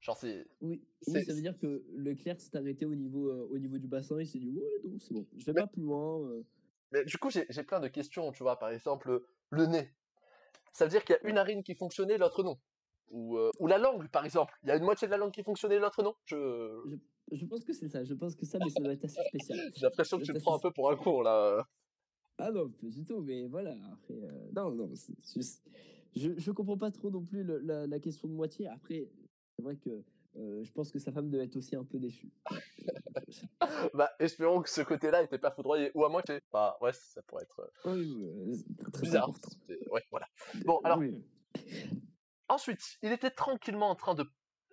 Genre, 0.00 0.16
c'est. 0.16 0.46
Oui, 0.60 0.82
ça 1.02 1.34
veut 1.34 1.40
dire 1.42 1.58
que 1.58 1.84
Leclerc 1.96 2.40
s'est 2.40 2.56
arrêté 2.56 2.86
au 2.86 2.94
niveau, 2.94 3.28
euh, 3.28 3.48
au 3.50 3.58
niveau 3.58 3.76
du 3.78 3.88
bassin. 3.88 4.20
Il 4.20 4.26
s'est 4.28 4.38
dit, 4.38 4.50
ouais, 4.50 4.70
non, 4.84 4.98
c'est 5.00 5.14
bon. 5.14 5.26
Je 5.36 5.44
vais 5.44 5.52
Mais- 5.52 5.62
pas 5.62 5.66
plus 5.66 5.82
loin. 5.82 6.20
euh. 6.28 6.44
Mais 6.92 7.04
du 7.04 7.18
coup, 7.18 7.30
j'ai 7.30 7.46
plein 7.64 7.80
de 7.80 7.88
questions, 7.88 8.32
tu 8.32 8.42
vois. 8.42 8.58
Par 8.58 8.70
exemple, 8.70 9.22
le 9.50 9.66
nez. 9.66 9.90
Ça 10.72 10.84
veut 10.84 10.90
dire 10.90 11.04
qu'il 11.04 11.16
y 11.20 11.26
a 11.26 11.28
une 11.28 11.34
narine 11.36 11.62
qui 11.62 11.74
fonctionnait, 11.74 12.18
l'autre 12.18 12.42
non. 12.42 12.58
Ou, 13.10 13.36
euh, 13.38 13.50
ou 13.58 13.66
la 13.66 13.78
langue, 13.78 14.08
par 14.08 14.24
exemple. 14.24 14.54
Il 14.62 14.68
y 14.68 14.72
a 14.72 14.76
une 14.76 14.84
moitié 14.84 15.08
de 15.08 15.10
la 15.10 15.16
langue 15.18 15.32
qui 15.32 15.42
fonctionnait, 15.42 15.78
l'autre 15.78 16.02
non. 16.02 16.14
Je... 16.26 16.98
Je 17.32 17.46
pense 17.46 17.64
que 17.64 17.72
c'est 17.72 17.88
ça. 17.88 18.02
Je 18.04 18.14
pense 18.14 18.34
que 18.34 18.44
ça, 18.44 18.58
mais 18.58 18.70
ça 18.70 18.80
doit 18.80 18.92
être 18.92 19.04
assez 19.04 19.22
spécial. 19.24 19.58
J'ai 19.74 19.82
l'impression 19.82 20.18
que 20.18 20.24
tu 20.24 20.32
me 20.32 20.40
prends 20.40 20.56
un 20.56 20.60
peu 20.60 20.72
pour 20.72 20.90
un 20.90 20.96
con, 20.96 21.20
là. 21.22 21.66
Ah 22.38 22.50
non, 22.50 22.70
pas 22.70 22.86
du 22.88 23.04
tout, 23.04 23.20
mais 23.20 23.46
voilà. 23.46 23.76
Après, 23.92 24.14
euh, 24.14 24.50
non, 24.56 24.70
non, 24.70 24.90
juste- 25.34 25.62
je, 26.16 26.30
je 26.38 26.50
comprends 26.50 26.78
pas 26.78 26.90
trop 26.90 27.10
non 27.10 27.22
plus 27.22 27.44
le- 27.44 27.58
la, 27.58 27.86
la 27.86 28.00
question 28.00 28.28
de 28.28 28.32
moitié. 28.32 28.66
Après, 28.66 29.08
c'est 29.56 29.62
vrai 29.62 29.76
que 29.76 30.02
euh, 30.36 30.62
je 30.62 30.72
pense 30.72 30.90
que 30.92 30.98
sa 30.98 31.12
femme 31.12 31.28
devait 31.30 31.44
être 31.44 31.56
aussi 31.56 31.74
un 31.76 31.84
peu 31.84 31.98
déçue. 31.98 32.30
bah, 33.94 34.10
espérons 34.18 34.62
que 34.62 34.70
ce 34.70 34.80
côté-là 34.82 35.22
était 35.22 35.38
pas 35.38 35.50
foudroyé, 35.50 35.90
ou 35.94 36.04
à 36.04 36.08
moins 36.08 36.22
que 36.22 36.40
bah 36.52 36.76
ouais, 36.80 36.92
ça 36.92 37.22
pourrait 37.22 37.42
être 37.44 37.60
euh, 37.86 37.92
Oui, 37.92 38.14
oui, 38.46 38.64
euh, 38.80 38.90
très 38.92 39.02
bizarre. 39.02 39.28
important. 39.28 39.50
C'est- 39.66 39.88
Ouais, 39.90 40.02
voilà. 40.10 40.28
Bon, 40.64 40.80
alors 40.84 40.98
Oui. 40.98 41.24
ensuite, 42.48 42.98
il 43.02 43.12
était 43.12 43.30
tranquillement 43.30 43.90
en 43.90 43.94
train 43.96 44.14
de. 44.14 44.24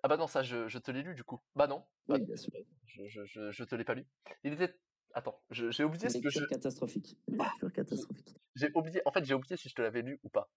Ah 0.04 0.08
bah 0.08 0.18
non, 0.18 0.28
ça 0.28 0.44
je, 0.44 0.68
je 0.68 0.78
te 0.78 0.92
l'ai 0.92 1.02
lu 1.02 1.16
du 1.16 1.24
coup. 1.24 1.40
Bah 1.56 1.68
non, 1.68 1.84
bah 2.08 2.16
Oui, 2.16 2.20
non, 2.22 2.26
bien 2.28 2.36
sûr. 2.36 2.52
je, 2.86 3.26
je, 3.52 3.64
te 3.64 3.76
l'ai 3.76 3.84
pas 3.84 3.96
lu. 3.96 4.06
Il 4.44 4.54
était. 4.54 4.76
Attends, 5.14 5.42
j'ai 5.50 5.84
oublié 5.84 6.10
ce 6.10 6.20
que 6.20 6.30
je. 6.30 6.46
Catastrophique. 6.46 7.18
Lecture 7.28 7.74
catastrophique. 7.74 8.36
J'ai 8.56 8.70
oublié. 8.76 9.02
En 9.06 9.12
fait, 9.12 9.26
j'ai 9.26 9.34
oublié 9.34 9.58
si 9.58 9.70
je 9.70 9.74
te 9.76 9.82
l'avais 9.82 10.04
lu 10.04 10.20
ou 10.24 10.30
pas. 10.30 10.52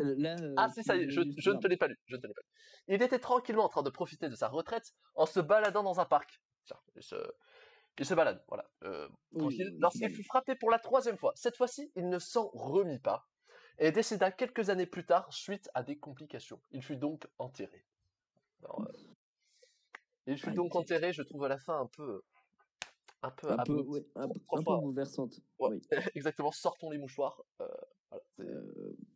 Euh, 0.00 0.14
Là, 0.18 0.36
euh, 0.40 0.54
Ah, 0.56 0.70
tu 0.74 0.82
ça 0.82 0.96
y 0.96 1.02
est, 1.02 1.10
je, 1.10 1.20
ne 1.20 1.58
te 1.58 1.66
l'ai 1.66 1.76
pas 1.76 1.86
lu. 1.88 1.98
Je 2.06 2.16
ne 2.16 2.20
te 2.20 2.26
l'ai 2.26 2.34
pas 2.34 2.42
lu. 2.42 2.48
Il 2.88 3.02
était 3.02 3.18
tranquillement 3.18 3.64
en 3.64 3.68
train 3.68 3.82
de 3.82 3.90
profiter 3.90 4.28
de 4.28 4.34
sa 4.34 4.48
retraite 4.48 4.92
en 5.14 5.26
se 5.26 5.40
baladant 5.40 5.82
dans 5.82 6.00
un 6.00 6.04
parc. 6.04 6.40
Tiens, 6.64 6.78
il 6.96 7.02
se, 7.02 7.16
il 7.98 8.04
se 8.04 8.14
balade, 8.14 8.42
voilà. 8.48 8.68
euh, 8.84 9.08
Oui, 9.32 9.38
tranquille, 9.38 9.70
oui, 9.72 9.78
lorsqu'il 9.80 10.10
fut 10.10 10.24
frappé 10.24 10.54
pour 10.56 10.70
la 10.70 10.78
troisième 10.78 11.16
fois. 11.16 11.32
Cette 11.36 11.56
fois-ci, 11.56 11.92
il 11.94 12.08
ne 12.08 12.18
s'en 12.18 12.48
remit 12.48 12.98
pas 12.98 13.28
et 13.78 13.92
décéda 13.92 14.30
quelques 14.30 14.70
années 14.70 14.86
plus 14.86 15.04
tard 15.04 15.32
suite 15.32 15.70
à 15.74 15.82
des 15.82 15.96
complications. 15.96 16.60
Il 16.72 16.82
fut 16.82 16.96
donc 16.96 17.26
enterré. 17.38 17.84
Alors, 18.62 18.82
euh, 18.82 18.92
il 20.26 20.38
fut 20.38 20.52
donc 20.52 20.74
enterré, 20.74 21.12
je 21.12 21.22
trouve 21.22 21.44
à 21.44 21.48
la 21.48 21.58
fin 21.58 21.80
un 21.80 21.86
peu... 21.86 22.22
Un 23.22 23.30
peu, 23.30 23.50
un 23.52 23.56
peu, 23.56 23.80
ouais, 23.80 24.04
un, 24.16 24.28
peu- 24.28 24.40
un 24.56 24.60
bouleversante. 24.80 25.40
Ouais, 25.58 25.70
Oui. 25.70 25.80
Exactement, 26.14 26.52
sortons 26.52 26.90
les 26.90 26.98
mouchoirs. 26.98 27.42
euh, 27.60 27.66
voilà, 28.10 28.60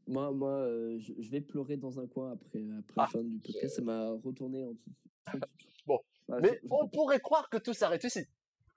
moi, 0.08 0.32
moi 0.32 0.50
euh, 0.50 0.98
je, 0.98 1.12
je 1.18 1.30
vais 1.30 1.40
pleurer 1.40 1.76
dans 1.76 2.00
un 2.00 2.06
coin 2.06 2.32
après, 2.32 2.64
après 2.78 2.94
Ah, 2.96 3.02
la 3.02 3.06
fin 3.06 3.22
du 3.22 3.38
podcast. 3.38 3.76
Ça 3.76 3.82
m'a 3.82 4.10
retourné 4.10 4.64
en 4.64 4.72
dessous. 4.72 4.90
Bon, 5.86 6.00
Mais 6.28 6.60
je- 6.62 6.68
on 6.70 6.88
pourrait 6.88 7.20
croire 7.20 7.48
que 7.48 7.56
tout 7.56 7.72
s'arrête 7.72 8.04
ici. 8.04 8.26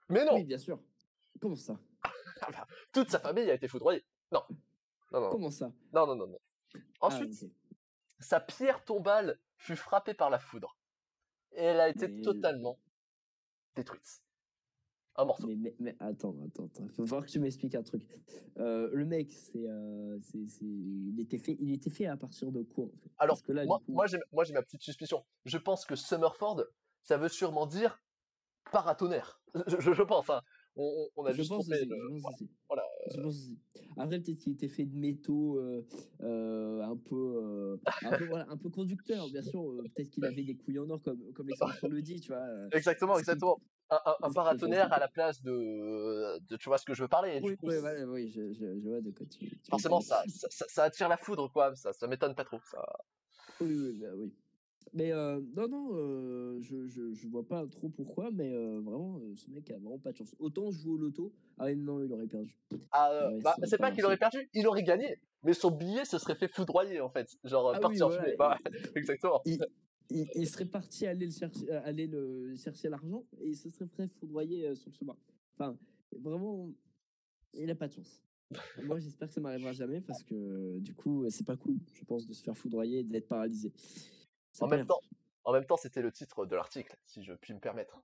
Mais 0.08 0.24
non, 0.24 0.34
Oui, 0.36 0.44
bien 0.44 0.56
sûr. 0.58 0.80
Comment 1.40 1.56
ça? 1.56 1.78
Toute 2.92 3.10
sa 3.10 3.18
famille 3.18 3.50
a 3.50 3.54
été 3.54 3.68
foudroyée. 3.68 4.02
Non. 4.32 4.42
Non, 5.12 5.20
non, 5.20 5.30
Comment 5.30 5.50
ça? 5.50 5.70
Non, 5.92 6.06
non, 6.06 6.16
non. 6.16 6.26
non. 6.28 6.38
Ah, 6.74 7.06
Ensuite, 7.06 7.44
sa 8.18 8.40
pierre 8.40 8.82
tombale 8.84 9.38
fut 9.56 9.76
frappée 9.76 10.14
par 10.14 10.30
la 10.30 10.38
foudre. 10.38 10.76
Et 11.52 11.62
elle 11.62 11.80
a 11.80 11.88
été 11.90 12.08
Mais- 12.08 12.22
totalement 12.22 12.78
détruite. 13.76 14.21
Un 15.16 15.24
morceau. 15.26 15.46
Mais, 15.46 15.56
mais, 15.56 15.74
mais 15.78 15.96
attends, 16.00 16.34
attends, 16.46 16.64
attends. 16.66 16.88
Faut 16.88 17.04
voir 17.04 17.24
que 17.24 17.30
tu 17.30 17.38
m'expliques 17.38 17.74
un 17.74 17.82
truc. 17.82 18.02
Euh, 18.58 18.88
le 18.92 19.04
mec, 19.04 19.30
c'est, 19.30 19.66
euh, 19.68 20.18
c'est, 20.20 20.46
c'est- 20.48 20.64
il 20.64 21.20
était 21.20 21.38
fait, 21.38 21.56
il 21.60 21.72
était 21.72 21.90
fait 21.90 22.06
à 22.06 22.16
partir 22.16 22.50
de 22.50 22.62
quoi 22.62 22.86
en 22.86 22.96
fait? 22.96 23.10
Alors, 23.18 23.34
Parce 23.36 23.42
que 23.42 23.52
là, 23.52 23.66
moi, 23.66 23.78
coup, 23.84 23.92
moi, 23.92 24.06
j'ai, 24.06 24.18
moi, 24.32 24.44
j'ai 24.44 24.54
ma 24.54 24.62
petite 24.62 24.82
suspicion. 24.82 25.22
Je 25.44 25.58
pense 25.58 25.84
que 25.84 25.96
Summerford, 25.96 26.64
ça 27.02 27.18
veut 27.18 27.28
sûrement 27.28 27.66
dire 27.66 28.00
paratonnerre. 28.70 29.40
Je, 29.66 29.80
je, 29.80 29.92
je 29.92 30.02
pense, 30.02 30.30
hein. 30.30 30.40
On, 30.76 31.26
a 31.26 31.32
je 31.32 31.36
juste 31.36 31.50
pense 31.50 31.66
trompé 31.66 31.84
le- 31.84 32.10
aussi. 32.12 32.48
voilà, 32.66 32.82
Je 33.14 33.20
pense 33.20 33.34
aussi. 33.34 33.58
Après, 33.98 34.18
peut-être 34.18 34.38
qu'il 34.38 34.54
était 34.54 34.68
fait 34.68 34.86
de 34.86 34.96
métaux 34.96 35.58
euh, 35.58 35.86
euh, 36.22 36.80
un 36.80 36.96
peu, 36.96 37.14
euh, 37.16 37.76
un 38.06 38.16
peu, 38.16 38.24
voilà, 38.24 38.46
un 38.48 38.56
peu 38.56 38.70
conducteur, 38.70 39.28
bien 39.28 39.42
sûr. 39.54 39.60
euh, 39.70 39.82
peut-être 39.94 40.08
qu'il 40.08 40.24
avait 40.24 40.42
des 40.44 40.56
couilles 40.56 40.78
en 40.78 40.88
or, 40.88 41.02
comme, 41.02 41.20
comme 41.34 41.48
l'expression 41.48 41.88
le 41.88 42.00
dit, 42.00 42.18
tu 42.20 42.28
vois. 42.32 42.40
euh, 42.40 42.68
Exactement, 42.72 43.18
exactement. 43.18 43.58
Un, 44.22 44.32
paratonnerre 44.32 44.92
à 44.92 44.98
la 44.98 45.08
place 45.08 45.42
de, 45.42 46.38
de. 46.48 46.56
Tu 46.56 46.68
vois 46.68 46.78
ce 46.78 46.84
que 46.86 46.94
je 46.94 47.02
veux 47.02 47.08
parler. 47.08 47.40
du 47.40 47.50
Oui, 47.50 47.56
coup, 47.56 47.66
oui, 47.68 47.76
oui, 48.06 48.28
je, 48.28 48.52
je, 48.52 48.80
je 48.80 48.88
vois 48.88 49.00
de 49.00 49.10
quoi 49.10 49.26
tu. 49.26 49.38
tu 49.38 49.70
forcément, 49.70 50.00
ça, 50.00 50.22
ça, 50.28 50.84
attire 50.84 51.08
la 51.08 51.18
foudre, 51.18 51.52
quoi. 51.52 51.74
Ça, 51.76 51.92
ça 51.92 52.06
m'étonne 52.06 52.34
pas 52.34 52.44
trop. 52.44 52.60
Ça... 52.70 52.82
Oui, 53.60 53.74
oui, 53.74 53.92
bah 54.00 54.08
oui. 54.16 54.32
Mais 54.94 55.12
euh, 55.12 55.40
non, 55.56 55.68
non, 55.68 55.88
euh, 55.92 56.58
je, 56.60 56.86
je, 56.86 57.14
je 57.14 57.26
vois 57.28 57.46
pas 57.46 57.66
trop 57.66 57.88
pourquoi, 57.88 58.30
mais 58.30 58.52
euh, 58.52 58.80
vraiment, 58.84 59.18
euh, 59.18 59.34
ce 59.36 59.50
mec 59.50 59.70
a 59.70 59.74
vraiment 59.74 59.98
pas 59.98 60.12
de 60.12 60.18
chance. 60.18 60.34
Autant 60.38 60.70
jouer 60.70 60.92
au 60.92 60.98
loto, 60.98 61.32
ah 61.58 61.74
non, 61.74 62.02
il 62.02 62.12
aurait 62.12 62.26
perdu. 62.26 62.54
Ah, 62.90 63.10
euh, 63.10 63.30
Ouais, 63.30 63.40
bah, 63.42 63.54
c'est 63.64 63.78
pas 63.78 63.88
pas 63.88 63.94
qu'il 63.94 64.04
aurait 64.04 64.18
perdu, 64.18 64.48
il 64.52 64.66
aurait 64.66 64.82
gagné. 64.82 65.18
Mais 65.44 65.54
son 65.54 65.70
billet 65.70 66.04
se 66.04 66.18
serait 66.18 66.34
fait 66.34 66.48
foudroyer, 66.48 67.00
en 67.00 67.08
fait. 67.08 67.26
Genre, 67.44 67.70
Ah 67.70 67.76
oui, 67.76 67.80
parti 67.82 68.02
en 68.02 68.08
voilà, 68.08 68.22
fumée. 68.22 68.36
Bah, 68.36 68.58
exactement. 68.94 69.40
Il, 69.46 69.64
il, 70.12 70.28
il 70.34 70.48
serait 70.48 70.66
parti 70.66 71.06
aller, 71.06 71.26
le 71.26 71.32
chercher, 71.32 71.70
euh, 71.70 71.82
aller 71.84 72.06
le 72.06 72.54
chercher 72.56 72.88
l'argent 72.88 73.24
et 73.40 73.48
il 73.48 73.56
se 73.56 73.70
serait 73.70 73.88
fait 73.88 74.06
foudroyer 74.06 74.66
euh, 74.66 74.74
sur 74.74 74.90
le 74.90 74.94
chemin. 74.94 75.16
Enfin, 75.54 75.76
vraiment, 76.20 76.70
il 77.54 77.70
a 77.70 77.74
pas 77.74 77.88
de 77.88 77.94
chance. 77.94 78.22
Moi, 78.84 78.98
j'espère 78.98 79.28
que 79.28 79.34
ça 79.34 79.40
m'arrivera 79.40 79.72
jamais 79.72 80.00
parce 80.00 80.22
que 80.22 80.78
du 80.78 80.94
coup, 80.94 81.24
c'est 81.30 81.46
pas 81.46 81.56
cool, 81.56 81.78
je 81.94 82.04
pense, 82.04 82.26
de 82.26 82.32
se 82.32 82.42
faire 82.42 82.56
foudroyer 82.56 83.00
et 83.00 83.04
d'être 83.04 83.28
paralysé. 83.28 83.72
En 84.60 84.68
même 84.68 84.86
temps, 84.86 85.00
en 85.44 85.52
même 85.52 85.64
temps, 85.64 85.76
c'était 85.76 86.02
le 86.02 86.12
titre 86.12 86.46
de 86.46 86.54
l'article, 86.54 86.96
si 87.06 87.22
je 87.24 87.32
puis 87.32 87.54
me 87.54 87.60
permettre. 87.60 88.02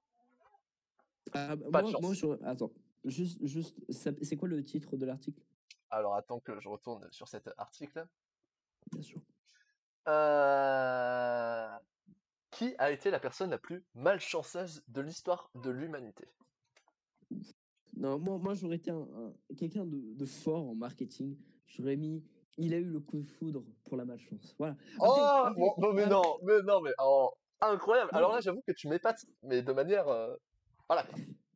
Ah, 1.33 1.57
bah, 1.57 1.67
pas 1.71 1.83
de 1.83 1.91
chance. 1.91 2.01
moi, 2.01 2.15
je- 2.15 2.45
attends, 2.45 2.73
juste, 3.05 3.45
juste, 3.45 3.79
c'est 3.91 4.37
quoi 4.37 4.49
le 4.49 4.65
titre 4.65 4.97
de 4.97 5.05
l'article? 5.05 5.43
Alors, 5.91 6.15
attends 6.15 6.41
que 6.41 6.59
je 6.59 6.69
retourne 6.69 7.07
sur 7.11 7.29
cet 7.29 7.51
article. 7.59 8.07
Bien 8.93 9.03
sûr. 9.03 9.21
Euh... 10.09 11.69
Qui 12.59 12.75
a 12.79 12.91
été 12.91 13.11
la 13.13 13.21
personne 13.21 13.51
la 13.51 13.59
plus 13.59 13.85
malchanceuse 13.95 14.83
de 14.89 15.01
l'histoire 15.01 15.49
de 15.55 15.71
l'humanité 15.71 16.25
Non, 17.97 18.19
moi, 18.19 18.39
moi 18.39 18.55
j'aurais 18.55 18.77
été 18.77 18.91
un, 18.91 18.99
un- 19.01 19.55
quelqu'un 19.57 19.85
de, 19.87 20.01
de 20.15 20.25
fort 20.25 20.69
en 20.69 20.75
marketing. 20.75 21.37
J'aurais 21.69 21.97
mis, 21.97 22.25
il 22.57 22.75
a 22.75 22.79
eu 22.79 22.85
le 22.85 22.99
coup 22.99 23.19
de 23.19 23.27
foudre 23.27 23.65
pour 23.85 23.97
la 23.97 24.05
malchance. 24.05 24.57
Voilà. 24.59 24.77
Après- 25.01 25.61
Oh 25.63 25.75
bon, 25.79 25.93
mais 25.93 26.07
non, 26.07 26.23
mais 26.43 26.61
non, 26.63 26.81
mais 26.81 26.91
oh, 27.01 27.31
incroyable. 27.61 28.11
Alors 28.13 28.33
là, 28.33 28.41
j'avoue 28.41 28.63
que 28.67 28.73
tu 28.73 28.89
m'épates, 28.89 29.25
mais 29.45 29.63
de 29.63 29.73
manière. 29.73 30.09
euh, 30.09 30.35
Voilà. 30.89 31.07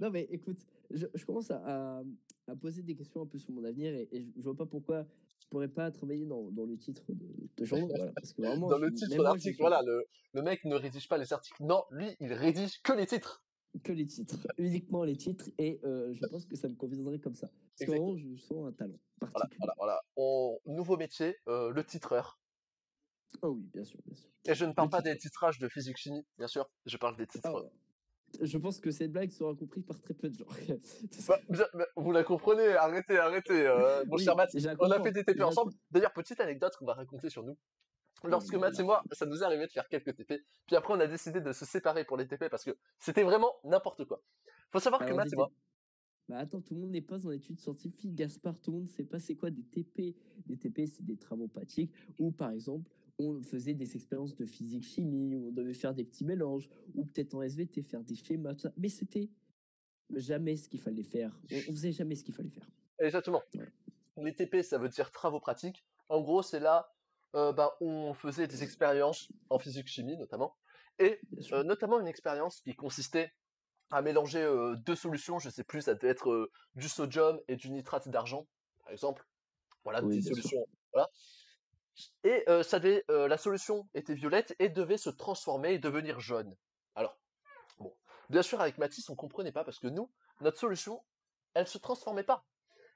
Non, 0.00 0.10
mais 0.10 0.22
écoute, 0.30 0.58
je, 0.90 1.06
je 1.14 1.24
commence 1.24 1.50
à, 1.50 1.62
à- 1.98 2.02
à 2.48 2.56
poser 2.56 2.82
des 2.82 2.94
questions 2.94 3.22
un 3.22 3.26
peu 3.26 3.38
sur 3.38 3.52
mon 3.52 3.64
avenir 3.64 3.94
et, 3.94 4.08
et 4.12 4.20
je, 4.22 4.30
je 4.36 4.42
vois 4.42 4.56
pas 4.56 4.66
pourquoi 4.66 5.06
je 5.42 5.48
pourrais 5.48 5.68
pas 5.68 5.90
travailler 5.90 6.24
dans, 6.26 6.50
dans 6.50 6.64
le 6.64 6.76
titre 6.78 7.02
de, 7.08 7.26
de 7.56 7.64
journaux. 7.64 7.88
Voilà, 7.96 8.12
parce 8.12 8.32
que 8.32 8.42
vraiment, 8.42 8.68
Dans 8.68 8.78
le 8.78 8.92
titre 8.92 9.16
de 9.16 9.22
l'article, 9.22 9.56
voilà, 9.60 9.82
le, 9.82 10.04
le 10.32 10.42
mec 10.42 10.64
ne 10.64 10.74
rédige 10.76 11.08
pas 11.08 11.18
les 11.18 11.32
articles. 11.32 11.62
Non, 11.62 11.84
lui, 11.90 12.16
il 12.20 12.32
rédige 12.32 12.80
que 12.82 12.92
les 12.92 13.06
titres. 13.06 13.44
Que 13.82 13.92
les 13.92 14.04
titres, 14.04 14.36
uniquement 14.58 15.02
les 15.02 15.16
titres 15.16 15.48
et 15.56 15.80
euh, 15.84 16.12
je 16.12 16.26
pense 16.26 16.44
que 16.44 16.56
ça 16.56 16.68
me 16.68 16.74
conviendrait 16.74 17.18
comme 17.18 17.34
ça. 17.34 17.48
Parce 17.78 17.86
que 17.90 17.96
vraiment, 17.96 18.14
je 18.16 18.34
sens 18.36 18.68
un 18.68 18.72
talent 18.72 18.98
Voilà, 19.18 19.32
particulier. 19.32 19.58
voilà, 19.60 19.74
voilà. 19.78 20.02
On... 20.16 20.58
Nouveau 20.66 20.98
métier, 20.98 21.36
euh, 21.48 21.70
le 21.70 21.82
titreur. 21.82 22.38
Oh 23.40 23.48
oui, 23.56 23.62
bien 23.72 23.82
sûr, 23.82 23.98
bien 24.04 24.14
sûr. 24.14 24.28
Et 24.44 24.54
je 24.54 24.66
ne 24.66 24.72
parle 24.72 24.88
Le 24.88 24.90
pas 24.90 24.98
titre. 25.00 25.14
des 25.14 25.18
titrages 25.18 25.58
de 25.58 25.68
physique-chimie, 25.70 26.22
bien 26.36 26.48
sûr. 26.48 26.70
Je 26.84 26.98
parle 26.98 27.16
des 27.16 27.26
titres. 27.26 27.48
Alors, 27.48 27.64
je 28.40 28.58
pense 28.58 28.80
que 28.80 28.90
cette 28.90 29.12
blague 29.12 29.30
sera 29.30 29.54
comprise 29.54 29.84
par 29.84 30.00
très 30.00 30.14
peu 30.14 30.28
de 30.28 30.36
gens. 30.36 30.46
Bah, 31.28 31.40
bah, 31.74 31.86
vous 31.96 32.12
la 32.12 32.24
comprenez, 32.24 32.74
arrêtez, 32.74 33.18
arrêtez, 33.18 33.66
euh, 33.66 34.04
mon 34.06 34.16
Oui, 34.16 34.24
cher 34.24 34.36
Matt. 34.36 34.50
On 34.80 34.90
a 34.90 35.02
fait 35.02 35.12
des 35.12 35.24
TP 35.24 35.42
ensemble. 35.42 35.72
D'ailleurs, 35.90 36.12
petite 36.12 36.40
anecdote 36.40 36.74
qu'on 36.76 36.86
va 36.86 36.94
raconter 36.94 37.30
sur 37.30 37.42
nous. 37.42 37.56
Lorsque 38.24 38.54
Matt 38.54 38.78
et 38.78 38.82
moi, 38.82 39.02
ça 39.12 39.26
nous 39.26 39.40
est 39.40 39.44
arrivé 39.44 39.66
de 39.66 39.72
faire 39.72 39.88
quelques 39.88 40.14
TP, 40.14 40.44
puis 40.66 40.76
après 40.76 40.94
on 40.94 41.00
a 41.00 41.08
décidé 41.08 41.40
de 41.40 41.52
se 41.52 41.64
séparer 41.64 42.04
pour 42.04 42.16
les 42.16 42.28
TP 42.28 42.48
parce 42.48 42.62
que 42.62 42.70
c'était 43.00 43.24
vraiment 43.24 43.52
n'importe 43.64 44.04
quoi. 44.04 44.22
Faut 44.70 44.78
savoir 44.78 45.00
que 45.00 45.06
Alors, 45.06 45.18
Matt 45.18 45.32
et 45.32 45.36
moi. 45.36 45.50
Bah 46.28 46.38
attends, 46.38 46.60
tout 46.60 46.74
le 46.74 46.80
monde 46.80 46.90
n'est 46.90 47.02
pas 47.02 47.26
en 47.26 47.32
études 47.32 47.58
scientifiques. 47.58 48.14
Gaspard, 48.14 48.60
tout 48.60 48.70
le 48.70 48.78
monde 48.78 48.86
ne 48.86 48.92
sait 48.92 49.04
pas 49.04 49.18
c'est 49.18 49.34
quoi 49.34 49.50
des 49.50 49.64
TP. 49.64 50.14
Des 50.46 50.56
TP, 50.56 50.86
c'est 50.86 51.04
des 51.04 51.16
travaux 51.16 51.48
pratiques 51.48 51.92
où, 52.18 52.30
par 52.30 52.52
exemple, 52.52 52.90
on 53.30 53.42
faisait 53.42 53.74
des 53.74 53.94
expériences 53.94 54.34
de 54.34 54.44
physique-chimie, 54.44 55.34
où 55.34 55.48
on 55.48 55.52
devait 55.52 55.74
faire 55.74 55.94
des 55.94 56.04
petits 56.04 56.24
mélanges, 56.24 56.68
ou 56.94 57.04
peut-être 57.04 57.34
en 57.34 57.42
SVT, 57.42 57.82
faire 57.82 58.02
des 58.02 58.14
schémas, 58.14 58.54
tout 58.54 58.60
ça. 58.60 58.72
Mais 58.76 58.88
c'était 58.88 59.30
jamais 60.10 60.56
ce 60.56 60.68
qu'il 60.68 60.80
fallait 60.80 61.02
faire. 61.02 61.40
On, 61.50 61.72
faisait 61.72 61.92
jamais 61.92 62.14
ce 62.14 62.24
qu'il 62.24 62.34
fallait 62.34 62.50
faire. 62.50 62.68
exactement. 62.98 63.42
Ouais. 63.54 63.68
Les 64.18 64.34
TP, 64.34 64.62
ça 64.62 64.78
veut 64.78 64.88
dire 64.88 65.10
travaux 65.10 65.40
pratiques. 65.40 65.84
En 66.08 66.20
gros, 66.20 66.42
c'est 66.42 66.60
là 66.60 66.92
euh, 67.34 67.52
bah, 67.52 67.76
où 67.80 67.88
on 67.88 68.12
faisait 68.12 68.46
des 68.46 68.62
expériences 68.62 69.28
en 69.48 69.58
physique-chimie 69.58 70.18
notamment. 70.18 70.54
Et. 70.98 71.18
Euh, 71.52 71.62
notamment 71.62 71.98
une 71.98 72.06
expérience 72.06 72.60
qui 72.60 72.74
consistait 72.74 73.32
à 73.92 74.00
mélanger 74.02 74.42
euh, 74.42 74.74
deux 74.76 74.96
solutions, 74.96 75.38
je 75.38 75.50
sais 75.50 75.64
plus, 75.64 75.82
ça 75.82 75.94
devait 75.94 76.08
être 76.08 76.30
euh, 76.30 76.50
du 76.74 76.88
sodium 76.88 77.38
et 77.46 77.56
du 77.56 77.70
nitrate 77.70 78.08
d'argent, 78.08 78.48
par 78.82 78.90
exemple. 78.90 79.26
Voilà, 79.84 80.02
Oui, 80.02 80.16
des 80.16 80.22
solutions. 80.22 80.66
Voilà. 80.92 81.10
Et 82.24 82.44
euh, 82.48 82.62
ça 82.62 82.78
devait, 82.78 83.04
euh, 83.10 83.28
la 83.28 83.36
solution 83.36 83.88
était 83.94 84.14
violette 84.14 84.54
et 84.58 84.68
devait 84.68 84.96
se 84.96 85.10
transformer 85.10 85.74
et 85.74 85.78
devenir 85.78 86.20
jaune. 86.20 86.56
Alors, 86.94 87.18
bon, 87.78 87.94
bien 88.30 88.42
sûr 88.42 88.60
avec 88.60 88.78
Mathis 88.78 89.08
on 89.10 89.16
comprenait 89.16 89.52
pas 89.52 89.64
parce 89.64 89.78
que 89.78 89.88
nous, 89.88 90.10
notre 90.40 90.58
solution, 90.58 91.02
elle 91.54 91.66
se 91.66 91.78
transformait 91.78 92.24
pas. 92.24 92.44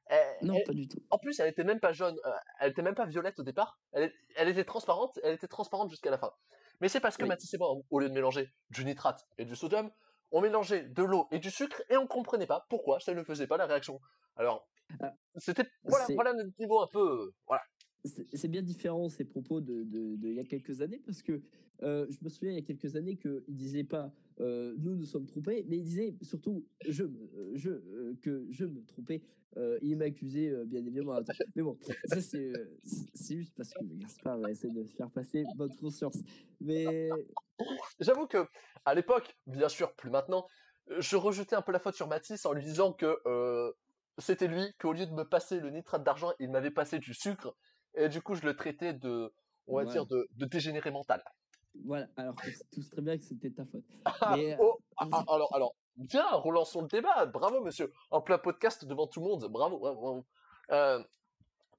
Elle- 0.06 0.36
non, 0.42 0.54
elle- 0.54 0.64
pas 0.64 0.72
du 0.72 0.88
tout. 0.88 0.98
en 1.10 1.18
plus, 1.18 1.40
elle 1.40 1.48
était 1.48 1.64
même 1.64 1.80
pas 1.80 1.92
jaune, 1.92 2.16
euh, 2.24 2.30
elle 2.60 2.70
était 2.70 2.82
même 2.82 2.94
pas 2.94 3.06
violette 3.06 3.38
au 3.38 3.42
départ. 3.42 3.78
Elle, 3.92 4.12
était 4.48 4.64
transparente, 4.64 5.18
elle 5.24 5.34
était 5.34 5.48
transparente 5.48 5.90
jusqu'à 5.90 6.10
la 6.10 6.18
fin. 6.18 6.32
Mais 6.80 6.88
c'est 6.88 7.00
parce 7.00 7.16
que 7.16 7.22
Oui. 7.24 7.28
Mathis 7.28 7.52
et 7.54 7.58
moi, 7.58 7.74
au 7.90 7.98
lieu 7.98 8.08
de 8.08 8.14
mélanger 8.14 8.52
du 8.70 8.84
nitrate 8.84 9.26
et 9.38 9.44
du 9.44 9.56
sodium, 9.56 9.90
on 10.30 10.40
mélangeait 10.40 10.82
de 10.82 11.02
l'eau 11.02 11.26
et 11.32 11.38
du 11.38 11.50
sucre 11.50 11.82
et 11.90 11.96
on 11.96 12.06
comprenait 12.06 12.46
pas 12.46 12.66
pourquoi 12.68 13.00
ça 13.00 13.14
ne 13.14 13.24
faisait 13.24 13.46
pas 13.46 13.56
la 13.56 13.66
réaction. 13.66 14.00
Alors, 14.36 14.68
Ah, 15.00 15.12
c'était 15.36 15.66
voilà, 15.82 16.06
voilà 16.14 16.32
notre 16.34 16.52
niveau 16.60 16.80
un 16.80 16.86
peu, 16.86 17.32
voilà. 17.46 17.62
C'est 18.06 18.48
bien 18.48 18.62
différent 18.62 19.08
ces 19.08 19.24
propos 19.24 19.60
de, 19.60 19.86
il 20.22 20.34
y 20.34 20.40
a 20.40 20.44
quelques 20.44 20.80
années 20.80 21.00
parce 21.04 21.22
que 21.22 21.42
euh, 21.82 22.06
je 22.08 22.18
me 22.22 22.28
souviens 22.28 22.52
il 22.52 22.56
y 22.56 22.58
a 22.58 22.62
quelques 22.62 22.96
années 22.96 23.16
qu'il 23.16 23.42
disait 23.48 23.84
pas 23.84 24.12
euh, 24.40 24.74
nous 24.78 24.94
nous 24.94 25.04
sommes 25.04 25.26
trompés, 25.26 25.64
mais 25.68 25.78
il 25.78 25.82
disait 25.82 26.14
surtout 26.22 26.64
je, 26.88 27.04
je 27.54 28.14
que 28.22 28.46
je 28.50 28.64
me 28.64 28.84
trompais. 28.84 29.22
il 29.82 29.96
m'accusait 29.96 30.52
bien 30.66 30.80
évidemment. 30.80 31.18
Mais 31.54 31.62
bon, 31.62 31.78
ça 32.04 32.20
c'est 32.20 32.52
c'est 32.84 33.36
juste 33.36 33.54
parce 33.56 33.72
que 33.72 33.84
Gaspard 33.84 34.38
va 34.38 34.50
essayer 34.50 34.72
de 34.72 34.84
faire 34.84 35.10
passer 35.10 35.44
votre 35.56 35.76
conscience. 35.76 36.18
Mais 36.60 37.08
j'avoue 38.00 38.26
que 38.26 38.46
à 38.84 38.94
l'époque, 38.94 39.36
bien 39.46 39.68
sûr, 39.68 39.92
plus 39.94 40.10
maintenant, 40.10 40.46
je 40.98 41.16
rejetais 41.16 41.56
un 41.56 41.62
peu 41.62 41.72
la 41.72 41.78
faute 41.78 41.94
sur 41.94 42.06
Mathis 42.06 42.46
en 42.46 42.52
lui 42.52 42.62
disant 42.62 42.92
que 42.92 43.16
c'était 44.18 44.48
lui 44.48 44.72
qu'au 44.78 44.92
lieu 44.92 45.06
de 45.06 45.12
me 45.12 45.24
passer 45.24 45.60
le 45.60 45.70
nitrate 45.70 46.04
d'argent, 46.04 46.32
il 46.38 46.50
m'avait 46.50 46.70
passé 46.70 46.98
du 46.98 47.14
sucre 47.14 47.56
et 47.96 48.08
du 48.08 48.22
coup, 48.22 48.34
je 48.34 48.42
le 48.42 48.54
traitais 48.54 48.92
de, 48.92 49.32
on 49.66 49.76
va 49.76 49.84
dire, 49.84 50.06
de, 50.06 50.28
de, 50.36 50.46
dégénéré 50.46 50.90
mental. 50.90 51.22
Voilà, 51.84 52.08
alors 52.16 52.34
tout 52.72 52.82
très 52.90 53.02
bien 53.02 53.18
que 53.18 53.24
c'était 53.24 53.50
ta 53.50 53.64
faute. 53.64 53.84
Ah, 54.04 54.34
Mais, 54.36 54.56
oh, 54.60 54.78
ah, 54.96 55.08
ah, 55.12 55.24
alors, 55.28 55.54
alors, 55.54 55.74
viens, 55.98 56.28
relançons 56.30 56.82
le 56.82 56.88
débat. 56.88 57.26
Bravo, 57.26 57.60
monsieur. 57.60 57.92
En 58.10 58.22
plein 58.22 58.38
podcast 58.38 58.84
devant 58.84 59.06
tout 59.06 59.20
le 59.20 59.26
monde. 59.26 59.48
Bravo, 59.50 59.78
bravo. 59.78 60.24
Euh, 60.70 61.02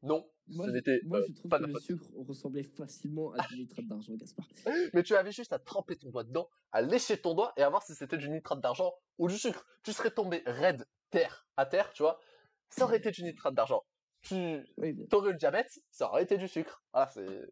non, 0.04 0.30
moi, 0.50 0.68
je, 0.68 1.06
moi, 1.06 1.22
je 1.28 1.34
trouve 1.34 1.52
que 1.52 1.66
le 1.66 1.80
sucre 1.80 2.06
ressemblait 2.16 2.64
facilement 2.64 3.34
à 3.34 3.46
du 3.48 3.58
nitrate 3.58 3.86
d'argent, 3.88 4.14
Gaspard. 4.14 4.48
Mais 4.94 5.04
tu 5.04 5.16
avais 5.16 5.32
juste 5.32 5.52
à 5.52 5.60
tremper 5.60 5.98
ton 5.98 6.10
doigt 6.10 6.24
dedans, 6.24 6.50
à 6.72 6.82
lécher 6.82 7.20
ton 7.20 7.34
doigt 7.34 7.54
et 7.58 7.64
à 7.64 7.70
voir 7.70 7.84
si 7.84 7.96
c'était 7.96 8.18
du 8.18 8.30
nitrate 8.30 8.62
d'argent 8.62 8.94
ou 9.18 9.28
du 9.28 9.38
sucre. 9.38 9.66
Tu 9.84 9.92
serais 9.94 10.12
tombé 10.12 10.44
raide, 10.46 10.88
terre, 11.10 11.48
à 11.58 11.66
terre, 11.66 11.92
tu 11.94 12.04
vois. 12.04 12.20
Ça 12.70 12.86
aurait 12.86 12.98
été 12.98 13.12
du 13.12 13.24
nitrate 13.24 13.56
d'argent 13.56 13.84
tu 14.28 15.16
aurais 15.16 15.32
le 15.32 15.38
diabète, 15.38 15.80
ça 15.92 16.10
aurait 16.10 16.24
été 16.24 16.38
du 16.38 16.48
sucre. 16.48 16.84
Ah, 16.94 17.10
c'est. 17.14 17.50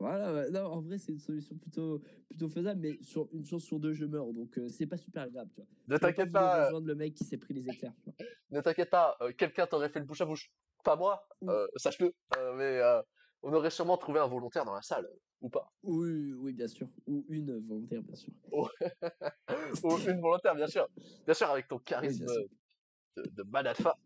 Voilà, 0.00 0.48
non, 0.50 0.66
en 0.66 0.80
vrai, 0.80 0.98
c'est 0.98 1.10
une 1.10 1.18
solution 1.18 1.56
plutôt, 1.56 2.00
plutôt 2.28 2.48
faisable, 2.48 2.80
mais 2.80 2.98
sur 3.02 3.28
une 3.32 3.44
chance 3.44 3.64
sur 3.64 3.80
deux, 3.80 3.92
je 3.92 4.04
meurs, 4.04 4.32
donc 4.32 4.56
euh, 4.56 4.68
c'est 4.68 4.86
pas 4.86 4.96
super 4.96 5.28
grave, 5.28 5.48
tu 5.52 5.60
vois. 5.60 5.68
Ne 5.88 5.96
t'inquiète 5.96 6.30
pas. 6.30 6.72
Euh, 6.72 6.80
le 6.80 6.94
mec 6.94 7.14
qui 7.14 7.24
s'est 7.24 7.36
pris 7.36 7.52
les 7.52 7.68
éclairs, 7.68 7.94
Ne 8.50 8.60
t'inquiète 8.60 8.90
pas, 8.90 9.16
euh, 9.22 9.32
quelqu'un 9.32 9.66
t'aurait 9.66 9.88
fait 9.88 9.98
le 9.98 10.04
bouche 10.04 10.20
à 10.20 10.24
bouche. 10.24 10.52
Pas 10.84 10.94
moi, 10.94 11.26
sache-le, 11.76 12.14
mais 12.56 12.80
on 13.42 13.52
aurait 13.52 13.70
sûrement 13.70 13.96
trouvé 13.98 14.20
un 14.20 14.28
volontaire 14.28 14.64
dans 14.64 14.74
la 14.74 14.82
salle, 14.82 15.08
ou 15.40 15.48
pas. 15.48 15.72
Oui, 15.82 16.32
oui, 16.32 16.52
bien 16.52 16.68
sûr. 16.68 16.88
Ou 17.06 17.24
une 17.28 17.58
volontaire, 17.66 18.02
bien 18.02 18.14
sûr. 18.14 18.32
ou 18.52 18.68
une 20.08 20.20
volontaire, 20.20 20.54
bien 20.54 20.68
sûr. 20.68 20.88
Bien 21.24 21.34
sûr, 21.34 21.50
avec 21.50 21.66
ton 21.66 21.78
charisme 21.78 22.26
de, 23.16 23.28
de 23.30 23.42
Madafa, 23.42 23.98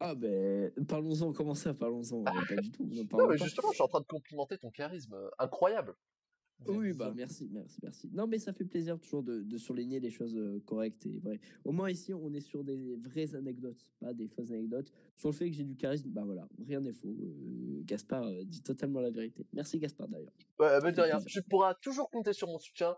ah 0.00 0.14
ben, 0.14 0.72
parlons-en, 0.88 1.32
comment 1.32 1.54
ça, 1.54 1.74
parlons-en? 1.74 2.24
Pas 2.24 2.56
du 2.60 2.70
tout. 2.70 2.88
Non, 3.12 3.26
mais 3.28 3.38
justement, 3.38 3.70
je 3.70 3.74
suis 3.74 3.82
en 3.82 3.88
train 3.88 4.00
de 4.00 4.06
complimenter 4.06 4.58
ton 4.58 4.70
charisme 4.70 5.16
incroyable. 5.38 5.94
Oui, 6.66 6.92
bah 6.92 7.12
merci, 7.14 7.48
merci, 7.52 7.78
merci. 7.82 8.10
Non, 8.12 8.26
mais 8.26 8.38
ça 8.38 8.52
fait 8.52 8.64
plaisir 8.64 8.98
toujours 8.98 9.22
de, 9.22 9.42
de 9.42 9.58
souligner 9.58 10.00
les 10.00 10.10
choses 10.10 10.36
euh, 10.36 10.62
correctes 10.64 11.04
et 11.06 11.18
vraies. 11.18 11.40
Au 11.64 11.72
moins 11.72 11.90
ici, 11.90 12.14
on 12.14 12.32
est 12.32 12.40
sur 12.40 12.64
des 12.64 12.96
vraies 12.96 13.34
anecdotes, 13.34 13.88
pas 14.00 14.14
des 14.14 14.28
fausses 14.28 14.50
anecdotes. 14.50 14.90
Sur 15.16 15.28
le 15.28 15.34
fait 15.34 15.50
que 15.50 15.56
j'ai 15.56 15.64
du 15.64 15.76
charisme, 15.76 16.08
bah 16.10 16.22
voilà, 16.24 16.48
rien 16.66 16.80
n'est 16.80 16.92
faux. 16.92 17.08
Euh, 17.08 17.82
Gaspard 17.84 18.24
euh, 18.24 18.44
dit 18.44 18.62
totalement 18.62 19.00
la 19.00 19.10
vérité. 19.10 19.46
Merci 19.52 19.78
Gaspard 19.78 20.08
d'ailleurs. 20.08 20.32
Ouais, 20.58 20.78
mais 20.82 20.92
de 20.92 21.00
rien. 21.00 21.20
Tu 21.26 21.42
pourras 21.42 21.74
toujours 21.74 22.10
compter 22.10 22.32
sur 22.32 22.48
mon 22.48 22.58
soutien 22.58 22.96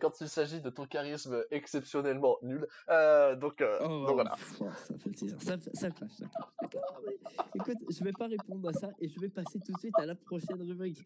quand 0.00 0.20
il 0.20 0.28
s'agit 0.28 0.60
de 0.60 0.70
ton 0.70 0.86
charisme 0.86 1.40
exceptionnellement 1.52 2.36
nul. 2.42 2.66
donc, 3.40 3.62
oh, 3.62 3.84
donc 3.84 4.14
voilà. 4.14 4.34
ça 4.58 4.98
fait 4.98 5.10
plaisir. 5.10 5.40
Ça, 5.40 5.56
ça 5.72 5.90
clash, 5.90 6.10
ça 6.10 6.26
clash. 6.26 6.82
écoute, 7.54 7.84
je 7.88 8.04
vais 8.04 8.12
pas 8.12 8.26
répondre 8.26 8.68
à 8.68 8.72
ça 8.72 8.90
et 9.00 9.08
je 9.08 9.20
vais 9.20 9.28
passer 9.28 9.60
tout 9.60 9.72
de 9.72 9.78
suite 9.78 9.94
à 9.98 10.06
la 10.06 10.16
prochaine 10.16 10.60
rubrique. 10.62 11.04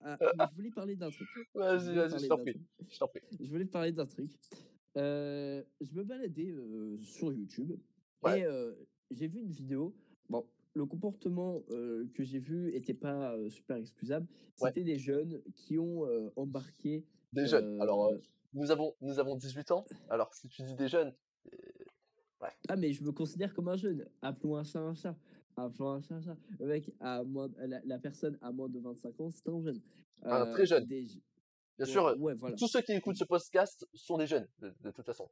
À, 0.00 0.46
voulais 0.58 0.70
parler 0.70 0.96
d'un 0.96 1.10
truc. 1.10 1.28
Vas-y, 1.54 1.94
vas-y, 1.94 2.22
je 2.22 2.26
t'en 2.26 2.38
prie. 2.38 2.60
Je 2.90 2.98
t'en 2.98 3.08
prie. 3.08 3.20
Je 3.40 3.50
voulais 3.50 3.64
parler 3.64 3.92
d'un 3.92 4.06
truc. 4.06 4.30
Euh, 4.96 5.62
je 5.80 5.94
me 5.94 6.02
baladais 6.02 6.50
euh, 6.50 6.98
sur 7.02 7.32
YouTube 7.32 7.72
et 8.26 8.44
euh, 8.44 8.74
j'ai 9.10 9.28
vu 9.28 9.40
une 9.40 9.52
vidéo. 9.52 9.94
Bon, 10.28 10.44
le 10.74 10.84
comportement 10.86 11.60
que 11.68 12.24
j'ai 12.24 12.38
vu 12.38 12.74
était 12.74 12.94
pas 12.94 13.34
super 13.50 13.76
excusable. 13.76 14.26
C'était 14.56 14.84
des 14.84 14.98
jeunes 14.98 15.42
qui 15.54 15.78
ont 15.78 16.06
embarqué. 16.36 17.06
Des 17.32 17.46
jeunes. 17.46 17.80
Alors, 17.80 18.12
nous 18.54 18.70
avons 18.70 18.94
nous 19.00 19.18
avons 19.18 19.36
18 19.36 19.70
ans. 19.70 19.84
Alors, 20.10 20.34
si 20.34 20.48
tu 20.48 20.62
dis 20.62 20.74
des 20.74 20.88
jeunes. 20.88 21.14
Ouais. 22.40 22.50
Ah, 22.68 22.76
mais 22.76 22.92
je 22.92 23.02
me 23.02 23.10
considère 23.10 23.52
comme 23.52 23.68
un 23.68 23.76
jeune. 23.76 24.08
Appelons 24.22 24.56
un 24.56 24.62
chat 24.62 24.80
un 24.80 24.94
chat. 24.94 25.16
Chat. 26.20 26.36
Le 26.58 26.66
mec, 26.66 26.90
à 27.00 27.22
moins, 27.24 27.48
la, 27.58 27.80
la 27.84 27.98
personne 27.98 28.38
à 28.40 28.52
moins 28.52 28.68
de 28.68 28.78
25 28.78 29.20
ans, 29.20 29.30
c'est 29.30 29.48
un 29.48 29.60
jeune. 29.60 29.80
Un 30.22 30.46
très 30.52 30.66
jeune. 30.66 30.86
Bien 30.86 31.86
sûr, 31.86 32.16
tous 32.58 32.66
ceux 32.66 32.82
qui 32.82 32.92
écoutent 32.92 33.16
ce 33.16 33.24
podcast 33.24 33.86
sont 33.94 34.18
des 34.18 34.26
jeunes, 34.26 34.48
de, 34.60 34.90
toute 34.90 35.06
façon. 35.06 35.28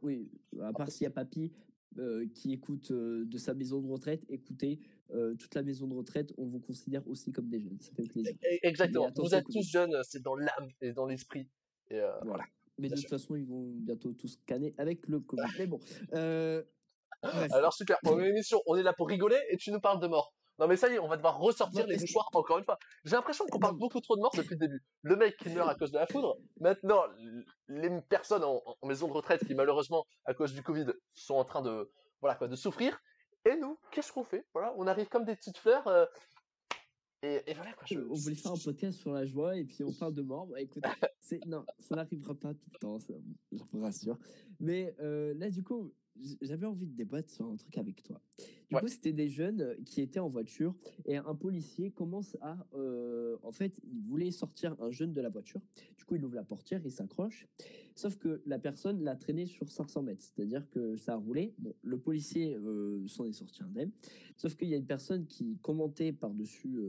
Oui, 0.00 0.30
à 0.60 0.72
part 0.72 0.90
s'il 0.90 1.04
y 1.04 1.06
a 1.06 1.10
papy 1.10 1.52
euh, 1.98 2.26
qui 2.34 2.54
écoute 2.54 2.90
euh, 2.90 3.26
de 3.26 3.36
sa 3.36 3.52
maison 3.52 3.82
de 3.82 3.86
retraite, 3.86 4.24
écoutez, 4.30 4.80
euh, 5.10 5.34
toute 5.34 5.54
la 5.54 5.62
maison 5.62 5.86
de 5.86 5.94
retraite, 5.94 6.32
on 6.38 6.46
vous 6.46 6.60
considère 6.60 7.06
aussi 7.06 7.30
comme 7.30 7.50
des 7.50 7.60
jeunes. 7.60 7.78
Ça 7.80 7.92
fait 7.92 8.08
plaisir. 8.08 8.34
Exactement. 8.62 9.10
Vous 9.14 9.34
êtes 9.34 9.44
tous 9.44 9.68
jeunes, 9.68 9.94
c'est 10.04 10.22
dans 10.22 10.34
l'âme 10.34 10.70
et 10.80 10.92
dans 10.92 11.04
l'esprit. 11.04 11.46
Et 11.90 12.00
voilà. 12.24 12.44
Mais 12.78 12.88
de 12.88 12.94
toute 12.94 13.10
façon, 13.10 13.36
ils 13.36 13.44
vont 13.44 13.74
bientôt 13.74 14.14
tous 14.14 14.38
scanner 14.42 14.74
avec 14.78 15.06
le 15.08 15.20
Covid. 15.20 15.42
Mais 15.58 15.66
bon. 15.66 15.80
Alors 17.22 17.72
super, 17.72 17.98
émission, 18.04 18.60
on 18.66 18.76
est 18.76 18.82
là 18.82 18.92
pour 18.92 19.08
rigoler 19.08 19.38
et 19.50 19.56
tu 19.56 19.70
nous 19.70 19.80
parles 19.80 20.00
de 20.00 20.06
mort. 20.06 20.32
Non 20.58 20.68
mais 20.68 20.76
ça 20.76 20.88
y 20.88 20.94
est, 20.94 20.98
on 20.98 21.08
va 21.08 21.16
devoir 21.16 21.38
ressortir 21.38 21.86
les 21.86 21.98
mouchoirs 21.98 22.28
encore 22.34 22.58
une 22.58 22.64
fois. 22.64 22.78
J'ai 23.04 23.16
l'impression 23.16 23.46
qu'on 23.46 23.58
parle 23.58 23.76
beaucoup 23.76 24.00
trop 24.00 24.16
de 24.16 24.20
morts 24.20 24.34
depuis 24.36 24.54
le 24.54 24.58
début. 24.58 24.82
Le 25.02 25.16
mec 25.16 25.36
qui 25.36 25.48
meurt 25.48 25.68
à 25.68 25.74
cause 25.74 25.90
de 25.90 25.98
la 25.98 26.06
foudre, 26.06 26.36
maintenant 26.60 27.02
les 27.68 27.90
personnes 28.02 28.44
en, 28.44 28.62
maison 28.84 29.08
de 29.08 29.12
retraite 29.12 29.44
qui 29.46 29.54
malheureusement 29.54 30.04
à 30.24 30.34
cause 30.34 30.52
du 30.52 30.62
Covid 30.62 30.86
sont 31.14 31.34
en 31.34 31.44
train 31.44 31.62
de 31.62 31.90
voilà 32.20 32.36
quoi 32.36 32.48
de 32.48 32.56
souffrir. 32.56 32.98
Et 33.44 33.56
nous, 33.56 33.78
qu'est-ce 33.90 34.12
qu'on 34.12 34.24
fait? 34.24 34.46
Voilà, 34.52 34.72
on 34.76 34.86
arrive 34.86 35.08
comme 35.08 35.24
des 35.24 35.34
petites 35.34 35.58
fleurs. 35.58 35.86
Euh, 35.88 36.06
et, 37.24 37.54
voilà 37.54 37.72
quoi. 37.72 37.86
On 38.10 38.14
voulait 38.14 38.34
faire 38.34 38.52
un 38.52 38.56
podcast 38.56 38.98
sur 38.98 39.12
la 39.12 39.24
joie 39.24 39.56
et 39.56 39.64
puis 39.64 39.82
on 39.84 39.92
parle 39.92 40.12
de 40.12 40.22
mort. 40.22 40.46
Bah, 40.46 40.60
écoute, 40.60 40.84
non, 41.46 41.64
ça 41.78 41.96
n'arrivera 41.96 42.34
pas 42.34 42.52
tout 42.52 42.70
le 42.72 42.78
temps, 42.78 42.98
ça, 42.98 43.14
je 43.52 43.62
vous 43.72 43.82
rassure. 43.82 44.18
Mais 44.60 44.94
euh, 45.00 45.32
là 45.36 45.50
du 45.50 45.62
coup, 45.62 45.92
j'avais 46.40 46.66
envie 46.66 46.86
de 46.86 46.94
débattre 46.94 47.30
sur 47.30 47.46
un 47.46 47.56
truc 47.56 47.76
avec 47.78 48.02
toi. 48.02 48.20
Du 48.70 48.76
coup, 48.76 48.88
c'était 48.88 49.12
des 49.12 49.28
jeunes 49.28 49.60
euh, 49.60 49.74
qui 49.84 50.00
étaient 50.00 50.18
en 50.18 50.28
voiture 50.28 50.74
et 51.04 51.16
un 51.16 51.34
policier 51.34 51.90
commence 51.90 52.36
à, 52.40 52.56
euh, 52.74 53.36
en 53.42 53.52
fait, 53.52 53.80
il 53.84 54.00
voulait 54.00 54.30
sortir 54.30 54.76
un 54.80 54.90
jeune 54.90 55.12
de 55.12 55.20
la 55.20 55.28
voiture. 55.28 55.60
Du 55.98 56.04
coup, 56.04 56.16
il 56.16 56.24
ouvre 56.24 56.36
la 56.36 56.44
portière, 56.44 56.80
il 56.84 56.90
s'accroche. 56.90 57.46
Sauf 57.94 58.16
que 58.16 58.40
la 58.46 58.58
personne 58.58 59.02
l'a 59.02 59.14
traîné 59.16 59.44
sur 59.44 59.70
500 59.70 60.02
mètres, 60.02 60.22
c'est-à-dire 60.22 60.68
que 60.70 60.96
ça 60.96 61.12
a 61.12 61.16
roulé. 61.16 61.54
Bon, 61.58 61.74
le 61.82 61.98
policier 61.98 62.56
euh, 62.56 63.06
s'en 63.06 63.26
est 63.26 63.32
sorti 63.32 63.62
indemne. 63.62 63.90
Sauf 64.38 64.56
qu'il 64.56 64.68
y 64.68 64.74
a 64.74 64.78
une 64.78 64.86
personne 64.86 65.26
qui 65.26 65.58
commentait 65.60 66.12
par-dessus 66.12 66.80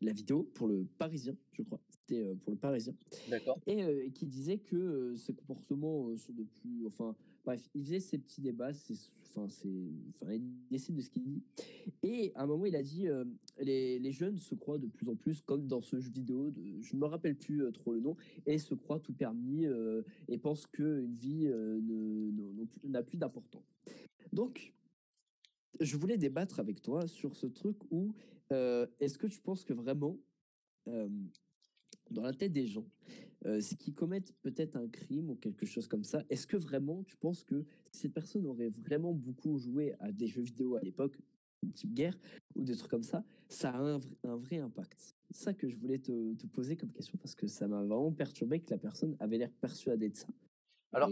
la, 0.00 0.12
vidéo 0.12 0.50
pour 0.54 0.66
le 0.66 0.84
Parisien, 0.98 1.36
je 1.52 1.62
crois. 1.62 1.80
C'était 1.90 2.34
pour 2.42 2.52
le 2.52 2.58
Parisien. 2.58 2.94
D'accord. 3.30 3.60
Et 3.66 4.10
qui 4.10 4.26
disait 4.26 4.58
que 4.58 5.14
ces 5.16 5.32
comportements 5.32 6.14
sont 6.16 6.32
de 6.32 6.42
plus, 6.42 6.86
enfin 6.86 7.14
Bref, 7.44 7.68
il 7.74 7.82
faisait 7.82 8.00
ces 8.00 8.18
petits 8.18 8.40
débats, 8.40 8.72
c'est, 8.72 8.94
enfin, 9.28 9.48
c'est, 9.48 9.90
enfin, 10.10 10.32
il 10.32 10.44
décide 10.70 10.94
de 10.94 11.00
ce 11.00 11.10
qu'il 11.10 11.24
dit. 11.24 11.42
Et 12.04 12.32
à 12.36 12.42
un 12.44 12.46
moment, 12.46 12.66
il 12.66 12.76
a 12.76 12.82
dit 12.82 13.08
euh, 13.08 13.24
les, 13.58 13.98
les, 13.98 14.12
jeunes 14.12 14.38
se 14.38 14.54
croient 14.54 14.78
de 14.78 14.86
plus 14.86 15.08
en 15.08 15.16
plus 15.16 15.40
comme 15.42 15.66
dans 15.66 15.82
ce 15.82 15.98
jeu 15.98 16.10
vidéo, 16.10 16.52
je 16.80 16.94
ne 16.94 17.00
me 17.00 17.06
rappelle 17.06 17.36
plus 17.36 17.64
euh, 17.64 17.72
trop 17.72 17.92
le 17.92 18.00
nom, 18.00 18.16
et 18.46 18.58
se 18.58 18.74
croient 18.74 19.00
tout 19.00 19.12
permis 19.12 19.66
euh, 19.66 20.02
et 20.28 20.38
pensent 20.38 20.66
qu'une 20.66 21.14
vie 21.14 21.50
n'a 22.84 23.02
plus 23.02 23.18
d'importance. 23.18 23.66
Donc, 24.32 24.72
je 25.80 25.96
voulais 25.96 26.18
débattre 26.18 26.60
avec 26.60 26.80
toi 26.80 27.08
sur 27.08 27.34
ce 27.34 27.46
truc 27.46 27.76
où 27.90 28.14
est-ce 28.50 29.16
que 29.16 29.26
tu 29.26 29.40
penses 29.40 29.64
que 29.64 29.72
vraiment, 29.72 30.18
dans 30.86 32.22
la 32.22 32.34
tête 32.34 32.52
des 32.52 32.66
gens, 32.66 32.86
euh, 33.46 33.60
qui 33.78 33.92
commettent 33.92 34.32
peut-être 34.42 34.76
un 34.76 34.88
crime 34.88 35.30
ou 35.30 35.34
quelque 35.36 35.66
chose 35.66 35.88
comme 35.88 36.04
ça, 36.04 36.22
est-ce 36.30 36.46
que 36.46 36.56
vraiment 36.56 37.02
tu 37.04 37.16
penses 37.16 37.44
que 37.44 37.64
cette 37.90 38.12
personne 38.12 38.46
aurait 38.46 38.68
vraiment 38.68 39.12
beaucoup 39.12 39.58
joué 39.58 39.94
à 40.00 40.12
des 40.12 40.26
jeux 40.26 40.42
vidéo 40.42 40.76
à 40.76 40.80
l'époque, 40.80 41.18
type 41.74 41.94
guerre 41.94 42.18
ou 42.54 42.64
des 42.64 42.76
trucs 42.76 42.90
comme 42.90 43.02
ça, 43.02 43.24
ça 43.48 43.70
a 43.70 43.78
un, 43.78 43.98
un 44.24 44.36
vrai 44.36 44.58
impact? 44.58 45.14
C'est 45.30 45.44
ça 45.44 45.54
que 45.54 45.68
je 45.68 45.78
voulais 45.78 45.98
te, 45.98 46.34
te, 46.34 46.46
poser 46.46 46.76
comme 46.76 46.92
question 46.92 47.18
parce 47.18 47.34
que 47.34 47.46
ça 47.46 47.66
m'a 47.66 47.82
vraiment 47.82 48.12
perturbé 48.12 48.60
que 48.60 48.70
la 48.70 48.78
personne 48.78 49.16
avait 49.20 49.38
l'air 49.38 49.50
persuadée 49.60 50.10
de 50.10 50.16
ça. 50.16 50.26
Alors, 50.92 51.08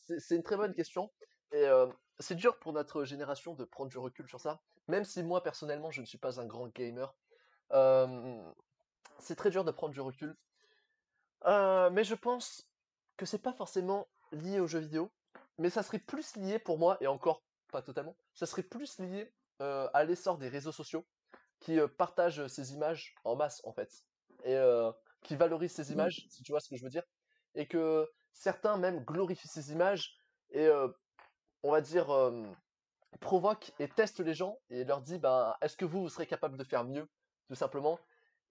c'est 0.00 0.36
une 0.36 0.42
très 0.42 0.56
bonne 0.56 0.74
question. 0.74 1.10
Et 1.52 1.66
euh, 1.66 1.86
c'est 2.18 2.34
dur 2.34 2.58
pour 2.58 2.72
notre 2.72 3.04
génération 3.04 3.54
de 3.54 3.64
prendre 3.64 3.90
du 3.90 3.98
recul 3.98 4.28
sur 4.28 4.40
ça, 4.40 4.60
même 4.88 5.04
si 5.04 5.22
moi 5.22 5.42
personnellement 5.42 5.90
je 5.90 6.00
ne 6.00 6.06
suis 6.06 6.18
pas 6.18 6.40
un 6.40 6.46
grand 6.46 6.68
gamer. 6.74 7.14
Euh, 7.72 8.42
c'est 9.18 9.36
très 9.36 9.50
dur 9.50 9.64
de 9.64 9.70
prendre 9.70 9.94
du 9.94 10.00
recul 10.00 10.36
euh, 11.46 11.90
mais 11.90 12.04
je 12.04 12.14
pense 12.14 12.70
que 13.16 13.26
c'est 13.26 13.38
pas 13.38 13.52
forcément 13.52 14.08
lié 14.32 14.60
aux 14.60 14.66
jeux 14.66 14.80
vidéo, 14.80 15.10
mais 15.58 15.70
ça 15.70 15.82
serait 15.82 15.98
plus 15.98 16.36
lié 16.36 16.58
pour 16.58 16.78
moi, 16.78 16.96
et 17.00 17.06
encore 17.06 17.44
pas 17.72 17.82
totalement, 17.82 18.16
ça 18.34 18.46
serait 18.46 18.62
plus 18.62 18.98
lié 18.98 19.32
euh, 19.62 19.88
à 19.94 20.04
l'essor 20.04 20.38
des 20.38 20.48
réseaux 20.48 20.72
sociaux 20.72 21.06
qui 21.60 21.78
euh, 21.78 21.88
partagent 21.88 22.46
ces 22.48 22.72
images 22.74 23.14
en 23.24 23.36
masse 23.36 23.60
en 23.64 23.72
fait 23.72 23.90
et 24.44 24.58
qui 25.22 25.36
valorisent 25.36 25.72
ces 25.72 25.92
Ouais. 25.94 25.94
images, 25.94 26.26
si 26.28 26.42
tu 26.42 26.52
vois 26.52 26.60
ce 26.60 26.68
que 26.68 26.76
je 26.76 26.84
veux 26.84 26.90
dire, 26.90 27.04
et 27.54 27.66
que 27.66 28.06
certains 28.32 28.76
même 28.76 29.02
glorifient 29.04 29.48
ces 29.48 29.72
images 29.72 30.18
et 30.50 30.68
on 31.62 31.70
va 31.70 31.80
dire 31.80 32.08
provoquent 33.20 33.72
et 33.78 33.88
testent 33.88 34.20
les 34.20 34.34
gens 34.34 34.58
et 34.68 34.84
leur 34.84 35.00
dit 35.00 35.18
ben 35.18 35.54
est-ce 35.62 35.76
que 35.76 35.86
vous 35.86 36.02
vous 36.02 36.08
serez 36.10 36.26
capable 36.26 36.58
de 36.58 36.64
faire 36.64 36.84
mieux 36.84 37.08
tout 37.48 37.54
simplement. 37.54 37.98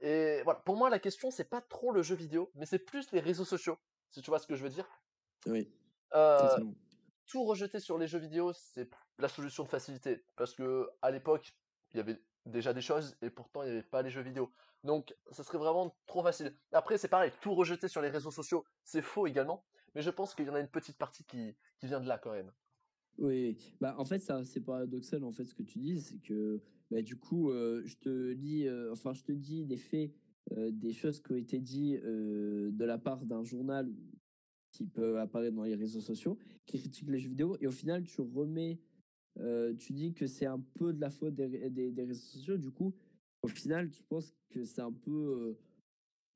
Et 0.03 0.41
voilà, 0.43 0.59
pour 0.59 0.75
moi 0.77 0.89
la 0.91 0.99
question 0.99 1.31
c'est 1.31 1.49
pas 1.49 1.61
trop 1.61 1.91
le 1.91 2.03
jeu 2.03 2.15
vidéo, 2.15 2.51
mais 2.55 2.65
c'est 2.67 2.79
plus 2.79 3.11
les 3.11 3.21
réseaux 3.21 3.45
sociaux, 3.45 3.79
si 4.11 4.21
tu 4.21 4.29
vois 4.29 4.37
ce 4.39 4.45
que 4.47 4.55
je 4.55 4.63
veux 4.63 4.69
dire. 4.69 4.87
Oui, 5.47 5.73
Euh, 6.13 6.57
tout 7.25 7.43
rejeter 7.45 7.79
sur 7.79 7.97
les 7.97 8.07
jeux 8.07 8.19
vidéo, 8.19 8.53
c'est 8.53 8.89
la 9.17 9.27
solution 9.29 9.63
de 9.63 9.69
facilité. 9.69 10.25
Parce 10.35 10.53
que 10.53 10.89
à 11.01 11.09
l'époque, 11.11 11.57
il 11.93 11.97
y 11.97 11.99
avait 12.01 12.21
déjà 12.45 12.73
des 12.73 12.81
choses 12.81 13.17
et 13.21 13.29
pourtant 13.31 13.63
il 13.63 13.67
n'y 13.67 13.71
avait 13.71 13.83
pas 13.83 14.01
les 14.03 14.09
jeux 14.11 14.21
vidéo. 14.21 14.53
Donc, 14.83 15.15
ça 15.31 15.43
serait 15.43 15.57
vraiment 15.57 15.97
trop 16.05 16.21
facile. 16.23 16.59
Après, 16.73 16.97
c'est 16.97 17.07
pareil, 17.07 17.31
tout 17.41 17.55
rejeter 17.55 17.87
sur 17.87 18.01
les 18.01 18.09
réseaux 18.09 18.31
sociaux, 18.31 18.65
c'est 18.83 19.01
faux 19.01 19.27
également. 19.27 19.65
Mais 19.95 20.01
je 20.01 20.09
pense 20.11 20.35
qu'il 20.35 20.45
y 20.45 20.49
en 20.49 20.55
a 20.55 20.59
une 20.59 20.69
petite 20.69 20.97
partie 20.97 21.25
qui, 21.25 21.57
qui 21.79 21.87
vient 21.87 22.01
de 22.01 22.07
là 22.07 22.17
quand 22.19 22.31
même. 22.31 22.51
Oui, 23.19 23.57
bah 23.79 23.95
en 23.99 24.05
fait 24.05 24.19
ça 24.19 24.43
c'est 24.43 24.59
paradoxal 24.59 25.23
en 25.23 25.31
fait 25.31 25.45
ce 25.45 25.53
que 25.53 25.61
tu 25.61 25.77
dis, 25.77 26.01
c'est 26.01 26.17
que 26.17 26.59
bah, 26.89 27.01
du 27.01 27.15
coup 27.15 27.51
euh, 27.51 27.83
je 27.85 27.95
te 27.97 28.31
lis, 28.31 28.67
euh, 28.67 28.91
enfin 28.91 29.13
je 29.13 29.23
te 29.23 29.31
dis 29.31 29.65
des 29.65 29.77
faits, 29.77 30.11
euh, 30.51 30.71
des 30.71 30.93
choses 30.93 31.21
qui 31.21 31.31
ont 31.31 31.35
été 31.35 31.59
dites 31.59 32.03
de 32.03 32.85
la 32.85 32.97
part 32.97 33.23
d'un 33.25 33.43
journal 33.43 33.91
qui 34.71 34.85
peut 34.85 35.19
apparaître 35.19 35.55
dans 35.55 35.63
les 35.63 35.75
réseaux 35.75 36.01
sociaux, 36.01 36.39
qui 36.65 36.79
critique 36.79 37.07
les 37.07 37.19
jeux 37.19 37.29
vidéo, 37.29 37.55
et 37.61 37.67
au 37.67 37.71
final 37.71 38.03
tu 38.03 38.21
remets, 38.21 38.79
tu 39.77 39.93
dis 39.93 40.13
que 40.13 40.25
c'est 40.25 40.47
un 40.47 40.59
peu 40.59 40.91
de 40.91 40.99
la 40.99 41.11
faute 41.11 41.35
des, 41.35 41.69
des, 41.69 42.03
réseaux 42.03 42.25
sociaux, 42.25 42.57
du 42.57 42.71
coup 42.71 42.93
au 43.43 43.47
final 43.47 43.91
tu 43.91 44.01
penses 44.03 44.33
que 44.49 44.63
c'est 44.63 44.81
un 44.81 44.91
peu, 44.91 45.55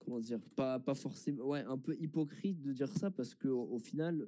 comment 0.05 0.19
dire, 0.19 0.39
pas, 0.55 0.79
pas 0.79 0.93
forcément, 0.93 1.45
ouais, 1.45 1.63
un 1.63 1.79
peu 1.79 1.95
hypocrite 1.99 2.61
de 2.61 2.71
dire 2.71 2.89
ça 2.89 3.09
parce 3.09 3.33
que 3.33 3.47
au, 3.47 3.79
final, 3.79 4.27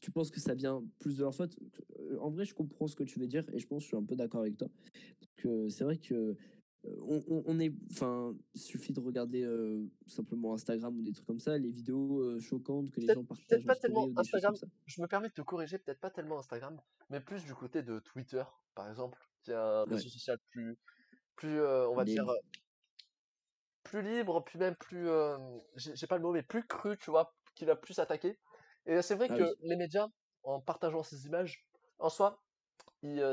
tu 0.00 0.10
penses 0.10 0.30
que 0.30 0.40
ça 0.40 0.54
vient 0.54 0.82
plus 1.00 1.16
de 1.16 1.22
leur 1.22 1.34
faute. 1.34 1.58
Euh, 2.00 2.18
En 2.20 2.30
vrai, 2.30 2.44
je 2.44 2.54
comprends 2.54 2.86
ce 2.86 2.96
que 2.96 3.04
tu 3.04 3.18
veux 3.18 3.26
dire 3.26 3.44
et 3.52 3.58
je 3.58 3.66
pense 3.66 3.78
que 3.78 3.82
je 3.84 3.88
suis 3.88 3.96
un 3.96 4.04
peu 4.04 4.16
d'accord 4.16 4.40
avec 4.42 4.56
toi. 4.56 4.68
Que 5.36 5.68
c'est 5.68 5.84
vrai 5.84 5.98
que 5.98 6.14
euh, 6.14 6.36
on, 7.02 7.22
on- 7.28 7.42
on 7.46 7.58
est, 7.58 7.72
enfin, 7.90 8.36
suffit 8.54 8.92
de 8.92 9.00
regarder 9.00 9.42
euh, 9.42 9.84
simplement 10.06 10.54
Instagram 10.54 10.96
ou 10.96 11.02
des 11.02 11.12
trucs 11.12 11.26
comme 11.26 11.40
ça, 11.40 11.58
les 11.58 11.70
vidéos 11.70 12.20
euh, 12.20 12.38
choquantes 12.40 12.90
que 12.90 13.00
les 13.00 13.12
gens 13.12 13.24
partagent 13.24 13.46
peut-être 13.48 13.66
pas 13.66 13.74
tellement 13.76 14.08
Instagram. 14.16 14.54
Je 14.86 15.02
me 15.02 15.06
permets 15.08 15.28
de 15.28 15.34
te 15.34 15.42
corriger, 15.42 15.78
peut-être 15.78 16.00
pas 16.00 16.10
tellement 16.10 16.38
Instagram, 16.38 16.80
mais 17.10 17.20
plus 17.20 17.44
du 17.44 17.54
côté 17.54 17.82
de 17.82 17.98
Twitter, 17.98 18.44
par 18.74 18.88
exemple, 18.88 19.18
qui 19.42 19.50
est 19.50 19.54
un 19.54 19.84
Ouais. 19.84 19.94
réseau 19.96 20.08
social 20.08 20.38
plus, 20.50 20.76
plus 21.36 21.58
euh, 21.60 21.88
on 21.88 21.94
va 21.96 22.04
dire, 22.04 22.22
Libre. 22.22 22.32
euh, 22.32 22.58
plus 23.84 24.02
libre, 24.02 24.44
puis 24.44 24.58
même 24.58 24.76
plus, 24.76 25.08
euh, 25.08 25.36
j'ai 25.76 26.06
pas 26.06 26.16
le 26.16 26.22
mot, 26.22 26.32
mais 26.32 26.42
plus 26.42 26.64
cru, 26.66 26.96
tu 26.98 27.10
vois, 27.10 27.34
qui 27.54 27.64
va 27.64 27.74
plus 27.74 27.98
attaquer. 27.98 28.38
Et 28.88 29.02
c'est 29.02 29.14
vrai 29.14 29.28
Ah 29.30 29.36
que 29.36 29.42
oui. 29.42 29.54
les 29.62 29.76
médias, 29.76 30.08
en 30.42 30.60
partageant 30.60 31.02
ces 31.02 31.26
images, 31.26 31.64
en 31.98 32.08
soi, 32.08 32.42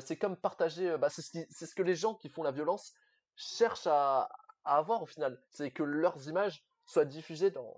c'est 0.01 0.17
comme 0.17 0.35
partager, 0.37 0.97
bah, 0.97 1.09
c'est 1.09 1.21
ce, 1.21 1.75
que 1.75 1.81
les 1.81 1.95
gens 1.95 2.13
qui 2.13 2.29
font 2.29 2.43
la 2.43 2.51
violence 2.51 2.93
cherchent 3.35 3.87
à, 3.87 4.29
à 4.63 4.77
avoir 4.77 5.01
au 5.01 5.05
final. 5.05 5.41
C'est 5.49 5.71
que 5.71 5.81
leurs 5.83 6.27
images 6.27 6.63
soient 6.85 7.05
diffusées 7.05 7.51
dans, 7.51 7.73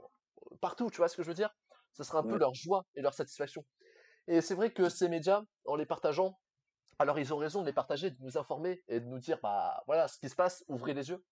partout, 0.59 0.89
tu 0.89 0.97
vois 0.97 1.07
ce 1.07 1.15
que 1.15 1.23
je 1.23 1.29
veux 1.29 1.33
dire? 1.35 1.55
Ce 1.93 2.03
sera 2.03 2.19
un 2.19 2.23
peu 2.23 2.37
leur 2.37 2.53
joie 2.53 2.83
et 2.95 3.01
leur 3.01 3.13
satisfaction. 3.13 3.65
Et 4.27 4.41
c'est 4.41 4.55
vrai 4.55 4.71
que 4.73 4.89
ces 4.89 5.07
médias, 5.07 5.43
en 5.65 5.75
les 5.75 5.85
partageant, 5.85 6.39
alors 6.99 7.19
ils 7.19 7.33
ont 7.33 7.37
raison 7.37 7.61
de 7.61 7.67
les 7.67 7.73
partager, 7.73 8.11
de 8.11 8.17
nous 8.21 8.37
informer 8.37 8.83
et 8.87 8.99
de 8.99 9.05
nous 9.05 9.19
dire, 9.19 9.39
bah 9.41 9.83
voilà 9.87 10.07
ce 10.07 10.17
qui 10.19 10.29
se 10.29 10.35
passe, 10.35 10.63
ouvrez 10.67 10.93
les 10.93 11.09
yeux. 11.09 11.23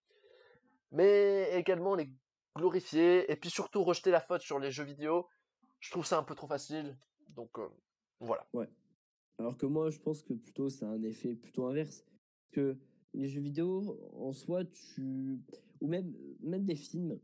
Mais 0.91 1.51
également 1.53 1.95
les 1.95 2.11
glorifier 2.55 3.29
et 3.31 3.35
puis 3.35 3.49
surtout 3.49 3.83
rejeter 3.83 4.11
la 4.11 4.21
faute 4.21 4.41
sur 4.41 4.59
les 4.59 4.71
jeux 4.71 4.83
vidéo. 4.83 5.27
Je 5.85 5.91
trouve 5.91 6.05
ça 6.05 6.17
un 6.17 6.23
peu 6.23 6.33
trop 6.33 6.47
facile. 6.47 6.97
Donc 7.35 7.59
euh, 7.59 7.67
voilà. 8.19 8.47
Alors 9.37 9.55
que 9.55 9.67
moi, 9.67 9.91
je 9.91 9.99
pense 9.99 10.23
que 10.23 10.33
plutôt 10.33 10.67
c'est 10.67 10.85
un 10.85 11.03
effet 11.03 11.35
plutôt 11.35 11.67
inverse. 11.67 12.03
Que 12.51 12.75
les 13.13 13.29
jeux 13.29 13.41
vidéo, 13.41 13.99
en 14.13 14.33
soi, 14.33 14.65
tu. 14.65 15.39
Ou 15.81 15.87
même, 15.87 16.11
même 16.39 16.65
des 16.65 16.75
films, 16.75 17.19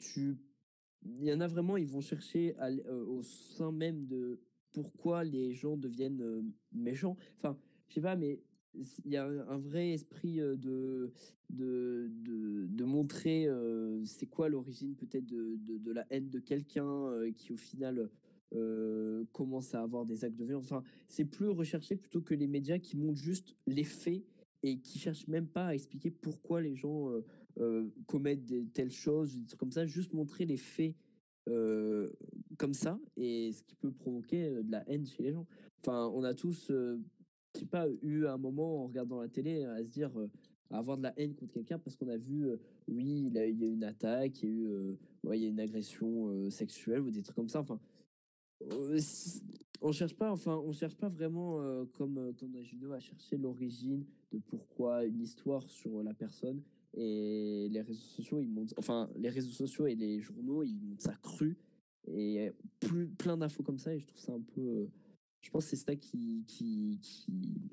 tu. 0.00 0.38
Il 1.02 1.24
y 1.24 1.32
en 1.34 1.40
a 1.40 1.46
vraiment, 1.48 1.76
ils 1.76 1.86
vont 1.86 2.00
chercher 2.00 2.56
euh, 2.58 3.04
au 3.04 3.22
sein 3.22 3.72
même 3.72 4.06
de 4.06 4.40
pourquoi 4.72 5.22
les 5.22 5.52
gens 5.52 5.76
deviennent 5.76 6.22
euh, 6.22 6.42
méchants. 6.72 7.16
Enfin, 7.36 7.58
je 7.88 7.94
sais 7.94 8.00
pas, 8.00 8.16
mais 8.16 8.40
il 8.74 9.12
y 9.12 9.16
a 9.16 9.24
un 9.24 9.58
vrai 9.58 9.90
esprit 9.90 10.36
de, 10.36 11.12
de, 11.50 12.10
de, 12.10 12.66
de 12.68 12.84
montrer 12.84 13.48
c'est 14.04 14.26
quoi 14.26 14.48
l'origine 14.48 14.94
peut-être 14.94 15.26
de, 15.26 15.58
de, 15.78 15.92
la 15.92 16.06
haine 16.10 16.28
de 16.28 16.38
quelqu'un 16.38 17.10
qui 17.36 17.52
au 17.52 17.56
final 17.56 18.10
commence 19.32 19.74
à 19.74 19.82
avoir 19.82 20.06
des 20.06 20.24
actes 20.24 20.36
de 20.36 20.44
violence. 20.44 20.64
Enfin, 20.64 20.82
c'est 21.06 21.24
plus 21.24 21.48
recherché 21.48 21.96
plutôt 21.96 22.20
que 22.20 22.34
les 22.34 22.46
médias 22.46 22.78
qui 22.78 22.96
montrent 22.96 23.20
juste 23.20 23.56
les 23.66 23.84
faits 23.84 24.22
et 24.62 24.78
qui 24.78 24.98
cherchent 24.98 25.28
même 25.28 25.46
pas 25.46 25.66
à 25.66 25.74
expliquer 25.74 26.10
pourquoi 26.10 26.60
les 26.60 26.74
gens 26.74 27.10
commettent 28.06 28.44
des 28.44 28.66
telles 28.66 28.92
choses, 28.92 29.40
comme 29.58 29.72
ça, 29.72 29.86
juste 29.86 30.12
montrer 30.12 30.44
les 30.44 30.56
faits 30.56 30.94
comme 32.58 32.74
ça 32.74 33.00
et 33.16 33.52
ce 33.52 33.62
qui 33.62 33.74
peut 33.76 33.92
provoquer 33.92 34.50
de 34.62 34.70
la 34.70 34.88
haine 34.88 35.06
chez 35.06 35.22
les 35.22 35.32
gens. 35.32 35.46
Enfin, 35.80 36.10
on 36.14 36.24
a 36.24 36.34
tous, 36.34 36.70
je 37.54 37.60
sais 37.60 37.66
pas, 37.66 37.86
eu 38.02 38.26
un 38.26 38.38
moment 38.38 38.84
en 38.84 38.86
regardant 38.86 39.20
la 39.20 39.28
télé 39.28 39.64
à 39.64 39.82
se 39.84 39.90
dire, 39.90 40.10
à 40.70 40.78
avoir 40.78 40.96
de 40.98 41.02
la 41.02 41.18
haine 41.18 41.34
contre 41.34 41.54
quelqu'un 41.54 41.78
parce 41.78 41.96
qu'on 41.96 42.08
a 42.08 42.16
vu, 42.16 42.46
oui, 42.88 43.24
il, 43.26 43.38
a, 43.38 43.46
il 43.46 43.58
y 43.58 43.64
a 43.64 43.68
eu 43.68 43.72
une 43.72 43.84
attaque, 43.84 44.42
il 44.42 44.48
y 44.48 44.52
a 44.52 44.54
eu, 44.54 44.98
y 45.40 45.44
a 45.46 45.48
une 45.48 45.60
agression 45.60 46.50
sexuelle 46.50 47.00
ou 47.00 47.10
des 47.10 47.22
trucs 47.22 47.36
comme 47.36 47.48
ça. 47.48 47.60
Enfin, 47.60 47.80
on 49.80 49.92
cherche 49.92 50.14
pas, 50.14 50.30
enfin, 50.30 50.56
on 50.64 50.72
cherche 50.72 50.96
pas 50.96 51.08
vraiment 51.08 51.58
comme 51.92 52.34
comme 52.38 52.52
dans 52.52 52.60
vidéo 52.60 52.92
à 52.92 53.00
chercher 53.00 53.36
l'origine 53.36 54.04
de 54.32 54.38
pourquoi 54.38 55.04
une 55.04 55.20
histoire 55.20 55.62
sur 55.68 56.02
la 56.02 56.14
personne. 56.14 56.62
Et 56.94 57.68
les 57.70 57.82
réseaux 57.82 58.00
sociaux, 58.00 58.40
ils 58.40 58.48
montrent, 58.48 58.74
enfin, 58.78 59.10
les 59.16 59.28
réseaux 59.28 59.52
sociaux 59.52 59.86
et 59.86 59.94
les 59.94 60.20
journaux, 60.20 60.62
ils 60.62 60.80
montrent 60.80 61.02
ça 61.02 61.14
cru 61.22 61.56
et 62.06 62.50
plus 62.80 63.08
plein 63.08 63.36
d'infos 63.36 63.62
comme 63.62 63.78
ça. 63.78 63.94
Et 63.94 63.98
je 63.98 64.06
trouve 64.06 64.20
ça 64.20 64.32
un 64.32 64.40
peu, 64.40 64.88
je 65.42 65.50
pense 65.50 65.64
que 65.64 65.70
c'est 65.70 65.76
ça 65.76 65.96
qui 65.96 66.44
qui 66.46 66.98
qui 67.02 67.72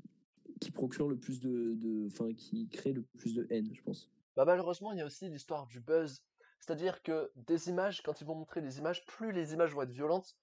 qui 0.62 0.72
procure 0.72 1.10
le 1.10 1.20
plus 1.20 1.40
de, 1.40 1.76
de, 1.76 2.08
enfin, 2.08 2.34
qui 2.34 2.70
crée 2.70 2.94
le 2.94 3.04
plus 3.04 3.34
de 3.36 3.46
haine, 3.50 3.72
je 3.74 3.82
pense. 3.84 4.12
Bah 4.36 4.46
malheureusement, 4.46 4.92
il 4.92 5.00
y 5.00 5.02
a 5.02 5.06
aussi 5.06 5.30
l'histoire 5.30 5.66
du 5.68 5.80
buzz. 5.82 6.22
C'est-à-dire 6.60 7.02
que 7.04 7.32
des 7.36 7.70
images, 7.70 8.02
quand 8.02 8.22
ils 8.22 8.26
vont 8.28 8.36
montrer 8.36 8.62
des 8.62 8.78
images, 8.80 9.06
plus 9.06 9.32
les 9.32 9.54
images 9.54 9.74
vont 9.74 9.84
être 9.84 9.92
violentes, 9.92 10.38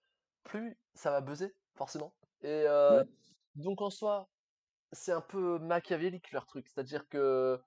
plus 0.44 0.78
ça 0.94 1.11
va 1.11 1.20
buzzer, 1.20 1.54
forcément. 1.74 2.14
Et 2.42 2.64
euh, 2.66 3.02
Ouais. 3.02 3.06
donc 3.56 3.80
en 3.82 3.90
soi, 3.90 4.30
c'est 4.92 5.12
un 5.12 5.20
peu 5.22 5.58
machiavélique 5.61 6.32
leur 6.32 6.46
truc. 6.46 6.68
C'est-à-dire 6.68 7.08
que 7.08 7.61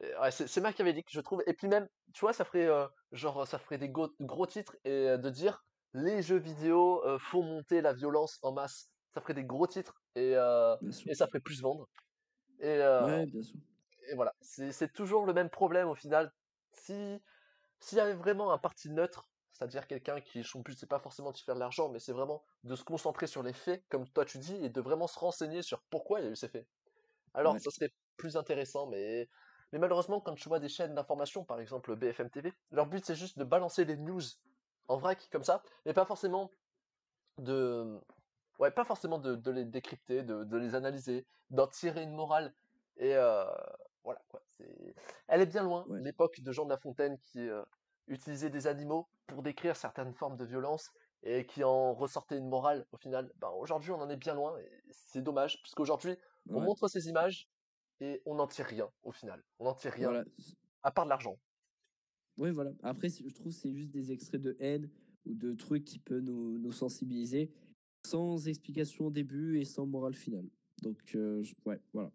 euh, 0.00 0.20
ouais, 0.20 0.30
c'est 0.30 0.60
machiavélique, 0.60 1.08
je 1.10 1.20
trouve. 1.20 1.42
Et 1.46 1.54
puis 1.54 1.68
même, 1.68 1.88
tu 2.14 2.20
vois, 2.20 2.32
ça 2.32 2.44
ferait 2.44 2.66
euh, 2.66 2.86
genre 3.12 3.46
ça 3.46 3.58
ferait 3.58 3.78
des 3.78 3.88
gros, 3.90 4.10
gros 4.20 4.46
titres 4.46 4.76
et 4.84 5.18
de 5.18 5.30
dire 5.30 5.64
les 5.94 6.22
jeux 6.22 6.38
vidéo 6.38 7.04
euh, 7.06 7.18
font 7.18 7.42
monter 7.42 7.80
la 7.82 7.92
violence 7.92 8.38
en 8.42 8.52
masse. 8.52 8.90
Ça 9.14 9.20
ferait 9.20 9.34
des 9.34 9.44
gros 9.44 9.66
titres 9.66 9.94
et 10.14 10.34
euh, 10.36 10.76
et 11.06 11.14
ça 11.14 11.26
ferait 11.26 11.40
plus 11.40 11.60
vendre. 11.62 11.88
Et, 12.60 12.68
euh, 12.68 12.98
Ouais, 12.98 13.26
bien 13.26 13.42
sûr. 13.42 13.60
et 14.10 14.14
voilà, 14.14 14.34
c'est 14.40 14.92
toujours 14.92 15.26
le 15.26 15.32
même 15.32 15.50
problème 15.50 15.88
au 15.88 15.94
final. 15.94 16.32
Si 16.72 17.20
s'il 17.80 17.98
y 17.98 18.00
avait 18.00 18.14
vraiment 18.14 18.52
un 18.52 18.58
parti 18.58 18.90
neutre, 18.90 19.30
c'est-à-dire 19.52 19.86
quelqu'un 19.88 20.20
qui 20.20 20.44
son 20.44 20.60
but 20.62 20.78
c'est 20.78 20.88
pas 20.88 21.00
forcément 21.00 21.32
de 21.32 21.38
faire 21.38 21.54
de 21.56 21.60
l'argent, 21.60 21.90
mais 21.90 22.00
c'est 22.00 22.12
vraiment 22.12 22.44
de 22.64 22.76
se 22.76 22.84
concentrer 22.84 23.26
sur 23.28 23.42
les 23.44 23.52
faits, 23.54 23.84
comme 23.90 24.08
toi 24.10 24.24
tu 24.26 24.38
dis, 24.38 24.56
et 24.64 24.70
de 24.70 24.80
vraiment 24.80 25.06
se 25.08 25.18
renseigner 25.18 25.62
sur 25.62 25.82
pourquoi 25.90 26.20
il 26.20 26.24
y 26.26 26.28
a 26.28 26.32
eu 26.32 26.36
ces 26.36 26.48
faits. 26.48 26.68
Alors 27.34 27.56
Ouais. 27.56 27.60
ça 27.60 27.70
serait 27.70 27.90
plus 28.16 28.36
intéressant, 28.36 28.88
mais 28.88 29.28
mais 29.72 29.78
malheureusement 29.78 30.20
quand 30.20 30.34
tu 30.34 30.48
vois 30.48 30.60
des 30.60 30.68
chaînes 30.68 30.94
d'information, 30.94 31.44
par 31.44 31.60
exemple 31.60 31.96
BFM 31.96 32.30
TV, 32.30 32.52
leur 32.70 32.86
but 32.86 33.04
c'est 33.04 33.16
juste 33.16 33.38
de 33.38 33.44
balancer 33.44 33.84
les 33.84 33.96
news 33.96 34.22
en 34.88 34.96
vrac 34.98 35.28
comme 35.30 35.44
ça, 35.44 35.62
mais 35.86 35.92
pas 35.94 36.04
forcément 36.04 36.50
de 37.38 37.98
ouais 38.58 38.70
pas 38.70 38.84
forcément 38.84 39.18
de, 39.18 39.34
de 39.36 39.50
les 39.50 39.64
décrypter, 39.64 40.22
de, 40.22 40.44
de 40.44 40.56
les 40.56 40.74
analyser, 40.74 41.26
d'en 41.50 41.66
tirer 41.66 42.02
une 42.02 42.14
morale. 42.14 42.54
Et 42.96 43.14
euh, 43.16 43.44
voilà 44.04 44.20
quoi. 44.28 44.42
C'est... 44.46 44.94
Elle 45.28 45.40
est 45.40 45.46
bien 45.46 45.62
loin, 45.62 45.86
Ouais. 45.88 46.00
l'époque 46.02 46.40
de 46.40 46.52
Jean 46.52 46.64
de 46.64 46.70
La 46.70 46.78
Fontaine 46.78 47.18
qui 47.18 47.48
euh, 47.48 47.62
utilisait 48.06 48.50
des 48.50 48.66
animaux 48.66 49.08
pour 49.26 49.42
décrire 49.42 49.76
certaines 49.76 50.12
formes 50.14 50.36
de 50.36 50.44
violence 50.44 50.90
et 51.22 51.46
qui 51.46 51.64
en 51.64 51.94
ressortait 51.94 52.36
une 52.38 52.48
morale 52.48 52.86
au 52.92 52.96
final. 52.98 53.32
Ben, 53.36 53.50
aujourd'hui 53.50 53.92
on 53.92 54.00
en 54.00 54.10
est 54.10 54.16
bien 54.16 54.34
loin 54.34 54.58
et 54.58 54.82
c'est 54.90 55.22
dommage 55.22 55.60
puisqu'aujourd'hui 55.62 56.16
on 56.50 56.60
Ouais. 56.60 56.66
montre 56.66 56.88
ces 56.88 57.08
images 57.08 57.48
et 58.00 58.20
on 58.26 58.34
n'en 58.36 58.46
tire 58.48 58.66
rien 58.66 58.90
au 59.02 59.12
final. 59.12 59.42
On 59.58 59.64
n'en 59.64 59.74
tire 59.74 59.92
rien 59.92 60.08
Voilà. 60.08 60.24
à 60.82 60.90
part 60.92 61.04
de 61.04 61.10
l'argent. 61.10 61.36
Oui, 62.38 62.50
voilà. 62.50 62.72
Après, 62.82 63.08
je 63.08 63.28
trouve 63.34 63.52
que 63.52 63.58
c'est 63.58 63.72
juste 63.74 63.90
des 63.90 64.12
extraits 64.12 64.40
de 64.40 64.56
haine 64.58 64.88
ou 65.26 65.34
de 65.34 65.52
trucs 65.52 65.84
qui 65.84 65.98
peuvent 65.98 66.22
nous, 66.22 66.58
nous 66.58 66.72
sensibiliser 66.72 67.50
sans 68.06 68.48
explication 68.48 69.06
au 69.06 69.10
début 69.10 69.58
et 69.60 69.64
sans 69.64 69.86
morale 69.86 70.14
finale. 70.14 70.46
Donc, 70.82 71.14
euh, 71.14 71.42
je- 71.42 71.54
ouais, 71.66 71.80
voilà. 71.92 72.10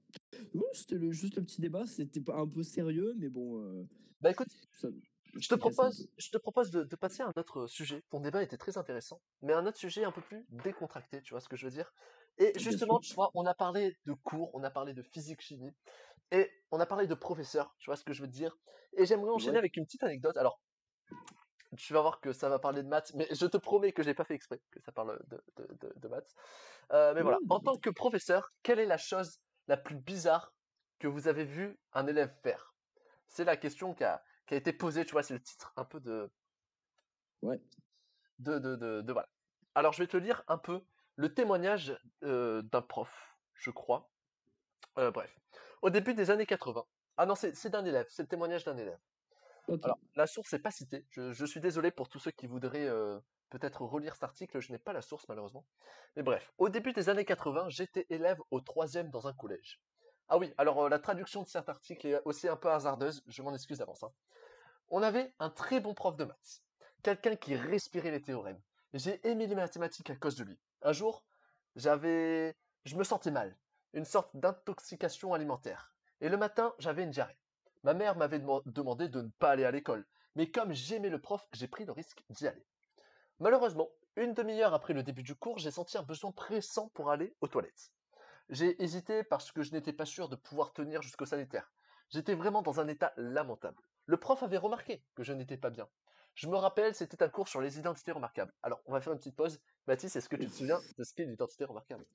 Ouais, 0.54 0.64
c'était 0.74 0.96
le- 0.98 1.12
juste 1.12 1.38
le 1.38 1.44
petit 1.44 1.62
débat. 1.62 1.86
C'était 1.86 2.22
pas 2.22 2.38
un 2.40 2.48
peu 2.48 2.64
sérieux, 2.64 3.14
mais 3.18 3.30
bon. 3.30 3.62
euh, 3.62 3.84
Bah 4.22 4.32
écoute, 4.32 4.50
ça- 4.76 4.90
je 5.40 5.48
te 5.48 5.56
propose, 5.56 6.10
je 6.18 6.30
te 6.30 6.38
propose 6.38 6.72
de, 6.72 6.84
de 6.84 6.96
passer 6.96 7.22
à 7.24 7.28
un 7.28 7.34
autre 7.38 7.68
sujet. 7.68 8.02
Ton 8.10 8.20
débat 8.20 8.44
était 8.44 8.58
très 8.58 8.78
intéressant, 8.78 9.22
mais 9.42 9.54
un 9.54 9.66
autre 9.66 9.78
sujet 9.78 10.04
un 10.04 10.12
peu 10.12 10.22
plus 10.22 10.46
décontracté, 10.50 11.22
tu 11.22 11.34
vois 11.34 11.42
ce 11.42 11.50
que 11.50 11.56
je 11.56 11.66
veux 11.66 11.72
dire? 11.72 11.94
Et 12.40 12.54
justement, 12.58 13.00
tu 13.00 13.14
vois, 13.16 13.32
on 13.34 13.46
a 13.46 13.54
parlé 13.54 13.96
de 14.06 14.14
cours, 14.14 14.52
on 14.54 14.64
a 14.64 14.70
parlé 14.72 14.94
de 14.94 15.02
physique-chimie, 15.04 15.72
et 16.32 16.52
on 16.72 16.80
a 16.80 16.86
parlé 16.86 17.08
de 17.08 17.16
professeurs, 17.16 17.76
tu 17.80 17.90
vois 17.90 17.96
ce 17.98 18.04
que 18.04 18.14
je 18.14 18.22
veux 18.22 18.28
dire. 18.28 18.58
Et 18.98 19.06
j'aimerais 19.06 19.32
enchaîner 19.32 19.58
Ouais. 19.58 19.60
avec 19.60 19.78
une 19.78 19.86
petite 19.86 20.04
anecdote. 20.04 20.38
Alors, 20.38 20.62
tu 21.78 21.94
vas 21.94 22.02
voir 22.02 22.22
que 22.22 22.32
ça 22.34 22.50
va 22.50 22.60
parler 22.60 22.82
de 22.82 22.88
maths, 22.88 23.12
mais 23.14 23.28
je 23.32 23.46
te 23.46 23.58
promets 23.58 23.92
que 23.92 24.02
j'ai 24.04 24.14
pas 24.14 24.24
fait 24.24 24.36
exprès 24.36 24.62
que 24.72 24.80
ça 24.82 24.92
parle 24.92 25.20
de, 25.28 25.44
de, 25.58 25.68
de- 25.82 25.94
de 25.96 26.08
maths. 26.08 26.34
Euh, 26.94 27.14
mais 27.14 27.22
voilà, 27.22 27.40
en 27.50 27.60
tant 27.60 27.78
que 27.78 27.90
professeur, 27.90 28.54
quelle 28.64 28.80
est 28.80 28.86
la 28.86 28.98
chose 28.98 29.40
la 29.68 29.78
plus 29.78 29.96
bizarre 29.96 30.54
que 31.00 31.08
vous 31.08 31.28
avez 31.28 31.44
vu 31.44 31.78
un 31.94 32.08
élève 32.08 32.34
faire? 32.42 32.74
C'est 33.28 33.44
la 33.44 33.58
question 33.58 33.94
qui 33.94 34.06
a, 34.06 34.24
qui 34.48 34.54
a 34.54 34.58
été 34.58 34.72
posée, 34.72 35.06
tu 35.06 35.12
vois, 35.12 35.24
c'est 35.24 35.34
le 35.34 35.42
titre 35.44 35.74
un 35.76 35.84
peu 35.84 36.00
de, 36.00 36.32
Ouais. 37.42 37.60
de, 38.40 38.60
de, 38.60 38.76
de, 38.76 39.02
de- 39.02 39.14
voilà. 39.14 39.28
Alors 39.76 39.94
je 39.94 40.02
vais 40.02 40.08
te 40.08 40.18
lire 40.18 40.44
un 40.48 40.58
peu 40.58 40.82
le 41.16 41.34
témoignage 41.34 41.98
euh, 42.24 42.62
d'un 42.62 42.82
prof, 42.82 43.38
je 43.54 43.72
crois. 43.72 44.10
Euh, 44.98 45.12
bref, 45.12 45.36
au 45.82 45.90
début 45.90 46.14
des 46.14 46.32
années 46.32 46.46
80. 46.46 46.86
Ah 47.18 47.26
non, 47.26 47.36
c'est 47.36 47.70
d'un 47.70 47.86
élève, 47.86 48.08
c'est 48.10 48.24
le 48.24 48.28
témoignage 48.28 48.64
d'un 48.64 48.78
élève. 48.78 49.00
Alors, 49.84 50.00
la 50.16 50.28
source 50.28 50.54
n'est 50.54 50.60
pas 50.60 50.72
citée. 50.72 51.06
Je, 51.12 51.34
je 51.34 51.46
suis 51.46 51.62
désolé 51.62 51.92
pour 51.92 52.10
tous 52.10 52.20
ceux 52.20 52.32
qui 52.32 52.48
voudraient 52.48 52.88
euh, 52.88 53.20
peut-être 53.50 53.84
relire 53.84 54.16
cet 54.16 54.24
article. 54.24 54.60
Je 54.60 54.72
n'ai 54.72 54.80
pas 54.80 54.94
la 54.94 55.02
source, 55.02 55.28
malheureusement. 55.30 55.66
Mais 56.16 56.24
bref, 56.24 56.54
au 56.58 56.70
début 56.70 56.94
des 56.94 57.10
années 57.10 57.26
80, 57.26 57.70
j'étais 57.70 58.06
élève 58.10 58.40
au 58.52 58.62
troisième 58.62 59.10
dans 59.12 59.28
un 59.28 59.34
collège. 59.34 59.82
Ah 60.30 60.38
oui, 60.38 60.54
alors 60.58 60.86
euh, 60.86 60.90
la 60.90 61.00
traduction 61.00 61.44
de 61.44 61.48
cet 61.48 61.70
article 61.70 62.08
est 62.08 62.22
aussi 62.26 62.48
un 62.48 62.58
peu 62.58 62.72
hasardeuse. 62.72 63.24
Je 63.28 63.42
m'en 63.44 63.54
excuse 63.54 63.80
d'avance. 63.80 64.04
hein. 64.04 64.14
On 64.90 65.02
avait 65.04 65.34
un 65.40 65.50
très 65.50 65.80
bon 65.80 65.94
prof 65.94 66.16
de 66.18 66.26
maths. 66.26 66.64
Quelqu'un 67.04 67.36
qui 67.36 67.56
respirait 67.56 68.12
les 68.12 68.22
théorèmes. 68.22 68.62
J'ai 68.94 69.26
aimé 69.28 69.48
les 69.48 69.56
mathématiques 69.56 70.10
à 70.10 70.16
cause 70.16 70.36
de 70.36 70.44
lui. 70.44 70.60
Un 70.82 70.94
jour, 70.94 71.26
j'avais... 71.76 72.56
Je 72.86 72.96
me 72.96 73.04
sentais 73.04 73.32
mal. 73.32 73.58
Une 73.94 74.06
sorte 74.06 74.36
d'intoxication 74.36 75.34
alimentaire. 75.34 75.92
Et 76.22 76.30
le 76.30 76.38
matin, 76.38 76.74
j'avais 76.80 77.04
une 77.04 77.12
diarrhée. 77.12 77.38
Ma 77.84 77.94
mère 77.94 78.16
m'avait 78.16 78.42
demandé 78.66 79.08
de 79.08 79.22
ne 79.22 79.30
pas 79.40 79.52
aller 79.52 79.66
à 79.66 79.72
l'école, 79.72 80.06
mais 80.36 80.52
comme 80.52 80.74
j'aimais 80.74 81.10
le 81.10 81.22
prof, 81.22 81.48
j'ai 81.54 81.68
pris 81.68 81.86
le 81.86 81.92
risque 81.92 82.24
d'y 82.30 82.48
aller. 82.48 82.66
Malheureusement, 83.40 83.90
une 84.16 84.34
demi-heure 84.34 84.74
après 84.74 84.94
le 84.94 85.04
début 85.04 85.24
du 85.24 85.36
cours, 85.36 85.60
j'ai 85.60 85.72
senti 85.72 85.98
un 85.98 86.04
besoin 86.04 86.32
pressant 86.32 86.90
pour 86.90 87.12
aller 87.12 87.36
aux 87.42 87.48
toilettes. 87.48 87.92
J'ai 88.50 88.82
hésité 88.82 89.24
parce 89.24 89.52
que 89.52 89.62
je 89.62 89.72
n'étais 89.72 89.94
pas 89.94 90.06
sûr 90.06 90.28
de 90.28 90.36
pouvoir 90.36 90.74
tenir 90.74 91.02
jusqu'au 91.02 91.26
sanitaire. 91.26 91.72
J'étais 92.10 92.34
vraiment 92.34 92.62
dans 92.62 92.80
un 92.80 92.88
état 92.88 93.14
lamentable. 93.18 93.82
Le 94.06 94.18
prof 94.18 94.42
avait 94.42 94.58
remarqué 94.58 95.04
que 95.16 95.24
je 95.24 95.34
n'étais 95.34 95.58
pas 95.58 95.70
bien. 95.70 95.88
Je 96.34 96.48
me 96.48 96.56
rappelle, 96.56 96.96
c'était 96.96 97.22
un 97.24 97.30
cours 97.30 97.48
sur 97.48 97.62
les 97.62 97.80
identités 97.80 98.12
remarquables. 98.12 98.54
Alors, 98.64 98.82
on 98.86 98.94
va 98.94 99.02
faire 99.02 99.14
une 99.14 99.20
petite 99.20 99.36
pause. 99.36 99.60
Mathis, 99.88 100.16
est-ce 100.16 100.30
que 100.30 100.36
tu 100.36 100.48
te 100.48 100.54
souviens 100.54 100.80
de 100.98 101.04
ce 101.04 101.14
qu'est 101.14 101.24
une 101.24 101.34
identité 101.34 101.66
remarquable? 101.66 102.06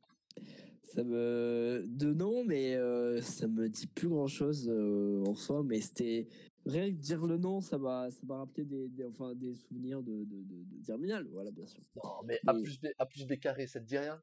Ça 0.82 1.02
me. 1.04 1.84
De 1.86 2.12
nom, 2.12 2.44
mais 2.44 2.74
euh, 2.76 3.20
ça 3.22 3.46
me 3.48 3.68
dit 3.68 3.86
plus 3.86 4.08
grand 4.08 4.26
chose 4.26 4.68
en 4.68 5.34
soi. 5.34 5.62
Mais 5.62 5.80
c'était. 5.80 6.28
Rien 6.64 6.90
que 6.92 6.96
dire 6.96 7.26
le 7.26 7.38
nom, 7.38 7.60
ça 7.60 7.76
m'a 7.76 8.08
ça 8.12 8.20
m'a 8.24 8.36
rappelé 8.38 8.64
des, 8.64 8.88
des- 8.88 9.04
enfin, 9.06 9.34
des 9.34 9.52
souvenirs 9.56 10.00
de, 10.00 10.12
de, 10.24 10.42
de, 10.44 10.62
de 10.64 10.84
terminale. 10.84 11.26
Voilà, 11.32 11.50
bien 11.50 11.66
sûr. 11.66 11.80
Non, 11.96 12.22
mais 12.24 12.38
A 12.46 12.54
plus 12.54 12.78
B, 12.80 12.86
A 12.98 13.06
plus 13.06 13.26
B 13.26 13.32
carré, 13.40 13.66
ça 13.66 13.80
te 13.80 13.84
dit 13.84 13.98
rien? 13.98 14.22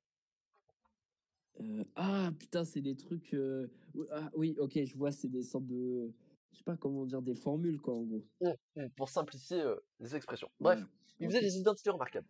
Euh, 1.59 1.83
ah 1.97 2.31
putain, 2.39 2.63
c'est 2.63 2.79
des 2.81 2.95
trucs. 2.95 3.33
euh, 3.33 3.67
ah, 4.11 4.29
oui, 4.35 4.55
ok, 4.57 4.81
je 4.85 4.95
vois, 4.95 5.11
c'est 5.11 5.27
des 5.27 5.43
sortes 5.43 5.67
de. 5.67 6.13
Je 6.51 6.57
sais 6.59 6.63
pas 6.63 6.77
comment 6.77 7.05
dire, 7.05 7.21
des 7.21 7.35
formules, 7.35 7.79
quoi, 7.81 7.93
en 7.95 8.03
gros. 8.03 8.23
Hum, 8.41 8.53
hum, 8.77 8.89
Pour 8.91 9.09
simplifier 9.09 9.61
euh, 9.61 9.75
les 9.99 10.15
expressions. 10.15 10.49
Bref, 10.61 10.79
Ouais. 10.79 10.85
il 11.19 11.27
faisait 11.27 11.41
des 11.41 11.57
identités 11.57 11.89
remarquables. 11.89 12.27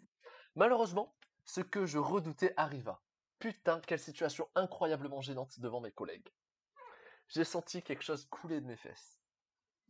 Malheureusement, 0.56 1.14
ce 1.46 1.62
que 1.62 1.86
je 1.86 2.00
redoutais 2.00 2.54
arriva. 2.58 3.00
Putain, 3.40 3.80
quelle 3.82 4.00
situation 4.00 4.50
incroyablement 4.56 5.22
gênante 5.22 5.60
devant 5.60 5.80
mes 5.80 5.92
collègues. 5.92 6.28
J'ai 7.30 7.46
senti 7.46 7.82
quelque 7.82 8.04
chose 8.04 8.26
couler 8.26 8.60
de 8.60 8.66
mes 8.66 8.76
fesses. 8.76 9.20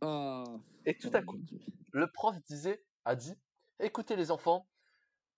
Ah. 0.02 0.44
Et 0.86 0.96
tout 0.96 1.10
oh 1.12 1.16
à 1.16 1.22
coup, 1.22 1.40
le 1.92 2.10
prof 2.12 2.36
disait, 2.42 2.84
a 3.04 3.16
dit, 3.16 3.34
écoutez 3.80 4.14
les 4.16 4.30
enfants, 4.30 4.68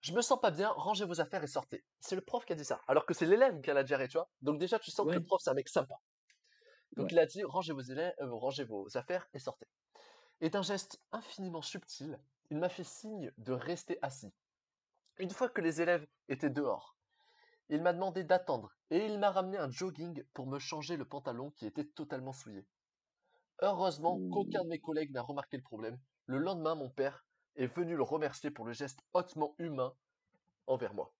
je 0.00 0.12
me 0.12 0.20
sens 0.20 0.40
pas 0.40 0.50
bien, 0.50 0.68
rangez 0.70 1.04
vos 1.04 1.20
affaires 1.20 1.42
et 1.42 1.46
sortez. 1.46 1.84
C'est 2.00 2.16
le 2.16 2.22
prof 2.22 2.44
qui 2.44 2.52
a 2.52 2.56
dit 2.56 2.64
ça, 2.64 2.80
alors 2.88 3.06
que 3.06 3.14
c'est 3.14 3.26
l'élève 3.26 3.60
qui 3.60 3.70
a 3.70 3.74
la 3.74 3.84
diarrhée, 3.84 4.08
tu 4.08 4.18
vois. 4.18 4.28
Donc 4.42 4.58
déjà, 4.58 4.78
tu 4.78 4.90
sens 4.90 5.06
que 5.06 5.14
le 5.14 5.22
prof, 5.24 5.40
c'est 5.42 5.50
un 5.50 5.54
mec 5.54 5.68
sympa. 5.68 5.94
Donc 6.96 7.06
Ouais. 7.06 7.12
il 7.12 7.18
a 7.18 7.26
dit, 7.26 7.42
rangez 7.44 7.72
vos, 7.72 7.80
élèves, 7.80 8.12
euh, 8.20 8.30
rangez 8.34 8.64
vos 8.64 8.86
affaires 8.96 9.26
et 9.32 9.38
sortez. 9.38 9.66
Et 10.40 10.50
d'un 10.50 10.62
geste 10.62 11.00
infiniment 11.12 11.62
subtil, 11.62 12.20
il 12.50 12.58
m'a 12.58 12.68
fait 12.68 12.84
signe 12.84 13.32
de 13.38 13.52
rester 13.52 13.98
assis. 14.02 14.34
Une 15.18 15.30
fois 15.30 15.48
que 15.48 15.60
les 15.60 15.80
élèves 15.80 16.06
étaient 16.28 16.50
dehors, 16.50 16.91
il 17.68 17.82
m'a 17.82 17.92
demandé 17.92 18.24
d'attendre 18.24 18.76
et 18.90 19.06
il 19.06 19.18
m'a 19.18 19.30
ramené 19.30 19.58
un 19.58 19.70
jogging 19.70 20.22
pour 20.34 20.46
me 20.46 20.58
changer 20.58 20.96
le 20.96 21.04
pantalon 21.04 21.50
qui 21.52 21.66
était 21.66 21.84
totalement 21.84 22.32
souillé. 22.32 22.66
Heureusement 23.60 24.20
qu'aucun 24.30 24.64
de 24.64 24.68
mes 24.68 24.80
collègues 24.80 25.12
n'a 25.12 25.22
remarqué 25.22 25.56
le 25.56 25.62
problème. 25.62 25.98
Le 26.26 26.38
lendemain, 26.38 26.74
mon 26.74 26.90
père 26.90 27.24
est 27.56 27.66
venu 27.66 27.96
le 27.96 28.02
remercier 28.02 28.50
pour 28.50 28.64
le 28.66 28.72
geste 28.72 29.00
hautement 29.12 29.54
humain 29.58 29.94
envers 30.66 30.94
moi. 30.94 31.12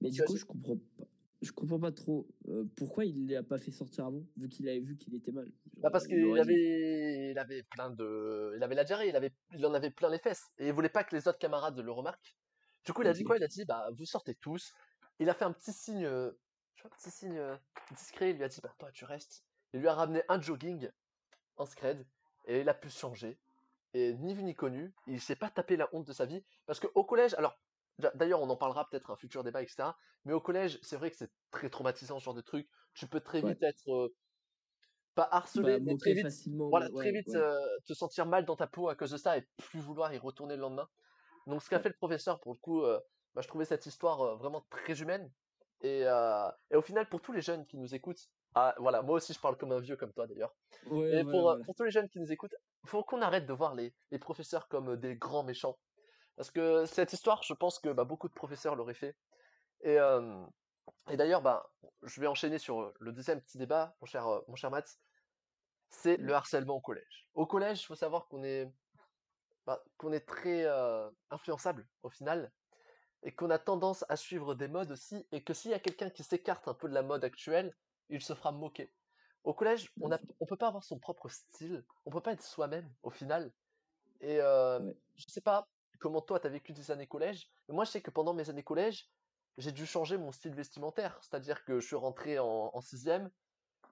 Mais 0.00 0.10
du 0.10 0.22
coup, 0.22 0.36
je 0.36 0.44
comprends 0.44 0.76
pas. 0.76 1.04
Je 1.42 1.52
comprends 1.52 1.80
pas 1.80 1.90
trop 1.92 2.28
euh, 2.48 2.64
pourquoi 2.76 3.06
il 3.06 3.26
l'a 3.28 3.42
pas 3.42 3.56
fait 3.58 3.70
sortir 3.70 4.04
avant, 4.04 4.22
vu 4.36 4.48
qu'il 4.50 4.68
avait 4.68 4.78
vu 4.80 4.98
qu'il 4.98 5.14
était 5.14 5.32
mal. 5.32 5.46
Genre, 5.46 5.82
Bah 5.82 5.90
parce 5.90 6.04
il 6.04 6.08
qu'il 6.08 6.32
dit- 6.34 6.38
avait, 6.38 7.30
il 7.30 7.38
avait 7.38 7.62
plein 7.62 7.90
de, 7.90 8.52
il 8.56 8.62
avait 8.62 8.74
la 8.74 8.84
diarrhée, 8.84 9.08
il 9.08 9.16
avait, 9.16 9.32
il 9.54 9.64
en 9.64 9.72
avait 9.72 9.90
plein 9.90 10.10
les 10.10 10.18
fesses 10.18 10.44
et 10.58 10.66
il 10.68 10.72
voulait 10.74 10.90
pas 10.90 11.02
que 11.02 11.16
les 11.16 11.26
autres 11.28 11.38
camarades 11.38 11.78
le 11.78 11.90
remarquent. 11.92 12.36
Du 12.84 12.92
coup, 12.92 13.00
il 13.02 13.08
a 13.08 13.14
dit 13.14 13.24
quoi? 13.24 13.38
Il 13.38 13.42
a 13.42 13.48
dit 13.48 13.64
bah 13.64 13.88
vous 13.96 14.04
sortez 14.04 14.34
tous. 14.34 14.70
Il 15.20 15.30
a 15.30 15.34
fait 15.34 15.44
un 15.44 15.52
petit 15.52 15.72
signe, 15.72 16.04
euh, 16.04 16.32
tu 16.74 16.82
vois, 16.82 16.90
un 16.92 16.96
petit 16.96 17.10
signe 17.12 17.38
euh, 17.38 17.56
discret. 17.92 18.30
Il 18.30 18.36
lui 18.36 18.44
a 18.44 18.48
dit 18.48 18.60
bah 18.60 18.74
toi 18.78 18.90
tu 18.92 19.04
restes. 19.04 19.44
Il 19.72 19.80
lui 19.80 19.88
a 19.88 19.94
ramené 19.94 20.22
un 20.28 20.40
jogging 20.40 20.90
en 21.56 21.66
scred 21.66 22.08
et 22.46 22.60
il 22.62 22.68
a 22.70 22.74
pu 22.74 22.90
changer. 22.90 23.40
Et 23.94 24.14
ni 24.14 24.34
vu 24.34 24.44
ni 24.44 24.54
connu, 24.56 24.94
il 25.06 25.20
s'est 25.20 25.36
pas 25.36 25.50
tapé 25.50 25.76
la 25.76 25.88
honte 25.94 26.06
de 26.06 26.12
sa 26.14 26.26
vie 26.26 26.44
parce 26.66 26.80
que 26.80 26.88
au 26.94 27.04
collège, 27.04 27.34
alors 27.34 27.60
d'a- 27.98 28.12
d'ailleurs 28.14 28.42
on 28.42 28.50
en 28.50 28.56
parlera 28.56 28.88
peut-être 28.88 29.10
un 29.12 29.16
futur 29.16 29.44
débat 29.44 29.62
etc. 29.62 29.98
Mais 30.24 30.32
au 30.34 30.40
collège, 30.42 30.78
c'est 30.82 30.96
vrai 30.96 31.10
que 31.10 31.16
c'est 31.18 31.32
très 31.50 31.70
traumatisant 31.70 32.18
ce 32.20 32.24
genre 32.24 32.34
de 32.34 32.42
truc. 32.42 32.68
Tu 32.94 33.08
peux 33.08 33.20
très 33.20 33.42
Ouais. 33.42 33.54
vite 33.54 33.62
être 33.62 33.90
euh, 33.92 34.16
pas 35.14 35.28
harcelé, 35.30 35.80
Bah, 35.86 35.94
mais 35.96 35.96
très 35.96 36.14
vite 36.14 36.30
facilement. 36.30 36.70
voilà, 36.70 36.88
très 36.90 37.10
vite 37.12 37.34
ouais. 37.34 37.34
euh, 37.34 37.58
te 37.86 37.94
sentir 37.94 38.26
mal 38.26 38.44
dans 38.44 38.56
ta 38.56 38.66
peau 38.66 38.88
à 38.88 38.94
cause 38.96 39.10
de 39.10 39.16
ça 39.16 39.36
et 39.38 39.44
plus 39.56 39.80
vouloir 39.80 40.12
y 40.14 40.18
retourner 40.18 40.54
le 40.56 40.62
lendemain. 40.62 40.88
Donc 41.46 41.62
ce 41.62 41.70
qu'a 41.70 41.80
fait 41.80 41.90
le 41.90 41.96
professeur, 41.96 42.40
pour 42.40 42.52
le 42.54 42.58
coup, 42.58 42.82
euh, 42.84 43.00
bah, 43.34 43.42
je 43.42 43.48
trouvais 43.48 43.64
cette 43.64 43.86
histoire 43.86 44.36
vraiment 44.36 44.64
très 44.70 45.00
humaine. 45.00 45.30
Et, 45.82 46.00
et 46.02 46.76
au 46.76 46.82
final, 46.82 47.08
pour 47.08 47.22
tous 47.22 47.32
les 47.32 47.40
jeunes 47.40 47.66
qui 47.66 47.78
nous 47.78 47.94
écoutent, 47.94 48.28
ah, 48.54 48.74
voilà, 48.78 49.02
moi 49.02 49.16
aussi 49.16 49.32
je 49.32 49.40
parle 49.40 49.56
comme 49.56 49.72
un 49.72 49.78
vieux 49.78 49.96
comme 49.96 50.12
toi 50.12 50.26
d'ailleurs. 50.26 50.54
Ouais, 50.86 51.20
Et 51.20 51.24
pour, 51.24 51.56
tous 51.76 51.84
les 51.84 51.90
jeunes 51.90 52.08
qui 52.08 52.18
nous 52.18 52.32
écoutent, 52.32 52.54
faut 52.84 53.04
qu'on 53.04 53.22
arrête 53.22 53.46
de 53.46 53.52
voir 53.52 53.74
les, 53.74 53.94
les 54.10 54.18
professeurs 54.18 54.68
comme 54.68 54.96
des 54.96 55.16
grands 55.16 55.44
méchants. 55.44 55.78
Parce 56.36 56.50
que 56.50 56.84
cette 56.86 57.12
histoire, 57.12 57.42
je 57.42 57.54
pense 57.54 57.78
que 57.78 57.90
bah, 57.90 58.04
beaucoup 58.04 58.28
de 58.28 58.34
professeurs 58.34 58.74
l'auraient 58.74 58.94
fait. 58.94 59.16
Et, 59.82 59.98
euh, 59.98 60.44
et 61.10 61.16
d'ailleurs, 61.16 61.42
bah, 61.42 61.70
je 62.02 62.20
vais 62.20 62.26
enchaîner 62.26 62.58
sur 62.58 62.92
le 62.98 63.12
deuxième 63.12 63.40
petit 63.40 63.58
débat, 63.58 63.94
mon 64.00 64.06
cher, 64.06 64.26
mon 64.48 64.56
cher 64.56 64.70
Matt. 64.70 64.98
C'est 65.90 66.16
le 66.16 66.32
harcèlement 66.34 66.76
au 66.76 66.80
collège. 66.80 67.28
Au 67.34 67.46
collège, 67.46 67.82
il 67.82 67.86
faut 67.86 67.94
savoir 67.94 68.26
qu'on 68.28 68.42
est, 68.42 68.72
bah, 69.66 69.82
qu'on 69.96 70.12
est 70.12 70.26
très 70.26 70.64
euh, 70.64 71.08
influençable 71.30 71.86
au 72.02 72.10
final. 72.10 72.50
Et 73.22 73.34
qu'on 73.34 73.50
a 73.50 73.58
tendance 73.58 74.04
à 74.08 74.16
suivre 74.16 74.54
des 74.54 74.68
modes 74.68 74.92
aussi. 74.92 75.26
Et 75.32 75.44
que 75.44 75.54
s'il 75.54 75.70
y 75.72 75.74
a 75.74 75.80
quelqu'un 75.80 76.10
qui 76.10 76.24
s'écarte 76.24 76.68
un 76.68 76.74
peu 76.74 76.88
de 76.88 76.94
la 76.94 77.02
mode 77.02 77.24
actuelle, 77.24 77.74
il 78.08 78.22
se 78.22 78.34
fera 78.34 78.52
moquer. 78.52 78.94
Au 79.44 79.54
collège, 79.54 79.92
on 80.00 80.10
on 80.40 80.46
peut 80.46 80.56
pas 80.56 80.68
avoir 80.68 80.84
son 80.84 80.98
propre 80.98 81.28
style. 81.28 81.84
On 82.04 82.10
peut 82.10 82.22
pas 82.22 82.32
être 82.32 82.42
soi-même 82.42 82.94
au 83.02 83.10
final. 83.10 83.52
Et 84.20 84.40
euh, 84.40 84.80
Ouais. 84.80 84.94
je 85.16 85.24
sais 85.28 85.40
pas 85.40 85.68
comment 86.00 86.22
toi 86.22 86.40
t'as 86.40 86.48
vécu 86.48 86.72
tes 86.74 86.90
années 86.90 87.06
collège, 87.08 87.48
mais 87.68 87.74
moi 87.74 87.84
je 87.84 87.90
sais 87.90 88.02
que 88.02 88.10
pendant 88.10 88.34
mes 88.34 88.50
années 88.50 88.64
collège, 88.64 89.06
j'ai 89.58 89.72
dû 89.72 89.86
changer 89.86 90.18
mon 90.18 90.32
style 90.32 90.54
vestimentaire. 90.54 91.18
C'est-à-dire 91.22 91.64
que 91.64 91.80
je 91.80 91.86
suis 91.86 91.96
rentré 91.96 92.38
en, 92.38 92.70
en 92.74 92.80
sixième, 92.80 93.30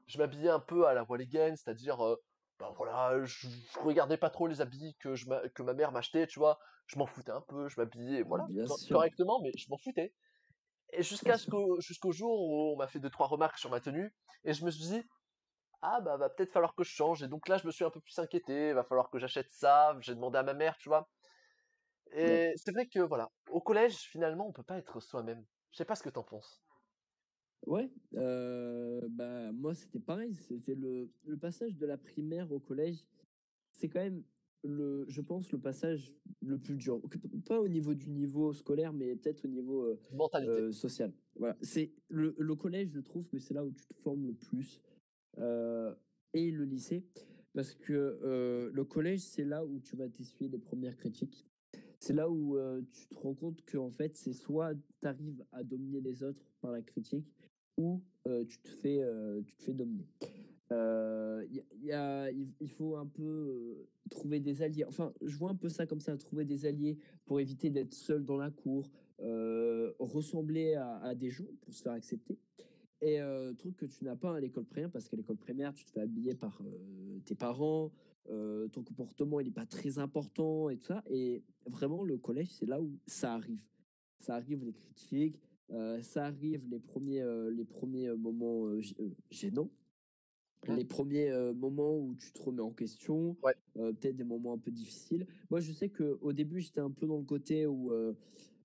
je 0.07 0.19
m'habillais 0.19 0.51
un 0.51 0.61
peu 0.61 0.87
à 0.87 0.95
la 0.95 1.05
Walligan, 1.05 1.55
c'est-à-dire, 1.57 2.01
euh, 2.05 2.17
bah 2.59 2.73
voilà, 2.77 3.25
je, 3.25 3.49
je 3.49 3.79
regardais 3.81 4.17
pas 4.17 4.31
trop 4.31 4.47
les 4.47 4.61
habits 4.61 4.97
que, 5.01 5.15
je, 5.15 5.29
m'a- 5.29 5.49
que 5.49 5.63
ma 5.63 5.75
mère 5.75 5.93
m'achetait, 5.93 6.27
tu 6.27 6.39
vois. 6.39 6.59
Je 6.87 6.99
m'en 6.99 7.07
foutais 7.07 7.33
un 7.33 7.43
peu, 7.43 7.69
je 7.69 7.79
m'habillais, 7.81 8.23
voilà, 8.23 8.49
correctement, 8.89 9.41
mais 9.43 9.53
je 9.57 9.67
m'en 9.71 9.77
foutais. 9.79 10.15
Et 10.93 11.03
jusqu'à 11.03 11.39
ce 11.39 11.47
qu'au 11.49 11.81
jusqu'au 11.81 12.13
jour 12.13 12.41
où 12.41 12.73
on 12.75 12.77
m'a 12.77 12.89
fait 12.89 13.01
deux 13.01 13.11
trois 13.11 13.27
remarques 13.29 13.59
sur 13.59 13.71
ma 13.71 13.81
tenue, 13.81 14.15
et 14.45 14.55
je 14.55 14.65
me 14.65 14.71
suis 14.71 14.85
dit, 14.87 15.03
ah 15.83 16.01
bah 16.01 16.17
va 16.17 16.31
peut-être 16.31 16.53
falloir 16.53 16.75
que 16.75 16.85
je 16.85 16.91
change. 16.93 17.23
Et 17.23 17.29
donc 17.29 17.49
là, 17.49 17.59
je 17.59 17.67
me 17.67 17.73
suis 17.73 17.85
un 17.85 17.91
peu 17.91 18.01
plus 18.01 18.19
inquiété, 18.19 18.73
va 18.75 18.85
falloir 18.85 19.11
que 19.11 19.19
j'achète 19.19 19.51
ça. 19.51 19.97
J'ai 20.01 20.15
demandé 20.15 20.39
à 20.39 20.43
ma 20.45 20.55
mère, 20.55 20.77
tu 20.79 20.89
vois. 20.91 21.09
Et 22.13 22.27
Ouais. 22.29 22.53
c'est 22.57 22.73
vrai 22.73 22.87
que 22.87 22.99
voilà, 23.01 23.31
au 23.49 23.61
collège, 23.63 23.97
finalement, 23.97 24.47
on 24.47 24.53
peut 24.53 24.63
pas 24.63 24.77
être 24.77 25.01
soi-même. 25.01 25.47
Je 25.71 25.79
sais 25.79 25.85
pas 25.87 25.95
ce 25.95 26.03
que 26.03 26.11
t'en 26.11 26.23
penses. 26.23 26.63
Ouais, 27.67 27.91
euh, 28.15 29.07
bah, 29.11 29.53
moi, 29.53 29.75
c'était 29.75 29.99
pareil. 29.99 30.37
C'était 30.41 30.75
le, 30.75 31.11
le 31.27 31.37
passage 31.37 31.77
de 31.77 31.87
la 31.87 31.99
primaire 31.99 32.51
au 32.53 32.59
collège. 32.61 33.05
C'est 33.73 33.89
quand 33.89 34.01
même, 34.01 34.23
le, 34.65 35.05
je 35.09 35.21
pense, 35.21 35.53
le 35.53 35.59
passage 35.59 36.15
le 36.41 36.59
plus 36.59 36.77
dur. 36.77 37.01
Pas 37.47 37.61
au 37.61 37.69
niveau 37.69 37.95
du 37.95 38.09
niveau 38.11 38.53
scolaire, 38.53 38.93
mais 38.93 39.15
peut-être 39.17 39.45
au 39.45 39.49
niveau 39.49 39.83
euh, 39.83 40.01
euh, 40.35 40.73
social. 40.73 41.13
Voilà. 41.37 41.57
C'est 41.61 41.93
le, 42.09 42.35
le 42.39 42.55
collège, 42.55 42.89
je 42.95 43.01
trouve 43.01 43.27
que 43.29 43.39
c'est 43.39 43.55
là 43.55 43.65
où 43.65 43.71
tu 43.73 43.87
te 43.87 43.95
formes 43.95 44.27
le 44.27 44.35
plus. 44.35 44.81
Euh, 45.39 45.95
et 46.35 46.51
le 46.51 46.65
lycée. 46.65 47.05
Parce 47.55 47.75
que 47.75 48.71
le 48.73 48.85
collège, 48.85 49.21
c'est 49.21 49.45
là 49.45 49.65
où 49.65 49.81
tu 49.81 49.97
vas 49.97 50.09
t'essuyer 50.09 50.49
les 50.49 50.59
premières 50.59 50.97
critiques. 50.97 51.49
C'est 52.01 52.13
là 52.13 52.31
où 52.31 52.57
euh, 52.57 52.83
tu 52.93 53.07
te 53.09 53.17
rends 53.17 53.35
compte 53.35 53.63
que 53.65 53.77
en 53.77 53.91
fait, 53.91 54.17
c'est 54.17 54.33
soit 54.33 54.75
tu 55.01 55.07
arrives 55.07 55.45
à 55.53 55.65
dominer 55.65 56.01
les 56.01 56.23
autres 56.23 56.45
par 56.61 56.71
la 56.71 56.83
critique, 56.83 57.27
ou 57.79 58.03
euh, 58.27 58.45
tu, 58.45 58.59
te 58.59 58.69
fais, 58.69 59.01
euh, 59.01 59.41
tu 59.43 59.55
te 59.55 59.63
fais 59.63 59.73
dominer. 59.73 60.07
Euh, 60.71 61.47
y 61.81 61.93
a- 61.93 62.31
il 62.31 62.69
faut 62.69 62.97
un 62.97 63.07
peu 63.07 63.89
trouver 64.11 64.41
des 64.41 64.61
alliés. 64.61 64.85
Enfin, 64.85 65.15
je 65.23 65.35
vois 65.39 65.51
un 65.51 65.55
peu 65.55 65.71
ça 65.71 65.87
comme 65.87 66.01
ça, 66.01 66.15
trouver 66.19 66.45
des 66.45 66.67
alliés 66.67 66.99
pour 67.25 67.41
éviter 67.41 67.71
d'être 67.71 67.95
seul 67.95 68.25
dans 68.25 68.37
la 68.37 68.51
cour, 68.51 68.91
ressembler 69.19 70.75
à, 70.75 71.15
des 71.15 71.31
gens 71.31 71.47
pour 71.63 71.73
se 71.73 71.83
faire 71.83 71.93
accepter. 71.93 72.39
Et 73.01 73.21
euh, 73.21 73.55
truc 73.55 73.77
que 73.77 73.87
tu 73.87 74.05
n'as 74.05 74.17
pas 74.17 74.37
à 74.37 74.41
l'école 74.41 74.65
primaire, 74.65 74.91
parce 74.91 75.09
qu'à 75.09 75.17
l'école 75.17 75.37
primaire, 75.37 75.73
tu 75.73 75.85
te 75.85 75.91
fais 75.91 76.01
habiller 76.01 76.35
par 76.35 76.61
tes 77.25 77.35
parents, 77.35 77.91
ton 78.27 78.83
comportement, 78.83 79.41
il 79.41 79.47
n'est 79.47 79.53
pas 79.53 79.67
très 79.67 79.99
important 79.99 80.69
et 80.69 80.77
tout 80.77 80.89
ça. 80.89 81.03
Et 81.09 81.43
vraiment, 81.65 82.05
le 82.05 82.19
collège, 82.19 82.49
c'est 82.51 82.67
là 82.67 82.83
où 82.83 82.99
ça 83.07 83.33
arrive. 83.33 83.65
Ça 84.19 84.35
arrive 84.35 84.65
les 84.65 84.73
critiques, 84.73 85.41
euh, 85.71 86.01
ça 86.03 86.25
arrive 86.27 86.69
les 86.71 86.79
premiers, 86.79 87.21
euh, 87.23 87.51
les 87.51 87.65
premiers 87.65 88.09
euh, 88.09 88.17
moments 88.17 88.67
euh, 88.67 88.81
gê- 88.81 88.97
gênants, 89.31 89.71
Mhm. 90.67 90.77
les 90.77 90.85
premiers 90.85 91.53
moments 91.55 91.97
où 91.99 92.15
tu 92.17 92.33
te 92.33 92.43
remets 92.43 92.63
en 92.63 92.73
question, 92.73 93.37
Ouais. 93.45 93.55
peut-être 93.75 94.17
des 94.17 94.25
moments 94.25 94.55
un 94.55 94.59
peu 94.59 94.71
difficiles. 94.73 95.27
Moi, 95.51 95.61
je 95.61 95.73
sais 95.73 95.89
qu'au 95.89 96.33
début, 96.33 96.61
j'étais 96.61 96.81
un 96.81 96.91
peu 96.91 97.07
dans 97.07 97.19
le 97.19 97.25
côté 97.25 97.67
où 97.67 97.93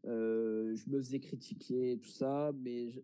je 0.03 0.89
me 0.89 0.97
faisais 0.99 1.19
critiquer, 1.19 1.99
tout 2.01 2.09
ça, 2.09 2.51
mais 2.55 2.89
je- 2.89 3.01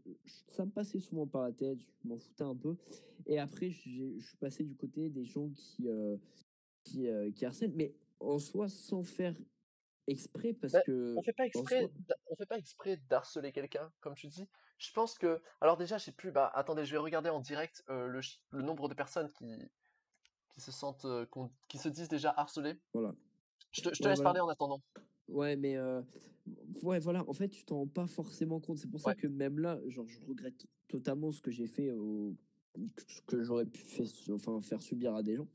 ça 0.48 0.66
me 0.66 0.72
passait 0.72 1.00
souvent 1.00 1.28
par 1.28 1.44
la 1.44 1.52
tête, 1.52 1.80
je 2.04 2.08
m'en 2.10 2.18
foutais 2.18 2.44
un 2.44 2.56
peu. 2.56 2.76
Et 3.28 3.38
après, 3.38 3.70
j'ai- 3.70 4.16
je 4.18 4.28
suis 4.28 4.38
passé 4.38 4.64
du 4.64 4.76
côté 4.76 5.08
des 5.10 5.24
gens 5.24 5.50
qui, 5.50 5.88
qui, 6.84 7.08
qui 7.36 7.46
harcèlent, 7.46 7.74
mais 7.76 7.94
en 8.20 8.40
soi, 8.40 8.68
sans 8.70 9.04
faire 9.04 9.36
exprès, 10.08 10.54
parce 10.54 10.74
Bah, 10.74 10.82
que. 10.86 11.16
On 11.18 11.22
fait 11.24 11.34
pas 11.34 11.46
exprès, 11.46 11.82
soi- 11.82 12.16
on 12.30 12.36
fait 12.36 12.46
pas 12.46 12.58
exprès 12.58 12.98
d'harceler 13.10 13.52
quelqu'un, 13.52 13.92
comme 14.02 14.16
tu 14.16 14.28
dis. 14.28 14.48
Je 14.78 14.92
pense 14.94 15.18
que, 15.18 15.42
alors 15.62 15.78
déjà, 15.78 15.98
j'ai 15.98 16.12
plus. 16.12 16.32
Bah, 16.32 16.52
attendez, 16.56 16.86
je 16.86 16.92
vais 16.92 16.98
regarder 16.98 17.30
en 17.30 17.40
direct 17.40 17.84
euh, 17.90 18.08
le, 18.08 18.62
nombre 18.62 18.88
de 18.90 18.94
personnes 18.94 19.30
qui, 19.32 19.46
qui 20.50 20.62
se 20.62 20.72
sentent, 20.72 21.06
euh, 21.06 21.26
qui 21.68 21.78
se 21.78 21.90
disent 21.90 22.08
déjà 22.10 22.34
harcelées. 22.38 22.80
Voilà. 22.94 23.14
Je 23.72 23.82
te, 23.82 23.90
je 23.94 24.00
te 24.00 24.04
Ouais, 24.04 24.10
laisse 24.10 24.20
voilà. 24.20 24.24
parler 24.24 24.40
en 24.40 24.48
attendant. 24.48 24.82
Ouais, 25.28 25.56
mais 25.56 25.76
euh, 25.78 26.02
ouais, 26.82 27.00
voilà, 27.00 27.24
en 27.28 27.34
fait, 27.34 27.50
tu 27.50 27.64
t'en 27.66 27.80
rends 27.80 27.88
pas 27.88 28.08
forcément 28.08 28.60
compte. 28.60 28.78
C'est 28.80 28.90
pour 28.90 29.00
ça 29.02 29.10
Ouais. 29.12 29.16
que 29.16 29.28
même 29.28 29.60
là, 29.60 29.80
genre, 29.88 30.08
je 30.08 30.20
regrette 30.26 30.66
totalement 30.88 31.32
ce 31.32 31.42
que 31.42 31.52
j'ai 31.52 31.68
fait, 31.68 31.92
au... 31.92 32.36
ce 33.08 33.22
que 33.28 33.44
j'aurais 33.44 33.66
pu 33.66 33.82
faire, 33.82 34.06
enfin, 34.34 34.60
faire 34.62 34.82
subir 34.82 35.14
à 35.14 35.22
des 35.24 35.36
gens. 35.36 35.48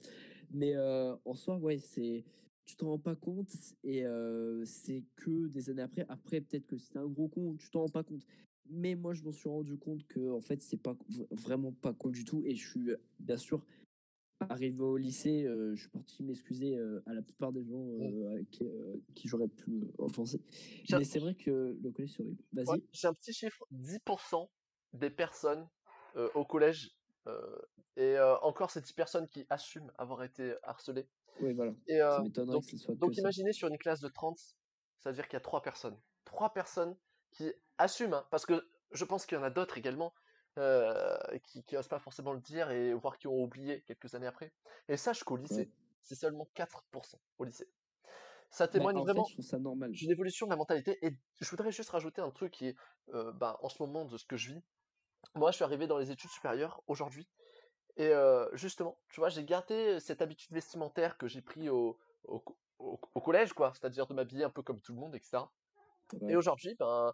Mais 0.53 0.75
euh, 0.77 1.17
en 1.25 1.35
soi, 1.35 1.57
ouais, 1.57 1.79
c'est. 1.79 2.25
Tu 2.67 2.77
t'en 2.77 2.89
rends 2.89 2.99
pas 2.99 3.15
compte 3.15 3.53
et 3.83 4.07
euh, 4.07 4.65
c'est 4.65 5.05
que 5.17 5.49
des 5.49 5.71
années 5.71 5.83
après. 5.83 6.07
Après, 6.09 6.41
peut-être 6.41 6.67
que 6.67 6.77
c'était 6.77 6.99
un 6.99 7.07
gros 7.07 7.29
con, 7.29 7.57
tu 7.57 7.71
t'en 7.71 7.81
rends 7.81 7.89
pas 7.89 8.03
compte. 8.03 8.25
Mais 8.71 8.95
moi, 8.95 9.13
je 9.13 9.23
m'en 9.23 9.33
suis 9.33 9.49
rendu 9.49 9.77
compte 9.77 10.07
que 10.07 10.31
en 10.31 10.41
fait, 10.41 10.63
c'est 10.63 10.81
pas 10.81 10.97
vraiment 11.31 11.73
pas 11.73 11.93
cool 11.93 12.13
du 12.13 12.25
tout. 12.25 12.43
Et 12.47 12.55
je 12.55 12.67
suis 12.67 12.91
bien 13.21 13.37
sûr 13.37 13.67
arrivé 14.41 14.81
au 14.81 14.97
lycée, 14.97 15.45
euh, 15.45 15.75
je 15.75 15.83
suis 15.83 15.91
parti 15.91 16.23
m'excuser 16.23 16.77
euh, 16.77 17.03
à 17.07 17.15
la 17.15 17.23
plupart 17.23 17.53
des 17.53 17.65
gens 17.65 17.87
à 18.35 18.43
qui, 18.51 18.65
qui 19.15 19.29
j'aurais 19.29 19.49
pu 19.49 19.85
offenser. 19.99 20.41
Mais 20.91 21.05
c'est 21.05 21.19
vrai 21.19 21.35
que 21.35 21.79
le 21.83 21.91
collège, 21.91 22.13
c'est 22.17 22.23
horrible. 22.23 22.43
Vas-y. 22.53 22.69
Ouais, 22.69 22.83
j'ai 22.93 23.09
un 23.09 23.15
petit 23.15 23.33
chiffre 23.33 23.65
10% 23.73 24.49
des 24.95 25.11
personnes 25.11 25.69
au 26.35 26.45
collège, 26.45 26.97
et 27.97 28.19
encore 28.43 28.71
ces 28.71 28.81
10 28.81 28.93
personnes 28.93 29.27
qui 29.29 29.45
assument 29.51 29.93
avoir 29.99 30.23
été 30.25 30.55
harcelées. 30.63 31.07
Oui, 31.41 31.53
voilà. 31.53 31.73
Et, 31.89 32.01
euh, 32.01 32.11
Ça 32.11 32.23
m'étonnerait 32.23 32.53
donc, 32.53 32.65
que 32.65 32.71
ce 32.71 32.77
soit 32.79 32.95
donc 32.95 33.11
que 33.11 33.15
ça. 33.15 33.23
imaginez 33.23 33.53
sur 33.53 33.69
une 33.69 33.79
classe 33.79 34.01
de 34.01 34.09
30, 34.09 34.39
ça 35.01 35.11
veut 35.11 35.15
dire 35.15 35.25
qu'il 35.27 35.35
y 35.35 35.37
a 35.37 35.41
3 35.41 35.63
personnes. 35.63 36.01
3 36.25 36.53
personnes 36.53 36.97
qui 37.33 37.53
assument, 37.79 38.15
hein, 38.15 38.27
parce 38.31 38.47
que 38.47 38.67
je 38.93 39.05
pense 39.05 39.27
qu'il 39.27 39.37
y 39.37 39.41
en 39.41 39.45
a 39.45 39.51
d'autres 39.51 39.77
également 39.79 40.15
euh, 40.59 41.17
qui, 41.45 41.65
qui 41.65 41.77
osent 41.77 41.89
pas 41.89 41.99
forcément 41.99 42.33
le 42.33 42.41
dire, 42.41 42.71
et 42.71 42.95
voire 42.95 43.19
qui 43.19 43.27
ont 43.27 43.43
oublié 43.43 43.83
quelques 43.83 44.15
années 44.15 44.27
après. 44.29 44.53
Et 44.89 44.97
sache 44.97 45.25
qu'au 45.25 45.37
lycée, 45.37 45.69
Ouais. 45.69 45.71
c'est 46.03 46.15
seulement 46.15 46.49
4% 46.55 47.21
au 47.39 47.45
lycée. 47.45 47.69
Ça 48.51 48.67
Bah, 48.67 48.69
témoigne 48.73 48.97
en 48.99 49.03
vraiment 49.03 49.25
d'une 49.91 50.11
évolution 50.13 50.47
de 50.47 50.51
la 50.51 50.57
mentalité. 50.57 50.99
Et 51.05 51.19
je 51.41 51.51
voudrais 51.51 51.73
juste 51.73 51.91
rajouter 51.91 52.21
un 52.23 52.31
truc 52.31 52.53
qui 52.53 52.69
est, 52.69 52.77
euh, 53.15 53.33
bah, 53.33 53.59
en 53.63 53.69
ce 53.69 53.83
moment, 53.83 54.05
de 54.05 54.17
ce 54.17 54.25
que 54.27 54.37
je 54.37 54.53
vis. 54.55 54.63
Moi, 55.35 55.51
je 55.51 55.57
suis 55.57 55.65
arrivé 55.65 55.87
dans 55.87 55.99
les 55.99 56.11
études 56.13 56.31
supérieures 56.31 56.83
aujourd'hui. 56.87 57.29
Et 57.97 58.09
euh, 58.09 58.49
justement, 58.57 59.01
tu 59.09 59.21
vois, 59.21 59.29
j'ai 59.29 59.45
gardé 59.45 60.01
cette 60.01 60.23
habitude 60.23 60.53
vestimentaire 60.53 61.17
que 61.19 61.29
j'ai 61.29 61.43
pris 61.43 61.69
au, 61.69 61.99
au, 62.25 62.41
co- 62.41 62.59
au- 62.79 63.01
au 63.15 63.21
collège, 63.21 63.53
quoi. 63.55 63.73
C'est-à-dire 63.75 64.07
de 64.07 64.15
m'habiller 64.15 64.45
un 64.45 64.51
peu 64.51 64.63
comme 64.63 64.81
tout 64.81 64.93
le 64.95 65.01
monde, 65.01 65.15
etc. 65.15 65.53
Et 66.29 66.37
Ouais. 66.37 66.37
aujourd'hui, 66.37 66.75
ben, 66.79 67.13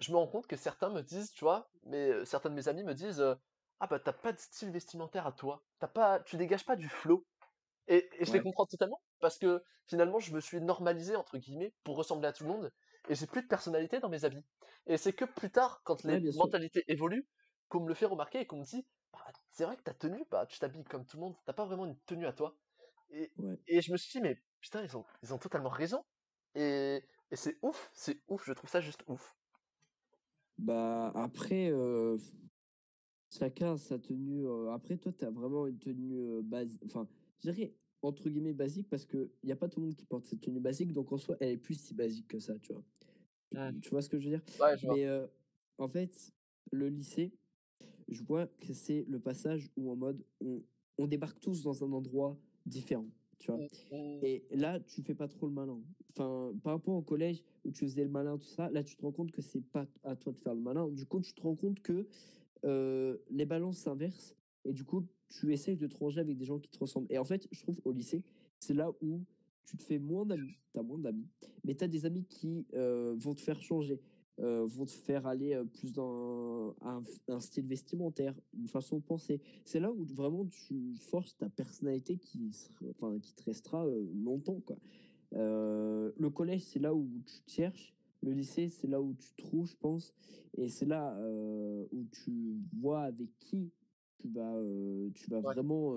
je 0.00 0.12
me 0.12 0.16
rends 0.18 0.28
compte 0.28 0.46
que 0.46 0.56
certains 0.56 0.90
me 0.90 1.02
disent, 1.02 1.32
tu 1.32 1.44
vois, 1.44 1.70
mais 1.84 2.24
certains 2.24 2.50
de 2.50 2.54
mes 2.54 2.68
amis 2.68 2.84
me 2.84 2.94
disent, 2.94 3.20
euh, 3.20 3.34
ah 3.80 3.86
bah 3.88 4.00
t'as 4.00 4.12
pas 4.12 4.32
de 4.32 4.38
style 4.38 4.70
vestimentaire 4.72 5.26
à 5.26 5.32
toi, 5.32 5.64
t'as 5.80 5.88
pas, 5.88 6.20
tu 6.20 6.36
dégages 6.36 6.66
pas 6.66 6.76
du 6.76 6.88
flow. 6.88 7.26
Et, 7.88 8.08
et 8.20 8.24
je 8.26 8.32
les 8.32 8.40
comprends 8.40 8.66
totalement 8.66 9.02
parce 9.20 9.38
que 9.38 9.62
finalement 9.86 10.18
je 10.20 10.32
me 10.34 10.40
suis 10.40 10.60
normalisé 10.60 11.16
entre 11.16 11.38
guillemets 11.38 11.74
pour 11.84 11.96
ressembler 11.96 12.28
à 12.28 12.32
tout 12.32 12.44
le 12.44 12.50
monde 12.50 12.72
et 13.08 13.14
j'ai 13.14 13.26
plus 13.26 13.42
de 13.42 13.46
personnalité 13.48 13.98
dans 14.00 14.08
mes 14.10 14.24
habits. 14.24 14.44
Et 14.86 14.96
c'est 14.98 15.12
que 15.14 15.24
plus 15.24 15.50
tard, 15.50 15.82
quand 15.84 16.04
les 16.04 16.20
Ouais, 16.20 16.32
mentalités 16.32 16.84
évoluent, 16.88 17.28
qu'on 17.68 17.80
me 17.80 17.88
le 17.88 17.94
fait 17.94 18.06
remarquer 18.06 18.40
et 18.40 18.46
qu'on 18.46 18.58
me 18.58 18.64
dit, 18.64 18.86
c'est 19.58 19.64
vrai 19.64 19.76
que 19.76 19.82
ta 19.82 19.92
tenue, 19.92 20.24
bah 20.30 20.46
tu 20.46 20.60
t'habilles 20.60 20.84
comme 20.84 21.04
tout 21.04 21.16
le 21.16 21.22
monde, 21.22 21.34
t'as 21.44 21.52
pas 21.52 21.64
vraiment 21.64 21.84
une 21.84 21.98
tenue 22.06 22.26
à 22.26 22.32
toi. 22.32 22.54
Et, 23.10 23.32
Ouais. 23.36 23.58
et 23.66 23.82
je 23.82 23.90
me 23.90 23.96
suis 23.96 24.12
dit, 24.12 24.20
mais 24.20 24.40
putain, 24.60 24.84
ils 24.84 24.96
ont, 24.96 25.04
ils 25.24 25.34
ont 25.34 25.38
totalement 25.38 25.68
raison. 25.68 26.04
Et, 26.54 27.02
et 27.32 27.36
c'est 27.36 27.58
ouf, 27.62 27.90
c'est 27.92 28.20
ouf, 28.28 28.44
je 28.46 28.52
trouve 28.52 28.70
ça 28.70 28.80
juste 28.80 29.02
ouf. 29.08 29.36
Bah, 30.58 31.10
après, 31.16 31.72
euh, 31.72 32.16
chacun 33.32 33.76
sa 33.76 33.98
tenue. 33.98 34.46
euh, 34.46 34.70
après, 34.72 34.96
toi, 34.96 35.12
tu 35.12 35.24
as 35.24 35.30
vraiment 35.30 35.66
une 35.66 35.78
tenue 35.78 36.14
euh, 36.18 36.42
basique. 36.42 36.82
Enfin, 36.86 37.08
je 37.42 37.50
dirais 37.50 37.74
entre 38.00 38.28
guillemets 38.28 38.52
basique 38.52 38.88
parce 38.88 39.04
qu'il 39.04 39.28
n'y 39.42 39.50
a 39.50 39.56
pas 39.56 39.68
tout 39.68 39.80
le 39.80 39.86
monde 39.86 39.96
qui 39.96 40.06
porte 40.06 40.26
cette 40.26 40.40
tenue 40.40 40.60
basique. 40.60 40.92
Donc, 40.92 41.10
en 41.12 41.18
soi, 41.18 41.36
elle 41.40 41.50
est 41.50 41.56
plus 41.56 41.74
si 41.74 41.94
basique 41.94 42.28
que 42.28 42.38
ça, 42.38 42.56
tu 42.60 42.72
vois. 42.72 42.82
Mm. 43.52 43.80
Tu 43.80 43.90
vois 43.90 44.02
ce 44.02 44.08
que 44.08 44.18
je 44.18 44.28
veux 44.28 44.36
dire? 44.36 44.42
Ouais, 44.60 44.76
je. 44.76 44.86
Mais 44.88 45.06
euh, 45.06 45.26
en 45.78 45.88
fait, 45.88 46.32
le 46.70 46.88
lycée, 46.88 47.32
je 48.08 48.22
vois 48.22 48.46
que 48.60 48.72
c'est 48.72 49.04
le 49.08 49.18
passage 49.18 49.70
où 49.76 49.90
en 49.90 49.96
mode 49.96 50.22
on, 50.40 50.62
on 50.98 51.06
débarque 51.06 51.40
tous 51.40 51.62
dans 51.62 51.84
un 51.84 51.92
endroit 51.92 52.36
différent, 52.66 53.06
tu 53.38 53.50
vois. 53.50 53.60
Mm. 53.60 53.68
Et 54.22 54.44
là, 54.50 54.80
tu 54.80 55.02
fais 55.02 55.14
pas 55.14 55.28
trop 55.28 55.46
le 55.46 55.52
malin. 55.52 55.80
Enfin, 56.10 56.52
par 56.62 56.74
rapport 56.74 56.94
au 56.94 57.02
collège 57.02 57.42
où 57.64 57.70
tu 57.70 57.84
faisais 57.86 58.02
le 58.04 58.10
malin, 58.10 58.38
tout 58.38 58.48
ça, 58.48 58.70
là, 58.70 58.82
tu 58.82 58.96
te 58.96 59.02
rends 59.02 59.12
compte 59.12 59.30
que 59.30 59.42
c'est 59.42 59.60
pas 59.60 59.86
à 60.02 60.16
toi 60.16 60.32
de 60.32 60.38
faire 60.38 60.54
le 60.54 60.60
malin. 60.60 60.88
Du 60.88 61.06
coup, 61.06 61.20
tu 61.20 61.32
te 61.32 61.42
rends 61.42 61.54
compte 61.56 61.80
que 61.80 62.06
euh, 62.64 63.16
les 63.30 63.44
balances 63.44 63.78
s'inversent 63.78 64.34
et 64.64 64.72
du 64.72 64.84
coup, 64.84 65.04
tu 65.28 65.52
essayes 65.52 65.76
de 65.76 65.86
te 65.86 65.96
ranger 65.96 66.20
avec 66.20 66.36
des 66.36 66.44
gens 66.44 66.58
qui 66.58 66.70
te 66.70 66.78
ressemblent. 66.78 67.06
Et 67.10 67.18
en 67.18 67.24
fait, 67.24 67.46
je 67.50 67.60
trouve 67.60 67.78
au 67.84 67.92
lycée, 67.92 68.22
c'est 68.58 68.74
là 68.74 68.90
où 69.00 69.22
tu 69.64 69.76
te 69.76 69.82
fais 69.82 69.98
moins 69.98 70.24
d'amis, 70.24 70.58
tu 70.72 70.80
as 70.80 70.82
moins 70.82 70.98
d'amis, 70.98 71.28
mais 71.64 71.74
tu 71.74 71.84
as 71.84 71.88
des 71.88 72.06
amis 72.06 72.24
qui 72.24 72.66
euh, 72.74 73.14
vont 73.18 73.34
te 73.34 73.40
faire 73.40 73.60
changer, 73.60 74.00
euh, 74.40 74.64
vont 74.66 74.84
te 74.86 74.92
faire 74.92 75.26
aller 75.26 75.54
euh, 75.54 75.64
plus 75.64 75.92
dans 75.92 76.74
un, 76.82 77.02
un 77.28 77.40
style 77.40 77.66
vestimentaire, 77.66 78.34
une 78.56 78.68
façon 78.68 78.98
de 78.98 79.02
penser. 79.02 79.40
C'est 79.64 79.80
là 79.80 79.90
où 79.90 80.04
vraiment 80.04 80.46
tu 80.46 80.94
forces 81.00 81.36
ta 81.36 81.48
personnalité 81.48 82.16
qui, 82.18 82.52
sera- 82.52 82.86
enfin, 82.90 83.18
qui 83.20 83.34
te 83.34 83.42
restera 83.44 83.86
euh, 83.86 84.06
longtemps. 84.14 84.60
Quoi. 84.64 84.76
Euh, 85.34 86.12
le 86.16 86.30
collège, 86.30 86.62
c'est 86.64 86.78
là 86.78 86.94
où 86.94 87.08
tu 87.26 87.40
te 87.42 87.50
cherches. 87.50 87.94
Le 88.22 88.32
lycée, 88.32 88.68
c'est 88.68 88.86
là 88.88 89.00
où 89.00 89.14
tu 89.14 89.32
trouves, 89.36 89.66
je 89.66 89.76
pense. 89.76 90.12
Et 90.56 90.68
c'est 90.68 90.86
là 90.86 91.16
euh, 91.18 91.84
où 91.92 92.04
tu 92.10 92.56
vois 92.80 93.02
avec 93.02 93.28
qui 93.38 93.70
tu 94.18 94.28
vas, 94.28 94.56
tu 95.14 95.30
vas 95.30 95.36
Ouais. 95.38 95.42
vraiment 95.54 95.94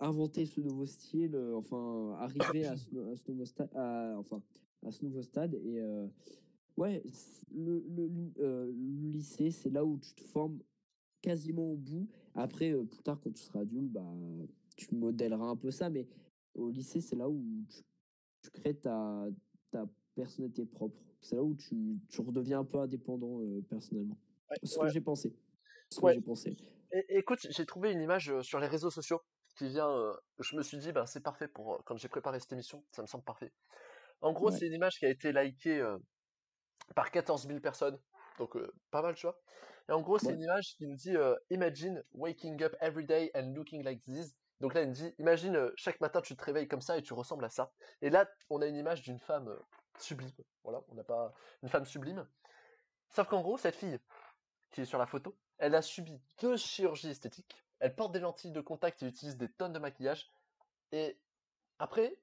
inventer 0.00 0.46
ce 0.46 0.60
nouveau 0.60 0.86
style, 0.86 1.36
enfin, 1.54 2.16
arriver 2.18 2.64
à 2.66 2.76
ce, 2.76 2.96
à 3.12 3.14
ce 3.14 3.30
nouveau 3.30 3.44
stade, 3.44 3.68
enfin, 3.74 4.42
à 4.84 4.90
ce 4.90 5.04
nouveau 5.04 5.22
stade. 5.22 5.54
Et 5.54 5.78
ouais, 6.76 7.02
le, 7.54 7.84
le, 7.88 8.10
euh, 8.38 8.66
le 8.72 9.10
lycée, 9.10 9.50
c'est 9.50 9.70
là 9.70 9.84
où 9.84 9.98
tu 9.98 10.14
te 10.14 10.24
formes 10.24 10.60
quasiment 11.22 11.72
au 11.72 11.76
bout. 11.76 12.08
Après, 12.34 12.72
euh, 12.72 12.84
plus 12.84 13.02
tard, 13.02 13.18
quand 13.20 13.32
tu 13.32 13.42
seras 13.42 13.60
adulte, 13.60 13.90
bah, 13.90 14.04
tu 14.76 14.94
modèleras 14.94 15.46
un 15.46 15.56
peu 15.56 15.70
ça. 15.70 15.90
Mais 15.90 16.06
au 16.54 16.70
lycée, 16.70 17.00
c'est 17.00 17.16
là 17.16 17.28
où 17.28 17.64
tu, 17.68 17.82
tu 18.42 18.50
crées 18.50 18.76
ta, 18.76 19.26
ta 19.70 19.86
personnalité 20.14 20.66
propre. 20.66 21.00
C'est 21.20 21.36
là 21.36 21.42
où 21.42 21.54
tu, 21.54 21.98
tu 22.08 22.20
redeviens 22.20 22.60
un 22.60 22.64
peu 22.64 22.78
indépendant 22.78 23.40
euh, 23.40 23.62
personnellement. 23.68 24.18
Ouais, 24.50 24.56
ce 24.62 24.78
ouais. 24.78 24.86
que 24.86 24.92
j'ai 24.92 25.00
pensé. 25.00 25.34
ce 25.90 26.00
que 26.00 26.12
j'ai 26.12 26.20
pensé. 26.20 26.56
écoute, 27.08 27.40
j'ai 27.50 27.66
trouvé 27.66 27.92
une 27.92 28.00
image 28.00 28.40
sur 28.42 28.60
les 28.60 28.68
réseaux 28.68 28.90
sociaux 28.90 29.20
qui 29.56 29.68
vient. 29.68 30.14
je 30.38 30.56
me 30.56 30.62
suis 30.62 30.78
dit, 30.78 30.92
bah, 30.92 31.06
c'est 31.06 31.22
parfait 31.22 31.48
pour 31.48 31.82
quand 31.84 31.96
j'ai 31.96 32.08
préparé 32.08 32.38
cette 32.38 32.52
émission, 32.52 32.84
ça 32.92 33.02
me 33.02 33.06
semble 33.06 33.24
parfait. 33.24 33.52
En 34.20 34.32
gros, 34.32 34.50
c'est 34.50 34.66
une 34.66 34.74
image 34.74 34.98
qui 34.98 35.06
a 35.06 35.10
été 35.10 35.32
likée 35.32 35.82
par 36.94 37.10
14 37.10 37.46
000 37.46 37.60
personnes, 37.60 37.98
donc 38.38 38.56
pas 38.90 39.02
mal, 39.02 39.14
tu 39.14 39.26
vois. 39.26 39.38
Et 39.88 39.92
en 39.92 40.00
gros, 40.00 40.18
c'est 40.18 40.32
une 40.32 40.42
image 40.42 40.74
qui 40.76 40.86
nous 40.86 40.96
dit 40.96 41.14
Imagine 41.50 42.02
waking 42.12 42.62
up 42.62 42.74
every 42.80 43.06
day 43.06 43.30
and 43.34 43.52
looking 43.54 43.82
like 43.84 44.02
this. 44.02 44.34
Donc 44.60 44.74
là, 44.74 44.82
il 44.82 44.88
nous 44.88 44.94
dit 44.94 45.14
Imagine 45.18 45.70
chaque 45.76 46.00
matin 46.00 46.20
tu 46.20 46.36
te 46.36 46.44
réveilles 46.44 46.68
comme 46.68 46.80
ça 46.80 46.98
et 46.98 47.02
tu 47.02 47.14
ressembles 47.14 47.44
à 47.44 47.50
ça. 47.50 47.72
Et 48.02 48.10
là, 48.10 48.28
on 48.50 48.62
a 48.62 48.66
une 48.66 48.76
image 48.76 49.02
d'une 49.02 49.18
femme 49.18 49.56
sublime. 49.98 50.32
Voilà, 50.64 50.82
on 50.88 50.94
n'a 50.94 51.04
pas 51.04 51.32
une 51.62 51.68
femme 51.68 51.84
sublime. 51.84 52.26
Sauf 53.08 53.28
qu'en 53.28 53.42
gros, 53.42 53.58
cette 53.58 53.76
fille 53.76 53.98
qui 54.72 54.80
est 54.82 54.84
sur 54.84 54.98
la 54.98 55.06
photo, 55.06 55.36
elle 55.58 55.74
a 55.74 55.82
subi 55.82 56.20
deux 56.40 56.56
chirurgies 56.56 57.10
esthétiques. 57.10 57.64
Elle 57.78 57.94
porte 57.94 58.12
des 58.12 58.20
lentilles 58.20 58.52
de 58.52 58.60
contact 58.60 59.02
et 59.02 59.06
utilise 59.06 59.36
des 59.36 59.50
tonnes 59.50 59.72
de 59.72 59.78
maquillage. 59.78 60.30
Et 60.92 61.18
après, 61.78 62.18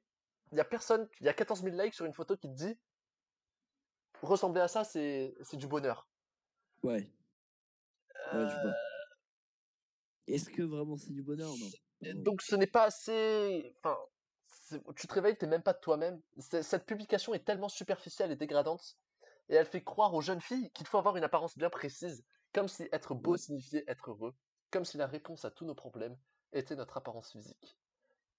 il 0.51 0.57
y 0.57 0.61
a 0.61 0.65
personne, 0.65 1.07
il 1.19 1.25
y 1.25 1.29
a 1.29 1.33
14 1.33 1.63
000 1.63 1.75
likes 1.75 1.93
sur 1.93 2.05
une 2.05 2.13
photo 2.13 2.35
qui 2.35 2.49
te 2.49 2.55
dit 2.55 2.77
ressembler 4.23 4.61
à 4.61 4.67
ça, 4.67 4.83
c'est 4.83 5.35
du 5.53 5.67
bonheur. 5.67 6.07
Ouais. 6.81 7.09
Vois. 8.31 8.49
Est-ce 10.27 10.49
que 10.49 10.63
vraiment 10.63 10.97
c'est 10.97 11.13
du 11.13 11.21
bonheur? 11.21 11.49
Non 12.01 12.23
Donc 12.23 12.41
ce 12.41 12.55
n'est 12.55 12.67
pas 12.67 12.85
assez. 12.85 13.75
Enfin, 13.77 13.97
tu 14.95 15.07
te 15.07 15.13
réveilles, 15.13 15.37
t'es 15.37 15.47
même 15.47 15.61
pas 15.61 15.73
de 15.73 15.79
toi-même. 15.79 16.21
Cette 16.39 16.85
publication 16.85 17.33
est 17.33 17.43
tellement 17.45 17.69
superficielle 17.69 18.31
et 18.31 18.35
dégradante, 18.35 18.97
et 19.49 19.55
elle 19.55 19.65
fait 19.65 19.83
croire 19.83 20.13
aux 20.13 20.21
jeunes 20.21 20.41
filles 20.41 20.71
qu'il 20.71 20.87
faut 20.87 20.97
avoir 20.97 21.17
une 21.17 21.23
apparence 21.23 21.57
bien 21.57 21.69
précise, 21.69 22.25
comme 22.53 22.67
si 22.67 22.87
être 22.91 23.13
beau 23.13 23.37
signifiait 23.37 23.83
être 23.87 24.11
heureux, 24.11 24.33
comme 24.71 24.85
si 24.85 24.97
la 24.97 25.07
réponse 25.07 25.45
à 25.45 25.51
tous 25.51 25.65
nos 25.65 25.75
problèmes 25.75 26.17
était 26.53 26.75
notre 26.75 26.97
apparence 26.97 27.31
physique. 27.31 27.77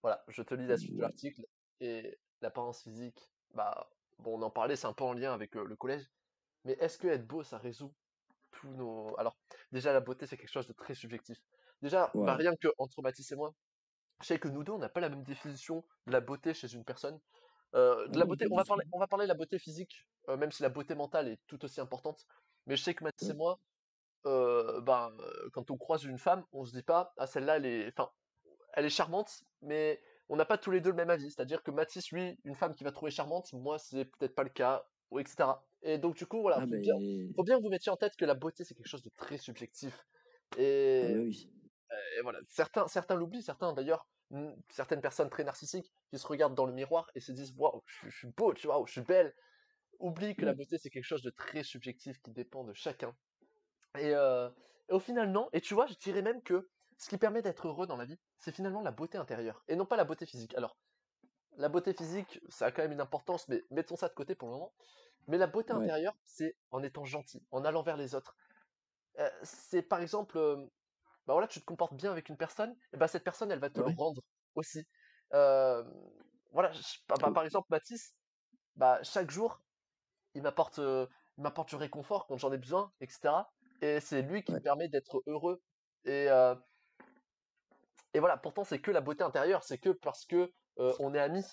Voilà, 0.03 0.24
je 0.28 0.43
te 0.43 0.55
lis 0.55 0.66
la 0.66 0.78
suite 0.78 0.97
de 0.97 1.03
l'article, 1.03 1.47
et 1.80 2.18
l'apparence 2.41 2.82
physique, 2.82 3.30
bah, 3.53 3.91
bon, 4.24 4.38
on 4.38 4.42
en 4.42 4.50
parlait, 4.50 4.76
c'est 4.76 4.86
un 4.86 4.92
peu 4.92 5.04
en 5.04 5.12
lien 5.12 5.32
avec 5.32 5.54
le 5.54 5.76
collège, 5.76 6.04
mais 6.64 6.72
est-ce 6.80 6.98
que 6.98 7.06
être 7.08 7.26
beau, 7.26 7.42
ça 7.42 7.58
résout 7.58 7.94
tous 8.52 8.68
nos. 8.68 9.14
Alors, 9.18 9.36
déjà, 9.72 9.92
la 9.92 10.00
beauté, 10.00 10.26
c'est 10.26 10.36
quelque 10.36 10.50
chose 10.50 10.66
de 10.66 10.72
très 10.72 10.94
subjectif. 10.94 11.38
Déjà, 11.82 12.10
bah, 12.14 12.34
rien 12.34 12.56
que 12.56 12.68
entre 12.78 13.02
Mathis 13.02 13.30
et 13.32 13.36
moi, 13.36 13.54
je 14.22 14.26
sais 14.26 14.38
que 14.38 14.48
nous 14.48 14.64
deux, 14.64 14.72
on 14.72 14.78
n'a 14.78 14.88
pas 14.88 15.00
la 15.00 15.10
même 15.10 15.22
définition 15.22 15.84
de 16.06 16.12
la 16.12 16.20
beauté 16.20 16.54
chez 16.54 16.72
une 16.72 16.84
personne. 16.84 17.20
Euh, 17.74 18.06
de 18.08 18.18
la 18.18 18.24
beauté, 18.24 18.46
on 18.50 18.56
va, 18.56 18.64
parler, 18.64 18.84
on 18.92 18.98
va 18.98 19.06
parler 19.06 19.26
de 19.26 19.28
la 19.28 19.34
beauté 19.34 19.58
physique, 19.58 20.06
euh, 20.28 20.36
même 20.36 20.52
si 20.52 20.62
la 20.62 20.68
beauté 20.68 20.94
mentale 20.94 21.28
est 21.28 21.40
tout 21.46 21.62
aussi 21.64 21.80
importante. 21.80 22.24
Mais 22.66 22.76
je 22.76 22.82
sais 22.82 22.94
que 22.94 23.04
Mathis 23.04 23.28
et 23.28 23.34
moi, 23.34 23.58
euh, 24.26 24.80
ben, 24.80 25.12
quand 25.52 25.70
on 25.70 25.76
croise 25.76 26.04
une 26.04 26.18
femme, 26.18 26.44
on 26.52 26.64
se 26.64 26.72
dit 26.72 26.82
pas, 26.82 27.12
ah 27.18 27.26
celle-là, 27.26 27.56
elle 27.56 27.66
est, 27.66 27.88
enfin, 27.88 28.10
elle 28.72 28.86
est 28.86 28.90
charmante, 28.90 29.42
mais 29.60 30.00
on 30.28 30.36
n'a 30.36 30.44
pas 30.44 30.58
tous 30.58 30.70
les 30.70 30.80
deux 30.80 30.90
le 30.90 30.96
même 30.96 31.10
avis. 31.10 31.30
C'est-à-dire 31.30 31.62
que 31.62 31.70
Mathis, 31.70 32.10
lui, 32.10 32.38
une 32.44 32.54
femme 32.54 32.74
qui 32.74 32.84
va 32.84 32.92
trouver 32.92 33.10
charmante, 33.10 33.52
moi, 33.52 33.78
c'est 33.78 34.04
peut-être 34.04 34.34
pas 34.34 34.42
le 34.42 34.50
cas, 34.50 34.86
ou 35.10 35.18
etc. 35.18 35.44
Et 35.82 35.98
donc, 35.98 36.16
du 36.16 36.26
coup, 36.26 36.40
voilà, 36.40 36.58
ah, 36.58 36.62
faut, 36.62 37.42
bien, 37.42 37.58
que 37.58 37.62
vous 37.62 37.68
mettiez 37.68 37.92
en 37.92 37.96
tête 37.96 38.16
que 38.16 38.24
la 38.24 38.34
beauté, 38.34 38.64
c'est 38.64 38.74
quelque 38.74 38.88
chose 38.88 39.02
de 39.02 39.10
très 39.16 39.36
subjectif. 39.36 40.06
Et, 40.56 41.04
ah, 41.14 41.18
oui. 41.18 41.50
et 42.18 42.22
voilà, 42.22 42.38
certains, 42.48 42.86
certains 42.88 43.16
l'oublient, 43.16 43.42
certains 43.42 43.72
d'ailleurs, 43.72 44.06
certaines 44.70 45.00
personnes 45.00 45.30
très 45.30 45.44
narcissiques 45.44 45.92
qui 46.10 46.18
se 46.18 46.26
regardent 46.26 46.54
dans 46.54 46.66
le 46.66 46.72
miroir 46.72 47.10
et 47.14 47.20
se 47.20 47.32
disent 47.32 47.52
waouh, 47.56 47.82
je, 47.86 48.08
suis 48.08 48.28
beau, 48.28 48.54
tu 48.54 48.66
vois, 48.66 48.82
je 48.86 48.92
suis 48.92 49.02
belle. 49.02 49.34
Oublient 50.00 50.34
que 50.34 50.44
la 50.44 50.54
beauté, 50.54 50.76
c'est 50.78 50.90
quelque 50.90 51.04
chose 51.04 51.22
de 51.22 51.30
très 51.30 51.62
subjectif 51.62 52.20
qui 52.22 52.32
dépend 52.32 52.64
de 52.64 52.72
chacun. 52.72 53.14
Et, 53.98 54.08
et 54.08 54.92
au 54.92 54.98
final, 54.98 55.30
non. 55.30 55.48
Et 55.52 55.60
tu 55.60 55.74
vois, 55.74 55.86
je 55.86 55.94
dirais 55.94 56.22
même 56.22 56.42
que 56.42 56.68
ce 56.99 57.09
qui 57.09 57.18
permet 57.18 57.42
d'être 57.42 57.68
heureux 57.68 57.86
dans 57.86 57.97
la 57.97 58.05
vie, 58.05 58.18
c'est 58.38 58.53
finalement 58.53 58.80
la 58.80 58.90
beauté 58.90 59.18
intérieure 59.18 59.62
et 59.68 59.76
non 59.76 59.86
pas 59.86 59.97
la 59.97 60.05
beauté 60.05 60.26
physique. 60.26 60.55
Alors, 60.55 60.76
la 61.57 61.68
beauté 61.68 61.92
physique, 61.92 62.40
ça 62.49 62.66
a 62.66 62.72
quand 62.72 62.82
même 62.82 62.92
une 62.92 63.01
importance, 63.01 63.49
mais 63.49 63.62
mettons 63.70 63.97
ça 63.97 64.09
de 64.09 64.14
côté 64.14 64.34
pour 64.34 64.49
le 64.49 64.55
moment. 64.55 64.72
Mais 65.28 65.38
la 65.38 65.47
beauté 65.47 65.72
intérieure, 65.72 66.14
c'est 66.24 66.57
en 66.70 66.82
étant 66.82 67.05
gentil, 67.05 67.42
en 67.51 67.64
allant 67.64 67.82
vers 67.82 67.97
les 67.97 68.14
autres. 68.14 68.36
c'est 69.42 69.82
par 69.82 70.01
exemple, 70.01 70.38
bah 71.26 71.32
voilà, 71.32 71.49
tu 71.49 71.61
te 71.61 71.64
comportes 71.64 71.95
bien 71.95 72.11
avec 72.11 72.28
une 72.28 72.36
personne, 72.36 72.76
et 72.92 72.97
bah 72.97 73.09
cette 73.09 73.24
personne, 73.24 73.51
elle 73.51 73.61
va 73.61 73.70
te 73.70 73.80
le 73.80 73.86
rendre 73.97 74.22
aussi. 74.55 74.86
voilà, 75.30 76.72
bah, 77.09 77.14
bah, 77.20 77.30
par 77.32 77.45
exemple, 77.45 77.68
Mathis, 77.70 78.14
bah 78.76 79.03
chaque 79.03 79.30
jour, 79.30 79.62
il 80.34 80.42
m'apporte, 80.42 80.80
m'apporte 81.38 81.68
du 81.70 81.76
réconfort 81.76 82.26
quand 82.26 82.36
j'en 82.36 82.53
ai 82.53 82.59
besoin, 82.59 82.92
etc. 83.01 83.45
Et 83.80 84.01
c'est 84.01 84.22
lui 84.22 84.42
qui 84.42 84.53
me 84.53 84.61
permet 84.61 84.88
d'être 84.88 85.22
heureux. 85.26 85.62
Et 86.05 86.28
et 88.14 88.20
voilà, 88.20 88.36
pourtant 88.36 88.64
c'est 88.64 88.78
que 88.78 88.90
la 88.90 89.00
beauté 89.00 89.24
intérieure, 89.24 89.62
c'est 89.64 89.78
que 89.78 89.90
parce 89.90 90.24
que 90.24 90.50
on 90.76 91.14
est 91.14 91.20
amis 91.20 91.44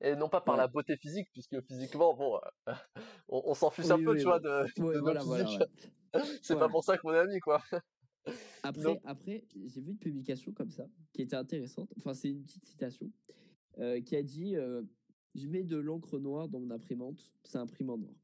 et 0.00 0.14
non 0.14 0.28
pas 0.28 0.40
par 0.40 0.56
la 0.56 0.68
beauté 0.68 0.96
physique, 0.96 1.28
puisque 1.32 1.60
physiquement, 1.62 2.14
bon, 2.14 2.40
on, 3.28 3.54
s'en 3.54 3.70
fiche 3.70 3.90
un 3.90 4.02
peu, 4.02 4.16
tu 4.16 4.24
vois, 4.24 4.38
de, 4.38 4.64
de 4.76 5.64
c'est 6.42 6.56
pas 6.56 6.68
pour 6.68 6.84
ça 6.84 6.96
qu'on 6.98 7.12
est 7.12 7.18
amis, 7.18 7.40
quoi. 7.40 7.62
Après, 8.62 9.00
après 9.04 9.46
j'ai 9.54 9.80
vu 9.80 9.92
une 9.92 9.98
publication 9.98 10.52
comme 10.52 10.70
ça, 10.70 10.84
qui 11.14 11.22
était 11.22 11.36
intéressante. 11.36 11.88
Enfin, 11.96 12.12
c'est 12.12 12.28
une 12.28 12.42
petite 12.42 12.64
citation, 12.64 13.10
qui 14.04 14.16
a 14.16 14.22
dit 14.22 14.54
Je 15.34 15.48
mets 15.48 15.62
de 15.62 15.78
l'encre 15.78 16.18
noire 16.18 16.48
dans 16.48 16.60
mon 16.60 16.70
imprimante, 16.70 17.22
ça 17.44 17.60
imprime 17.60 17.88
en 17.90 17.96
noir. 17.96 18.14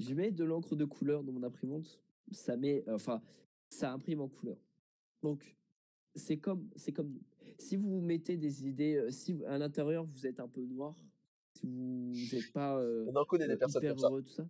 Je 0.00 0.12
mets 0.14 0.32
de 0.32 0.42
l'encre 0.42 0.74
de 0.74 0.84
couleur 0.84 1.22
dans 1.22 1.32
mon 1.32 1.44
imprimante, 1.44 2.02
ça 2.32 2.56
met, 2.56 2.84
enfin, 2.90 3.22
ça 3.68 3.92
imprime 3.92 4.20
en 4.20 4.28
couleur. 4.28 4.58
Donc, 5.22 5.56
c'est 6.16 6.38
comme, 6.38 6.68
c'est 6.76 6.92
comme 6.92 7.18
Si 7.58 7.76
vous 7.76 8.00
mettez 8.00 8.36
des 8.36 8.66
idées, 8.66 9.06
si 9.10 9.36
à 9.46 9.58
l'intérieur 9.58 10.04
vous 10.04 10.26
êtes 10.26 10.40
un 10.40 10.48
peu 10.48 10.64
noir, 10.64 10.94
si 11.54 11.66
vous 11.66 12.12
n'êtes 12.32 12.52
pas 12.52 12.78
euh, 12.78 13.06
On 13.08 13.16
en 13.16 13.24
connaît 13.24 13.48
des 13.48 13.56
personnes 13.56 13.82
hyper 13.82 13.96
heureux, 14.04 14.22
tout 14.22 14.32
ça. 14.32 14.48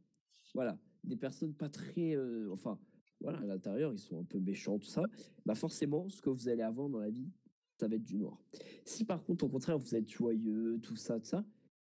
Voilà, 0.55 0.79
des 1.05 1.17
personnes 1.17 1.53
pas 1.55 1.69
très, 1.69 2.17
enfin, 2.51 2.79
voilà, 3.21 3.39
à 3.39 3.45
l'intérieur 3.45 3.93
ils 3.93 3.99
sont 3.99 4.21
un 4.21 4.25
peu 4.25 4.39
méchants, 4.39 4.79
tout 4.79 4.89
ça. 4.89 5.03
Bah 5.45 5.55
forcément, 5.55 6.09
ce 6.09 6.23
que 6.23 6.31
vous 6.31 6.49
allez 6.49 6.63
avoir 6.63 6.89
dans 6.89 7.01
la 7.01 7.11
vie, 7.11 7.31
ça 7.79 7.89
va 7.89 7.97
être 7.97 8.05
du 8.05 8.17
noir. 8.17 8.43
Si 8.85 9.05
par 9.05 9.23
contre, 9.23 9.45
au 9.45 9.49
contraire, 9.49 9.79
vous 9.79 9.95
êtes 9.95 10.09
joyeux, 10.09 10.79
tout 10.83 10.97
ça, 10.97 11.21
tout 11.21 11.27
ça, 11.27 11.45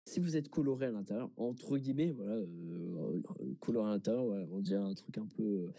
si 0.05 0.19
vous 0.19 0.35
êtes 0.35 0.49
coloré 0.49 0.87
à 0.87 0.91
l'intérieur, 0.91 1.29
entre 1.37 1.77
guillemets, 1.77 2.11
voilà, 2.11 2.41
coloré 3.59 3.89
à 3.89 3.93
l'intérieur, 3.93 4.25
voilà, 4.25 4.45
on 4.51 4.59
dirait 4.59 4.81
un 4.81 4.93
truc 4.93 5.17
un 5.17 5.27
peu 5.27 5.69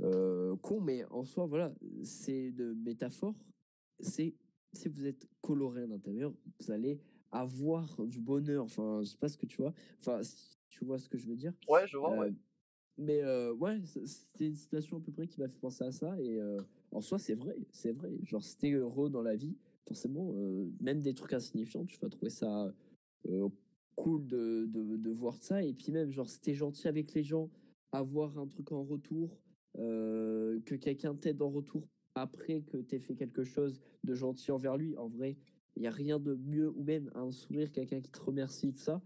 euh, 0.00 0.56
con, 0.56 0.80
mais 0.80 1.04
en 1.10 1.24
soi, 1.24 1.46
voilà, 1.46 1.74
c'est 2.02 2.50
de 2.52 2.74
métaphore. 2.74 3.34
C'est 4.00 4.34
si 4.72 4.88
vous 4.88 5.06
êtes 5.06 5.26
coloré 5.40 5.82
à 5.82 5.86
l'intérieur, 5.86 6.32
vous 6.60 6.70
allez 6.70 7.00
avoir 7.32 8.04
du 8.06 8.20
bonheur. 8.20 8.64
Enfin, 8.64 9.00
je 9.02 9.10
sais 9.10 9.18
pas 9.18 9.28
ce 9.28 9.38
que 9.38 9.46
tu 9.46 9.62
vois. 9.62 9.72
Enfin, 10.00 10.20
tu 10.68 10.84
vois 10.84 10.98
ce 10.98 11.08
que 11.08 11.16
je 11.16 11.26
veux 11.26 11.36
dire. 11.36 11.54
Ouais, 11.68 11.86
je 11.86 11.96
vois. 11.96 12.16
ouais. 12.16 12.28
Euh, 12.28 12.34
mais 12.98 13.22
euh, 13.22 13.52
ouais, 13.54 13.78
c'était 13.84 14.46
une 14.46 14.54
situation 14.54 14.98
à 14.98 15.00
peu 15.00 15.12
près 15.12 15.26
qui 15.26 15.40
m'a 15.40 15.48
fait 15.48 15.58
penser 15.58 15.84
à 15.84 15.92
ça. 15.92 16.18
Et 16.20 16.38
en 16.92 17.00
soi, 17.00 17.18
c'est 17.18 17.34
vrai, 17.34 17.56
c'est 17.70 17.92
vrai. 17.92 18.12
Genre, 18.22 18.42
si 18.42 18.56
t'es 18.56 18.72
heureux 18.72 19.10
dans 19.10 19.22
la 19.22 19.36
vie, 19.36 19.56
forcément, 19.86 20.32
même 20.80 21.00
des 21.00 21.14
trucs 21.14 21.32
insignifiants, 21.32 21.84
tu 21.84 21.98
vas 21.98 22.08
trouver 22.08 22.30
ça 22.30 22.72
cool 23.96 24.26
de, 24.26 24.66
de, 24.66 24.96
de, 24.96 25.10
voir 25.10 25.36
ça. 25.42 25.62
Et 25.62 25.72
puis 25.72 25.90
même, 25.90 26.10
genre, 26.10 26.28
si 26.28 26.40
t'es 26.40 26.54
gentil 26.54 26.86
avec 26.86 27.12
les 27.14 27.24
gens, 27.24 27.50
avoir 27.92 28.38
un 28.38 28.46
truc 28.46 28.72
en 28.72 28.84
retour, 28.84 29.40
euh, 29.78 30.60
que 30.66 30.74
quelqu'un 30.74 31.14
t'aide 31.14 31.42
en 31.42 31.50
retour 31.50 31.88
après 32.14 32.62
que 32.62 32.78
tu 32.78 32.94
aies 32.94 32.98
fait 32.98 33.14
quelque 33.14 33.44
chose 33.44 33.80
de 34.04 34.14
gentil 34.14 34.50
envers 34.50 34.76
lui. 34.76 34.96
En 34.96 35.08
vrai, 35.08 35.36
il 35.76 35.82
n'y 35.82 35.88
a 35.88 35.90
rien 35.90 36.18
de 36.18 36.34
mieux, 36.34 36.70
ou 36.70 36.82
même 36.82 37.10
un 37.14 37.30
sourire, 37.30 37.70
quelqu'un 37.70 38.00
qui 38.00 38.10
te 38.10 38.20
remercie 38.20 38.72
de 38.72 38.78
ça. 38.78 39.02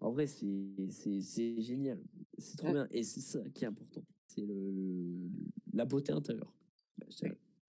En 0.00 0.10
vrai, 0.10 0.26
c'est 0.26 1.62
génial. 1.62 2.00
C'est 2.38 2.56
trop 2.56 2.72
bien. 2.72 2.86
Et 2.90 3.02
c'est 3.02 3.20
ça 3.20 3.40
qui 3.54 3.64
est 3.64 3.68
important. 3.68 4.02
C'est 4.26 4.42
le, 4.42 5.28
la 5.72 5.84
beauté 5.84 6.12
intérieure. 6.12 6.54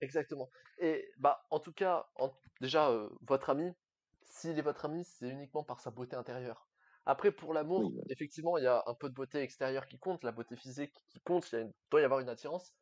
Exactement. 0.02 0.50
Et 0.78 1.10
bah, 1.18 1.46
en 1.52 1.60
tout 1.60 1.74
cas, 1.74 2.08
déjà, 2.60 2.90
euh, 2.90 3.10
votre 3.28 3.50
ami, 3.50 3.72
s'il 4.24 4.58
est 4.58 4.62
votre 4.62 4.86
ami, 4.86 5.04
c'est 5.04 5.30
uniquement 5.30 5.64
par 5.64 5.80
sa 5.80 5.92
beauté 5.92 6.16
intérieure. 6.16 6.68
Après, 7.06 7.32
pour 7.32 7.54
l'amour, 7.54 7.92
effectivement, 8.10 8.58
il 8.58 8.64
y 8.64 8.68
a 8.68 8.84
un 8.86 8.94
peu 8.94 9.10
de 9.10 9.14
beauté 9.14 9.40
extérieure 9.42 9.88
qui 9.88 9.98
compte, 9.98 10.24
la 10.24 10.32
beauté 10.32 10.56
physique 10.56 10.94
qui 11.10 11.20
compte, 11.22 11.52
il 11.52 11.72
doit 11.90 12.02
y 12.02 12.04
avoir 12.04 12.20
une 12.20 12.30
attirance. 12.30 12.74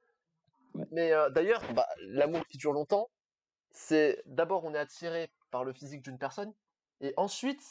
Mais 0.91 1.13
euh, 1.13 1.29
d'ailleurs, 1.29 1.61
bah, 1.73 1.87
l'amour 1.99 2.45
qui 2.47 2.57
dure 2.57 2.73
longtemps, 2.73 3.09
c'est 3.71 4.21
d'abord 4.25 4.65
on 4.65 4.73
est 4.73 4.79
attiré 4.79 5.31
par 5.51 5.63
le 5.63 5.73
physique 5.73 6.01
d'une 6.01 6.17
personne, 6.17 6.53
et 7.01 7.13
ensuite, 7.17 7.63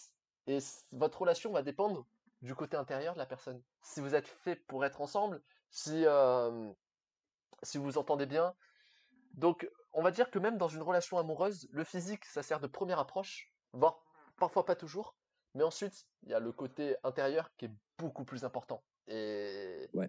et 0.46 0.59
votre 0.92 1.20
relation 1.20 1.53
va 1.53 1.62
dépendre 1.62 2.07
du 2.40 2.55
côté 2.55 2.76
intérieur 2.76 3.14
de 3.14 3.18
la 3.18 3.26
personne. 3.26 3.62
Si 3.82 4.01
vous 4.01 4.14
êtes 4.14 4.26
fait 4.26 4.57
pour 4.57 4.84
être 4.84 5.01
ensemble, 5.01 5.42
si, 5.70 6.05
euh, 6.07 6.72
si 7.62 7.78
vous 7.78 7.84
vous 7.84 7.99
entendez 7.99 8.26
bien. 8.26 8.55
Donc, 9.34 9.68
on 9.92 10.03
va 10.03 10.11
dire 10.11 10.30
que 10.30 10.38
même 10.38 10.57
dans 10.57 10.68
une 10.68 10.82
relation 10.82 11.18
amoureuse, 11.18 11.68
le 11.70 11.84
physique, 11.84 12.24
ça 12.24 12.42
sert 12.42 12.61
de 12.61 12.66
première 12.66 12.99
approche, 12.99 13.53
voire 13.72 14.03
parfois 14.38 14.64
pas 14.64 14.76
toujours. 14.76 15.17
Mais 15.59 15.64
ensuite, 15.64 16.06
il 16.22 16.28
y 16.30 16.34
a 16.34 16.38
le 16.38 16.52
côté 16.52 16.94
intérieur 17.02 17.50
qui 17.56 17.64
est 17.64 17.70
beaucoup 17.98 18.24
plus 18.24 18.44
important. 18.44 18.84
Et, 19.09 19.90
ouais. 19.92 20.09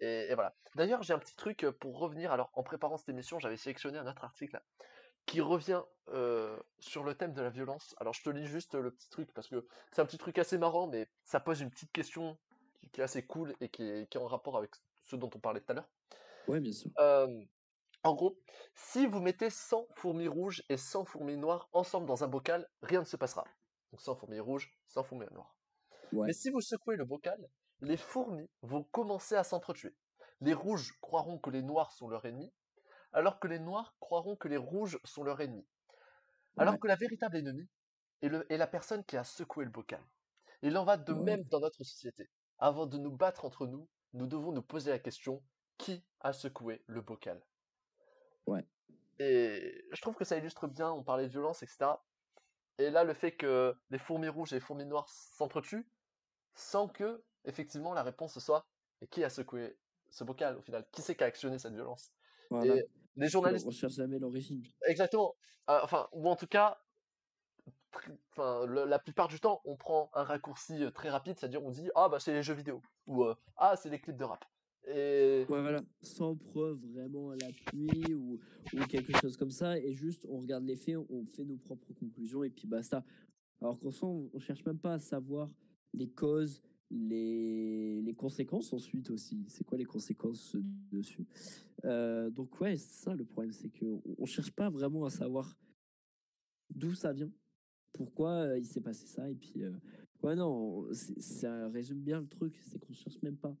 Et, 0.00 0.26
et 0.30 0.34
voilà. 0.34 0.52
D'ailleurs, 0.74 1.04
j'ai 1.04 1.14
un 1.14 1.18
petit 1.20 1.36
truc 1.36 1.62
euh, 1.62 1.70
pour 1.70 1.96
revenir. 1.96 2.32
Alors, 2.32 2.50
en 2.54 2.64
préparant 2.64 2.96
cette 2.96 3.08
émission, 3.08 3.38
j'avais 3.38 3.56
sélectionné 3.56 3.98
un 3.98 4.06
autre 4.08 4.24
article 4.24 4.54
là, 4.54 4.62
qui 5.26 5.40
revient 5.40 5.82
euh, 6.08 6.58
sur 6.80 7.04
le 7.04 7.14
thème 7.14 7.34
de 7.34 7.40
la 7.40 7.50
violence. 7.50 7.94
Alors, 7.98 8.14
je 8.14 8.22
te 8.24 8.30
lis 8.30 8.46
juste 8.46 8.74
le 8.74 8.90
petit 8.90 9.08
truc 9.10 9.32
parce 9.32 9.46
que 9.46 9.64
c'est 9.92 10.02
un 10.02 10.06
petit 10.06 10.18
truc 10.18 10.38
assez 10.38 10.58
marrant, 10.58 10.88
mais 10.88 11.08
ça 11.22 11.38
pose 11.38 11.60
une 11.60 11.70
petite 11.70 11.92
question 11.92 12.36
qui, 12.92 13.00
est 13.00 13.04
assez 13.04 13.24
cool 13.24 13.54
et 13.60 13.68
qui 13.68 13.84
est, 13.84 14.10
qui 14.10 14.18
est 14.18 14.20
en 14.20 14.26
rapport 14.26 14.58
avec 14.58 14.72
ce 15.04 15.14
dont 15.14 15.30
on 15.32 15.38
parlait 15.38 15.60
tout 15.60 15.70
à 15.70 15.74
l'heure. 15.74 15.88
Ouais, 16.48 16.58
bien 16.58 16.72
sûr. 16.72 16.90
Euh, 16.98 17.44
en 18.02 18.14
gros, 18.14 18.36
si 18.74 19.06
vous 19.06 19.20
mettez 19.20 19.50
100 19.50 19.86
fourmis 19.94 20.26
rouges 20.26 20.64
et 20.68 20.76
100 20.76 21.04
fourmis 21.04 21.36
noires 21.36 21.68
ensemble 21.72 22.06
dans 22.06 22.24
un 22.24 22.28
bocal, 22.28 22.68
rien 22.82 22.98
ne 22.98 23.04
se 23.04 23.16
passera. 23.16 23.44
Donc 23.92 24.00
100 24.00 24.16
fourmis 24.16 24.40
rouges, 24.40 24.72
100 24.88 25.02
fourmis 25.04 25.26
noires. 25.32 25.56
Ouais. 26.12 26.26
Mais 26.26 26.32
si 26.32 26.50
vous 26.50 26.60
secouez 26.60 26.96
le 26.96 27.04
bocal, 27.04 27.48
les 27.80 27.96
fourmis 27.96 28.48
vont 28.62 28.84
commencer 28.84 29.34
à 29.36 29.44
s'entretuer. 29.44 29.94
Les 30.40 30.54
rouges 30.54 30.92
croiront 31.00 31.38
que 31.38 31.50
les 31.50 31.62
noirs 31.62 31.92
sont 31.92 32.08
leurs 32.08 32.24
ennemis, 32.24 32.52
alors 33.12 33.40
que 33.40 33.48
les 33.48 33.58
noirs 33.58 33.96
croiront 34.00 34.36
que 34.36 34.48
les 34.48 34.56
rouges 34.56 34.98
sont 35.04 35.22
leurs 35.24 35.40
ennemis. 35.40 35.66
Alors 36.56 36.74
Ouais. 36.74 36.80
que 36.80 36.88
la 36.88 36.96
véritable 36.96 37.36
ennemie 37.36 37.68
est, 38.22 38.28
le- 38.28 38.50
est 38.52 38.56
la 38.56 38.66
personne 38.66 39.04
qui 39.04 39.16
a 39.16 39.24
secoué 39.24 39.64
le 39.64 39.70
bocal. 39.70 40.02
Il 40.62 40.76
en 40.76 40.84
va 40.84 40.96
de 40.96 41.12
Ouais. 41.12 41.22
même 41.22 41.44
dans 41.44 41.60
notre 41.60 41.82
société. 41.84 42.28
Avant 42.58 42.86
de 42.86 42.98
nous 42.98 43.10
battre 43.10 43.44
entre 43.44 43.66
nous, 43.66 43.88
nous 44.12 44.26
devons 44.26 44.52
nous 44.52 44.62
poser 44.62 44.90
la 44.90 44.98
question 44.98 45.42
qui 45.78 46.04
a 46.20 46.32
secoué 46.32 46.82
le 46.86 47.00
bocal? 47.00 47.42
Ouais. 48.46 48.66
Et 49.18 49.84
je 49.92 50.00
trouve 50.00 50.14
que 50.16 50.24
ça 50.24 50.36
illustre 50.36 50.66
bien, 50.66 50.90
on 50.92 51.02
parlait 51.02 51.26
de 51.26 51.30
violence, 51.32 51.62
etc. 51.62 51.92
Et 52.78 52.90
là, 52.90 53.04
le 53.04 53.14
fait 53.14 53.32
que 53.32 53.74
les 53.90 53.98
fourmis 53.98 54.28
rouges 54.28 54.52
et 54.52 54.56
les 54.56 54.60
fourmis 54.60 54.86
noires 54.86 55.08
s'entretuent, 55.08 55.86
sans 56.54 56.88
que, 56.88 57.24
effectivement, 57.44 57.94
la 57.94 58.02
réponse 58.02 58.38
soit 58.38 58.66
et 59.02 59.08
qui 59.08 59.24
a 59.24 59.30
secoué 59.30 59.78
ce 60.10 60.24
bocal 60.24 60.56
au 60.58 60.62
final? 60.62 60.86
Qui 60.92 61.02
c'est 61.02 61.16
qui 61.16 61.24
a 61.24 61.28
actionné 61.28 61.58
cette 61.58 61.74
violence? 61.74 62.12
Voilà. 62.50 62.76
Et 62.76 62.84
les 63.16 63.28
journalistes, 63.28 63.66
On 63.66 63.70
cherche 63.70 63.94
jamais 63.94 64.18
l'origine. 64.18 64.62
exactement. 64.86 65.36
Euh, 65.68 65.80
enfin, 65.82 66.08
ou 66.12 66.28
en 66.28 66.36
tout 66.36 66.46
cas, 66.46 66.78
tr- 67.92 68.16
enfin, 68.32 68.66
le- 68.66 68.84
la 68.84 68.98
plupart 68.98 69.28
du 69.28 69.40
temps, 69.40 69.60
on 69.64 69.76
prend 69.76 70.10
un 70.14 70.24
raccourci 70.24 70.84
euh, 70.84 70.90
très 70.90 71.10
rapide, 71.10 71.38
c'est-à-dire 71.38 71.62
on 71.64 71.70
dit 71.70 71.90
ah 71.94 72.08
bah 72.08 72.20
c'est 72.20 72.32
les 72.32 72.42
jeux 72.42 72.54
vidéo 72.54 72.82
ou 73.06 73.24
euh, 73.24 73.34
ah 73.56 73.76
c'est 73.76 73.90
les 73.90 74.00
clips 74.00 74.16
de 74.16 74.24
rap. 74.24 74.44
Ouais, 74.86 75.44
voilà. 75.46 75.82
Sans 76.02 76.36
preuve 76.36 76.84
vraiment 76.86 77.30
à 77.30 77.36
l'appui 77.36 78.14
ou, 78.14 78.38
ou 78.72 78.78
quelque 78.88 79.16
chose 79.20 79.36
comme 79.36 79.50
ça. 79.50 79.78
Et 79.78 79.92
juste, 79.92 80.26
on 80.28 80.38
regarde 80.38 80.64
les 80.64 80.76
faits, 80.76 80.96
on 80.96 81.24
fait 81.26 81.44
nos 81.44 81.56
propres 81.56 81.92
conclusions 81.92 82.44
et 82.44 82.50
puis 82.50 82.66
basta. 82.66 83.04
Alors 83.60 83.78
qu'en 83.78 83.90
soi, 83.90 84.08
on, 84.08 84.38
cherche 84.38 84.64
même 84.64 84.78
pas 84.78 84.94
à 84.94 84.98
savoir 84.98 85.50
les 85.92 86.08
causes, 86.08 86.62
les, 86.90 88.00
les 88.00 88.14
conséquences 88.14 88.72
ensuite 88.72 89.10
aussi. 89.10 89.44
C'est 89.48 89.64
quoi 89.64 89.76
les 89.76 89.84
conséquences 89.84 90.56
dessus? 90.90 91.26
Euh, 91.84 92.30
Donc, 92.30 92.60
ouais, 92.60 92.76
c'est 92.76 93.04
ça 93.04 93.14
le 93.14 93.24
problème. 93.24 93.52
C'est 93.52 93.68
qu'on 93.68 94.02
on 94.18 94.24
cherche 94.24 94.50
pas 94.50 94.70
vraiment 94.70 95.04
à 95.04 95.10
savoir 95.10 95.56
d'où 96.70 96.94
ça 96.94 97.12
vient, 97.12 97.30
pourquoi 97.92 98.30
euh, 98.30 98.58
il 98.58 98.66
s'est 98.66 98.80
passé 98.80 99.06
ça. 99.06 99.28
Et 99.28 99.34
puis, 99.34 99.62
euh, 99.62 99.72
ouais, 100.22 100.36
non, 100.36 100.88
ça 101.18 101.68
résume 101.68 102.00
bien 102.00 102.20
le 102.20 102.28
truc. 102.28 102.58
C'est 102.62 102.78
qu'on 102.78 102.94
cherche 102.94 103.20
même 103.22 103.36
pas 103.36 103.56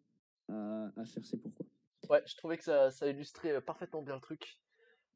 à, 0.50 0.90
à 1.00 1.04
chercher 1.04 1.36
pourquoi. 1.38 1.66
ouais, 2.08 2.22
je 2.26 2.36
trouvais 2.36 2.56
que 2.58 2.64
ça, 2.64 2.90
ça 2.90 3.08
illustrait 3.08 3.52
euh, 3.52 3.60
parfaitement 3.60 4.02
bien 4.02 4.14
le 4.14 4.20
truc. 4.20 4.60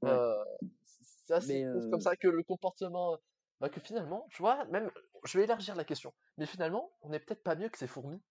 Ouais. 0.02 0.10
Euh, 0.10 0.44
c'est 0.82 1.40
Mais, 1.46 1.64
ouf 1.72 1.88
comme 1.90 2.00
euh, 2.00 2.00
ça 2.00 2.16
que 2.16 2.28
le 2.28 2.42
comportement, 2.42 3.18
bah, 3.60 3.68
que 3.68 3.80
finalement, 3.80 4.26
tu 4.30 4.42
vois, 4.42 4.64
même, 4.66 4.90
je 5.24 5.38
vais 5.38 5.44
élargir 5.44 5.74
la 5.76 5.84
question, 5.84 6.12
mais 6.38 6.46
finalement, 6.46 6.92
on 7.02 7.08
n'est 7.10 7.20
peut-être 7.20 7.42
pas 7.42 7.56
mieux 7.56 7.68
que 7.68 7.78
ces 7.78 7.86
fourmis 7.86 8.22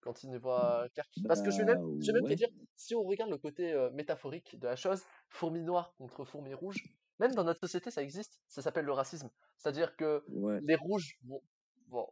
quand 0.00 0.22
ils 0.24 0.30
ne 0.30 0.38
voient 0.38 0.88
clair. 0.94 1.06
Parce 1.28 1.42
que 1.42 1.50
je 1.50 1.58
vais 1.58 1.64
même, 1.64 1.78
Bah, 1.78 1.84
je 2.00 2.06
vais 2.08 2.14
même 2.14 2.26
te 2.26 2.32
ouais. 2.32 2.36
dire, 2.36 2.48
si 2.76 2.94
on 2.94 3.02
regarde 3.02 3.30
le 3.30 3.38
côté 3.38 3.72
euh, 3.72 3.90
métaphorique 3.92 4.58
de 4.58 4.66
la 4.66 4.76
chose, 4.76 5.02
fourmis 5.28 5.62
noires 5.62 5.94
contre 5.96 6.24
fourmis 6.24 6.54
rouges, 6.54 6.82
même 7.20 7.34
dans 7.34 7.44
notre 7.44 7.60
société, 7.60 7.90
ça 7.90 8.02
existe, 8.02 8.40
ça 8.48 8.62
s'appelle 8.62 8.84
le 8.84 8.92
racisme. 8.92 9.30
C'est-à-dire 9.58 9.96
que 9.96 10.24
Ouais. 10.28 10.58
les 10.60 10.76
rouges 10.76 11.18
vont, 11.24 11.42
bon, 11.86 12.08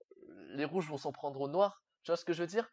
les 0.51 0.65
rouges 0.65 0.89
vont 0.89 0.99
s'en 0.99 1.13
prendre 1.13 1.41
aux 1.41 1.49
noirs, 1.49 1.83
tu 2.03 2.13
vois 2.13 2.17
ce 2.17 2.25
que 2.25 2.33
je 2.33 2.43
veux 2.43 2.47
dire? 2.49 2.71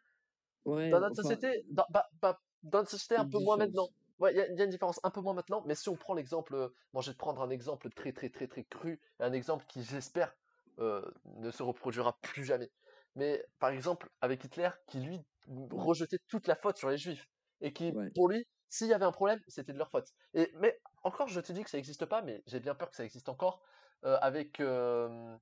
Ouais, 0.68 0.92
Dans 0.92 1.00
notre 1.00 1.16
enfin, 1.16 1.22
société, 1.22 1.64
dans, 1.70 1.84
bah, 1.90 2.08
bah, 2.20 2.40
dans 2.62 2.78
notre 2.78 2.90
société, 2.90 3.16
un 3.16 3.24
peu 3.24 3.38
moins 3.38 3.56
maintenant. 3.56 3.88
Ouais, 4.18 4.32
il 4.34 4.38
y, 4.38 4.40
a- 4.40 4.48
y 4.52 4.60
a 4.60 4.64
une 4.64 4.70
différence 4.70 4.98
un 5.04 5.10
peu 5.10 5.20
moins 5.20 5.34
maintenant, 5.34 5.62
mais 5.66 5.74
si 5.76 5.88
on 5.88 5.96
prend 5.96 6.14
l'exemple, 6.14 6.54
euh, 6.54 6.68
bon, 6.92 7.00
je 7.00 7.10
vais 7.10 7.14
te 7.14 7.18
prendre 7.18 7.40
un 7.42 7.50
exemple 7.50 7.88
très 7.90 8.12
très 8.12 8.30
très 8.30 8.48
très 8.48 8.64
cru, 8.64 9.00
un 9.20 9.32
exemple 9.32 9.64
qui, 9.68 9.82
j'espère, 9.84 10.34
euh, 10.80 11.02
ne 11.24 11.50
se 11.50 11.62
reproduira 11.62 12.18
plus 12.20 12.44
jamais. 12.44 12.70
Mais 13.14 13.44
par 13.60 13.70
exemple, 13.70 14.10
avec 14.20 14.44
Hitler, 14.44 14.70
qui 14.86 15.00
lui 15.00 15.20
rejetait 15.70 16.18
toute 16.28 16.46
la 16.48 16.56
faute 16.56 16.76
sur 16.78 16.90
les 16.90 16.98
juifs, 16.98 17.28
et 17.60 17.72
qui, 17.72 17.94
Ouais. 17.94 18.10
pour 18.14 18.28
lui, 18.28 18.44
s'il 18.68 18.88
y 18.88 18.94
avait 18.94 19.04
un 19.04 19.12
problème, 19.12 19.40
c'était 19.48 19.72
de 19.72 19.78
leur 19.78 19.90
faute. 19.90 20.08
Et, 20.34 20.50
mais 20.56 20.80
encore, 21.04 21.28
je 21.28 21.40
te 21.40 21.52
dis 21.52 21.62
que 21.64 21.70
ça 21.70 21.78
n'existe 21.78 22.04
pas, 22.06 22.22
mais 22.22 22.42
j'ai 22.46 22.60
bien 22.60 22.74
peur 22.74 22.90
que 22.90 22.96
ça 22.96 23.04
existe 23.04 23.28
encore, 23.28 23.62
euh, 24.04 24.18
avec... 24.20 24.60
euh, 24.60 25.36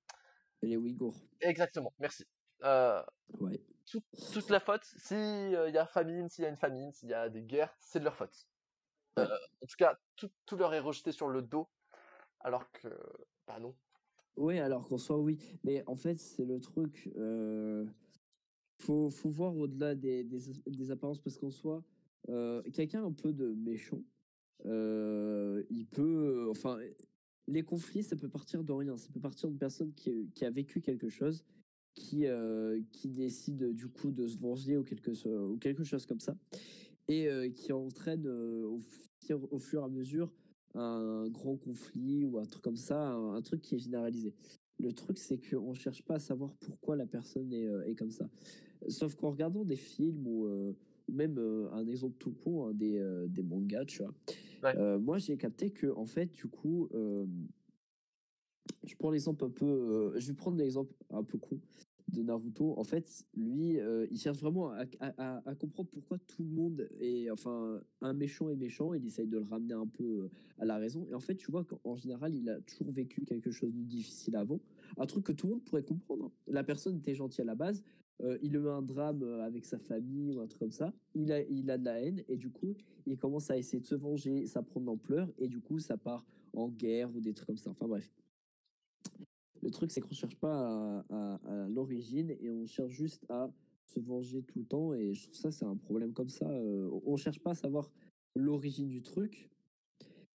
les 0.63 0.77
Ouïghours. 0.77 1.17
exactement, 1.41 1.93
merci. 1.99 2.25
Euh, 2.65 3.03
Ouais. 3.41 3.61
Tout- 3.87 4.05
toute 4.33 4.51
la 4.51 4.61
faute. 4.61 4.85
S'il 4.97 5.51
y 5.51 5.79
a 5.79 5.87
famine, 5.87 6.29
s'il 6.29 6.43
y 6.43 6.47
a 6.47 6.51
une 6.51 6.57
famine, 6.57 6.93
s'il 6.93 7.09
y 7.09 7.15
a 7.15 7.29
des 7.29 7.43
guerres, 7.43 7.75
c'est 7.81 7.99
de 8.01 8.05
leur 8.05 8.17
faute. 8.17 8.49
Ouais. 9.17 9.25
Euh, 9.25 9.37
en 9.63 9.67
tout 9.67 9.77
cas, 9.79 9.99
tout, 10.17 10.31
tout 10.45 10.57
leur 10.57 10.75
est 10.75 10.81
rejeté 10.81 11.13
sur 11.13 11.29
le 11.29 11.43
dos, 11.43 11.69
alors 12.41 12.71
que, 12.73 12.89
bah 13.47 13.59
non. 13.59 13.75
Oui, 14.37 14.59
alors 14.59 14.87
qu'en 14.87 14.99
soit, 14.99 15.19
oui. 15.19 15.39
Mais 15.65 15.83
en 15.87 15.97
fait, 15.97 16.17
c'est 16.17 16.45
le 16.45 16.61
truc. 16.61 17.11
Euh, 17.17 17.87
faut, 18.83 19.09
faut 19.09 19.31
voir 19.31 19.57
au-delà 19.57 19.95
des, 19.95 20.25
des, 20.25 20.41
des 20.67 20.91
apparences, 20.91 21.21
parce 21.21 21.39
qu'en 21.39 21.51
soi, 21.51 21.83
euh, 22.29 22.63
quelqu'un 22.75 23.05
un 23.05 23.13
peu 23.13 23.33
de 23.33 23.55
méchant, 23.55 24.03
euh, 24.67 25.65
il 25.71 25.87
peut. 25.87 26.49
Enfin, 26.51 26.79
les 27.47 27.63
conflits, 27.63 28.03
ça 28.03 28.17
peut 28.17 28.29
partir 28.29 28.65
de 28.65 28.73
rien. 28.73 28.97
Ça 28.99 29.09
peut 29.11 29.21
partir 29.21 29.49
d'une 29.49 29.59
personne 29.59 29.95
qui, 29.95 30.29
qui 30.35 30.45
a 30.45 30.51
vécu 30.51 30.83
quelque 30.83 31.09
chose, 31.09 31.45
qui, 31.97 32.27
euh, 32.27 32.81
qui 32.93 33.09
décide 33.09 33.73
du 33.73 33.89
coup 33.89 34.13
de 34.13 34.29
se 34.29 34.39
venger 34.39 34.77
ou 34.77 34.85
quelque, 34.85 35.11
ou 35.53 35.57
quelque 35.59 35.83
chose 35.83 36.07
comme 36.07 36.21
ça, 36.21 36.37
et 37.09 37.29
euh, 37.29 37.49
qui 37.51 37.73
entraîne 37.73 38.27
euh, 38.27 38.65
au, 38.67 38.79
fur, 39.25 39.53
au 39.53 39.59
fur 39.59 39.81
et 39.83 39.85
à 39.85 39.89
mesure 39.89 40.33
un 40.75 41.27
grand 41.29 41.57
conflit 41.57 42.25
ou 42.25 42.39
un 42.39 42.45
truc 42.45 42.63
comme 42.63 42.77
ça, 42.77 43.09
un, 43.09 43.35
un 43.35 43.43
truc 43.43 43.63
qui 43.63 43.75
est 43.75 43.79
généralisé. 43.79 44.35
Le 44.79 44.93
truc, 44.93 45.17
c'est 45.19 45.39
qu'on 45.39 45.71
ne 45.71 45.75
cherche 45.75 46.03
pas 46.03 46.17
à 46.17 46.19
savoir 46.19 46.53
pourquoi 46.61 46.97
la 46.97 47.07
personne 47.07 47.51
est, 47.53 47.67
euh, 47.67 47.87
est 47.87 47.95
comme 47.95 48.11
ça. 48.11 48.29
Sauf 48.89 49.15
qu'en 49.15 49.31
regardant 49.31 49.65
des 49.65 49.77
films 49.77 50.27
ou, 50.27 50.47
euh, 50.47 50.77
ou 51.09 51.13
même 51.13 51.39
euh, 51.39 51.71
un 51.73 51.87
exemple 51.89 52.17
tout 52.19 52.33
con, 52.33 52.67
hein, 52.67 52.75
des, 52.75 52.99
euh, 52.99 53.27
des 53.27 53.43
mangas, 53.43 53.87
tu 53.87 54.03
vois. 54.03 54.13
Ouais. 54.63 54.77
Euh, 54.77 54.99
moi, 54.99 55.17
j'ai 55.17 55.39
capté 55.39 55.71
que, 55.71 55.87
en 55.87 56.05
fait, 56.05 56.31
du 56.31 56.47
coup, 56.47 56.91
euh, 56.93 57.25
je 58.85 58.95
prends 58.97 59.11
l'exemple 59.11 59.45
un 59.47 59.51
peu. 59.51 59.65
euh, 59.65 60.19
je 60.19 60.27
vais 60.27 60.35
prendre 60.35 60.59
l'exemple 60.59 60.93
un 61.09 61.25
peu 61.25 61.39
con 61.39 61.59
de 62.09 62.23
Naruto. 62.23 62.75
En 62.79 62.85
fait, 62.85 63.25
lui, 63.37 63.79
euh, 63.79 64.07
il 64.11 64.19
cherche 64.19 64.39
vraiment 64.39 64.71
à, 65.01 65.55
comprendre 65.59 65.89
pourquoi 65.91 66.19
tout 66.19 66.43
le 66.43 66.51
monde 66.51 66.89
est. 67.01 67.31
Enfin, 67.31 67.81
un 68.01 68.13
méchant 68.13 68.49
est 68.49 68.57
méchant. 68.57 68.95
Il 68.95 69.05
essaye 69.07 69.27
de 69.27 69.39
le 69.39 69.43
ramener 69.43 69.75
un 69.75 69.87
peu 69.87 70.05
euh, 70.05 70.31
à 70.59 70.65
la 70.65 70.77
raison. 70.77 71.07
Et 71.11 71.15
en 71.15 71.21
fait, 71.21 71.35
tu 71.37 71.51
vois 71.51 71.65
qu'en 71.65 71.97
général, 71.97 72.35
il 72.35 72.49
a 72.49 72.61
toujours 72.61 72.93
vécu 72.93 73.25
quelque 73.25 73.51
chose 73.51 73.73
de 73.75 73.83
difficile 73.83 74.37
avant. 74.37 74.61
Un 74.99 75.07
truc 75.07 75.25
que 75.25 75.33
tout 75.33 75.47
le 75.47 75.55
monde 75.55 75.65
pourrait 75.65 75.83
comprendre. 75.83 76.27
hein. 76.27 76.33
La 76.47 76.65
personne 76.65 76.97
était 76.97 77.15
gentille 77.15 77.43
à 77.43 77.47
la 77.47 77.55
base. 77.55 77.83
euh, 78.23 78.39
il 78.41 78.57
a 78.57 78.61
eu 78.61 78.69
un 78.69 78.83
drame 78.83 79.23
avec 79.43 79.65
sa 79.65 79.79
famille 79.79 80.33
ou 80.33 80.41
un 80.41 80.47
truc 80.47 80.61
comme 80.61 80.71
ça. 80.73 80.93
Il 81.15 81.33
a, 81.33 81.43
il 81.43 81.71
a 81.71 81.79
de 81.79 81.85
la 81.85 82.01
haine. 82.01 82.23
Et 82.29 82.37
du 82.37 82.51
coup, 82.51 82.75
il 83.07 83.17
commence 83.17 83.51
à 83.51 83.59
essayer 83.59 83.81
de 83.81 83.87
se 83.87 83.95
venger. 83.95 84.47
Ça 84.47 84.63
prend 84.63 84.81
de 84.81 84.87
l'ampleur. 84.87 85.29
Et 85.39 85.49
du 85.49 85.61
coup, 85.61 85.79
ça 85.79 85.97
part 85.97 86.25
en 86.53 86.69
guerre 86.69 87.15
ou 87.15 87.21
des 87.21 87.35
trucs 87.35 87.49
comme 87.49 87.57
ça. 87.57 87.71
Enfin, 87.71 87.89
bref. 87.89 88.11
Le 89.67 89.73
truc, 89.73 89.91
c'est 89.91 90.01
qu'on 90.01 90.15
cherche 90.15 90.37
pas 90.37 90.55
à, 90.55 91.05
à- 91.11 91.41
à 91.65 91.69
l'origine 91.69 92.31
et 92.41 92.49
on 92.51 92.67
cherche 92.67 92.93
juste 92.93 93.27
à 93.29 93.51
se 93.87 93.99
venger 93.99 94.45
tout 94.45 94.61
le 94.61 94.65
temps. 94.65 94.95
Et 94.95 95.13
je 95.13 95.25
trouve 95.25 95.35
ça, 95.35 95.51
c'est 95.51 95.65
un 95.65 95.75
problème 95.77 96.13
comme 96.13 96.29
ça. 96.29 96.49
Euh, 96.49 96.89
on 97.05 97.17
cherche 97.17 97.41
pas 97.41 97.51
à 97.51 97.55
savoir 97.57 97.91
l'origine 98.37 98.87
du 98.87 99.03
truc. 99.03 99.51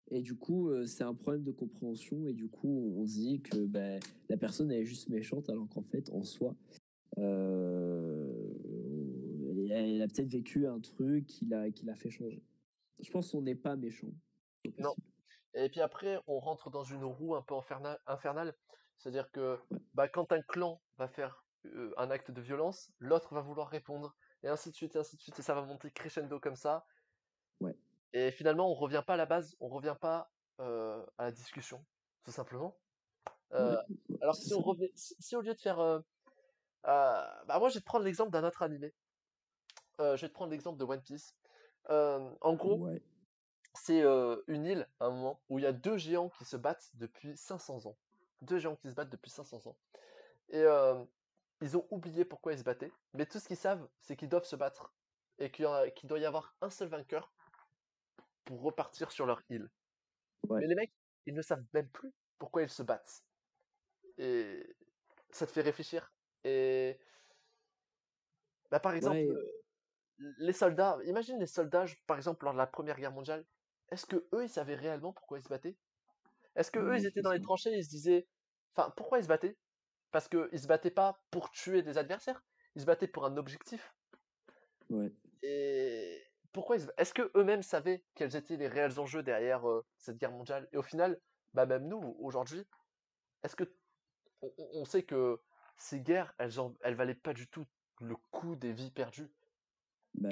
Et 0.09 0.21
du 0.21 0.35
coup, 0.35 0.67
euh, 0.67 0.85
c'est 0.85 1.05
un 1.05 1.13
problème 1.13 1.43
de 1.43 1.51
compréhension. 1.51 2.27
Et 2.27 2.33
du 2.33 2.49
coup, 2.49 2.93
on 2.97 3.07
se 3.07 3.13
dit 3.13 3.39
que 3.41 3.65
ben, 3.65 4.01
la 4.27 4.35
personne 4.35 4.69
elle 4.69 4.81
est 4.81 4.85
juste 4.85 5.07
méchante, 5.07 5.49
alors 5.49 5.69
qu'en 5.69 5.81
fait, 5.83 6.09
en 6.09 6.23
soi, 6.23 6.53
euh, 7.17 8.33
elle 9.69 10.01
a 10.01 10.07
peut-être 10.07 10.27
vécu 10.27 10.67
un 10.67 10.81
truc 10.81 11.25
qui 11.25 11.45
l'a 11.45 11.71
qui 11.71 11.85
l'a 11.85 11.95
fait 11.95 12.09
changer. 12.09 12.43
Je 12.99 13.09
pense 13.11 13.31
qu'on 13.31 13.41
n'est 13.43 13.55
pas 13.55 13.77
méchant. 13.77 14.11
Non. 14.77 14.93
Et 15.53 15.69
puis 15.69 15.79
après, 15.79 16.19
on 16.27 16.39
rentre 16.39 16.69
dans 16.69 16.83
une 16.83 17.05
roue 17.05 17.35
un 17.35 17.41
peu 17.41 17.55
inferna- 17.55 17.97
infernale. 18.07 18.53
C'est-à-dire 19.01 19.31
que 19.31 19.59
bah, 19.95 20.07
quand 20.07 20.31
un 20.31 20.43
clan 20.43 20.79
va 20.99 21.07
faire 21.07 21.43
euh, 21.65 21.91
un 21.97 22.11
acte 22.11 22.29
de 22.29 22.39
violence, 22.39 22.91
l'autre 22.99 23.33
va 23.33 23.41
vouloir 23.41 23.67
répondre, 23.67 24.15
et 24.43 24.47
ainsi 24.47 24.69
de 24.69 24.75
suite, 24.75 24.95
et 24.95 24.99
ainsi 24.99 25.15
de 25.15 25.21
suite, 25.21 25.39
et 25.39 25.41
ça 25.41 25.55
va 25.55 25.63
monter 25.63 25.89
crescendo 25.89 26.39
comme 26.39 26.55
ça. 26.55 26.85
Ouais. 27.61 27.75
Et 28.13 28.29
finalement, 28.29 28.69
on 28.69 28.75
revient 28.75 29.01
pas 29.05 29.15
à 29.15 29.17
la 29.17 29.25
base, 29.25 29.55
on 29.59 29.69
revient 29.69 29.95
pas 29.99 30.31
euh, 30.59 31.03
à 31.17 31.23
la 31.25 31.31
discussion, 31.31 31.83
tout 32.23 32.31
simplement. 32.31 32.77
Euh, 33.53 33.75
Ouais, 33.89 34.17
alors 34.21 34.35
si 34.35 34.53
on 34.53 34.75
si, 34.93 35.15
si 35.19 35.35
au 35.35 35.41
lieu 35.41 35.55
de 35.55 35.59
faire, 35.59 35.79
euh, 35.79 35.99
bah 36.83 37.57
moi 37.57 37.69
je 37.69 37.75
vais 37.75 37.79
te 37.79 37.85
prendre 37.85 38.05
l'exemple 38.05 38.29
d'un 38.31 38.43
autre 38.43 38.61
animé. 38.61 38.93
je 39.97 40.21
vais 40.21 40.29
te 40.29 40.33
prendre 40.33 40.51
l'exemple 40.51 40.77
de 40.77 40.85
One 40.85 41.01
Piece. 41.01 41.35
En 41.89 42.53
gros, 42.53 42.85
Ouais. 42.85 43.01
c'est 43.73 44.03
une 44.47 44.65
île, 44.65 44.87
à 44.99 45.05
un 45.05 45.09
moment, 45.09 45.41
où 45.49 45.57
il 45.57 45.63
y 45.63 45.67
a 45.67 45.73
deux 45.73 45.97
géants 45.97 46.29
qui 46.29 46.45
se 46.45 46.55
battent 46.55 46.91
depuis 46.93 47.35
500 47.35 47.87
ans. 47.87 47.97
Deux 48.41 48.59
géants 48.59 48.75
qui 48.75 48.89
se 48.89 48.95
battent 48.95 49.09
depuis 49.09 49.31
500 49.31 49.67
ans. 49.67 49.77
Et 50.49 50.61
euh, 50.61 51.03
ils 51.61 51.77
ont 51.77 51.87
oublié 51.91 52.25
pourquoi 52.25 52.53
ils 52.53 52.59
se 52.59 52.63
battaient, 52.63 52.91
mais 53.13 53.25
tout 53.25 53.39
ce 53.39 53.47
qu'ils 53.47 53.57
savent, 53.57 53.87
c'est 54.01 54.15
qu'ils 54.15 54.29
doivent 54.29 54.45
se 54.45 54.55
battre. 54.55 54.95
Et 55.39 55.51
qu'il 55.51 55.65
doit 56.09 56.19
y 56.19 56.25
avoir 56.25 56.55
un 56.61 56.69
seul 56.69 56.89
vainqueur 56.89 57.33
pour 58.45 58.61
repartir 58.61 59.11
sur 59.11 59.25
leur 59.25 59.41
île. 59.49 59.69
Ouais. 60.49 60.61
Mais 60.61 60.67
les 60.67 60.75
mecs, 60.75 60.93
ils 61.25 61.33
ne 61.33 61.41
savent 61.41 61.63
même 61.73 61.89
plus 61.89 62.13
pourquoi 62.37 62.63
ils 62.63 62.69
se 62.69 62.83
battent. 62.83 63.23
Et 64.17 64.75
ça 65.31 65.47
te 65.47 65.51
fait 65.51 65.61
réfléchir. 65.61 66.13
Et 66.43 66.99
bah, 68.71 68.79
par 68.79 68.93
exemple, 68.95 69.19
Ouais. 69.19 69.27
euh, 69.31 69.63
les 70.39 70.53
soldats, 70.53 70.99
imagine 71.05 71.39
les 71.39 71.47
soldats, 71.47 71.85
par 72.07 72.17
exemple, 72.17 72.45
lors 72.45 72.53
de 72.53 72.57
la 72.59 72.67
Première 72.67 72.97
Guerre 72.97 73.11
mondiale, 73.11 73.45
est-ce 73.91 74.05
que 74.05 74.27
eux, 74.33 74.43
ils 74.43 74.49
savaient 74.49 74.75
réellement 74.75 75.13
pourquoi 75.13 75.39
ils 75.39 75.43
se 75.43 75.49
battaient? 75.49 75.77
Est-ce 76.55 76.71
que 76.71 76.79
eux, 76.79 76.95
ils 76.97 77.05
étaient 77.05 77.21
dans 77.21 77.31
les 77.31 77.41
tranchées, 77.41 77.71
ils 77.71 77.85
se 77.85 77.89
disaient, 77.89 78.27
enfin, 78.75 78.91
pourquoi 78.97 79.19
ils 79.19 79.23
se 79.23 79.27
battaient? 79.29 79.57
Parce 80.11 80.27
qu'ils 80.29 80.59
se 80.59 80.67
battaient 80.67 80.91
pas 80.91 81.23
pour 81.31 81.51
tuer 81.51 81.83
des 81.83 81.97
adversaires, 81.97 82.43
ils 82.75 82.81
se 82.81 82.85
battaient 82.85 83.07
pour 83.07 83.25
un 83.25 83.37
objectif. 83.37 83.93
Ouais. 84.89 85.11
Et 85.43 86.21
pourquoi 86.51 86.77
ils. 86.77 86.91
Est-ce 86.97 87.13
que 87.13 87.31
eux-mêmes 87.35 87.63
savaient 87.63 88.03
quels 88.15 88.35
étaient 88.35 88.57
les 88.57 88.67
réels 88.67 88.99
enjeux 88.99 89.23
derrière 89.23 89.67
euh, 89.69 89.85
cette 89.97 90.17
guerre 90.17 90.31
mondiale? 90.31 90.67
Et 90.71 90.77
au 90.77 90.83
final, 90.83 91.19
bah 91.53 91.65
même 91.65 91.87
nous, 91.87 92.15
aujourd'hui, 92.19 92.63
est-ce 93.43 93.55
que 93.55 93.65
on, 94.41 94.85
sait 94.85 95.03
que 95.03 95.39
ces 95.77 96.01
guerres, 96.01 96.33
elles, 96.39 96.59
en- 96.59 96.75
elles 96.81 96.95
valaient 96.95 97.15
pas 97.15 97.33
du 97.33 97.47
tout 97.47 97.65
le 98.01 98.15
coût 98.31 98.55
des 98.55 98.73
vies 98.73 98.91
perdues? 98.91 99.31
Bah 100.15 100.29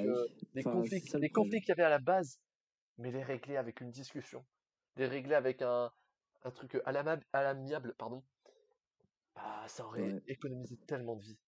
les 0.54 0.64
conflits, 0.64 1.02
les 1.20 1.30
conflits 1.32 1.62
qu'il 1.62 1.70
y 1.70 1.72
avait 1.74 1.84
à 1.84 1.90
la 1.90 2.00
base, 2.00 2.40
mais 2.98 3.12
les 3.12 3.24
régler 3.24 3.58
avec 3.58 3.82
une 3.82 3.92
discussion, 3.92 4.46
les 4.98 5.08
régler 5.08 5.36
avec 5.36 5.62
un, 5.62 5.92
un 6.44 6.52
truc 6.52 6.78
à 6.86 6.92
l'amiable, 6.92 7.96
pardon, 7.98 8.24
bah, 9.36 9.68
ça 9.68 9.86
aurait 9.86 10.16
Ouais. 10.16 10.22
économisé 10.28 10.78
tellement 10.88 11.16
de 11.16 11.22
vies. 11.24 11.40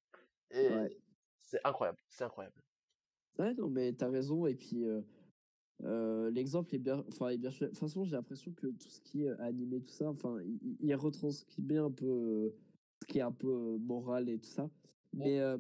Et 0.52 0.70
Ouais. 0.70 0.98
c'est 1.42 1.62
incroyable, 1.66 2.00
c'est 2.10 2.24
incroyable. 2.24 2.62
Ouais, 3.40 3.54
non, 3.54 3.70
mais 3.70 3.94
t'as 3.94 4.10
raison. 4.10 4.46
Et 4.46 4.56
puis, 4.56 4.84
euh, 4.84 5.02
euh, 5.84 6.30
l'exemple 6.32 6.76
est 6.76 6.80
bien, 6.80 7.04
enfin, 7.08 7.30
est 7.30 7.38
bien. 7.38 7.50
De 7.52 7.56
toute 7.68 7.78
façon, 7.78 8.04
j'ai 8.06 8.16
l'impression 8.16 8.54
que 8.54 8.68
tout 8.68 8.88
ce 8.90 9.02
qui 9.02 9.24
est 9.24 9.30
animé, 9.40 9.82
tout 9.82 9.90
ça, 9.92 10.10
enfin, 10.10 10.40
il, 10.42 10.78
il- 10.82 10.96
retranscrit 10.96 11.62
bien 11.62 11.86
un 11.86 11.92
peu 11.92 12.06
euh, 12.08 12.50
ce 13.02 13.08
qui 13.08 13.20
est 13.20 13.22
un 13.22 13.32
peu 13.32 13.78
moral 13.80 14.30
et 14.30 14.40
tout 14.40 14.50
ça. 14.50 14.70
Mais, 15.14 15.40
euh, 15.40 15.58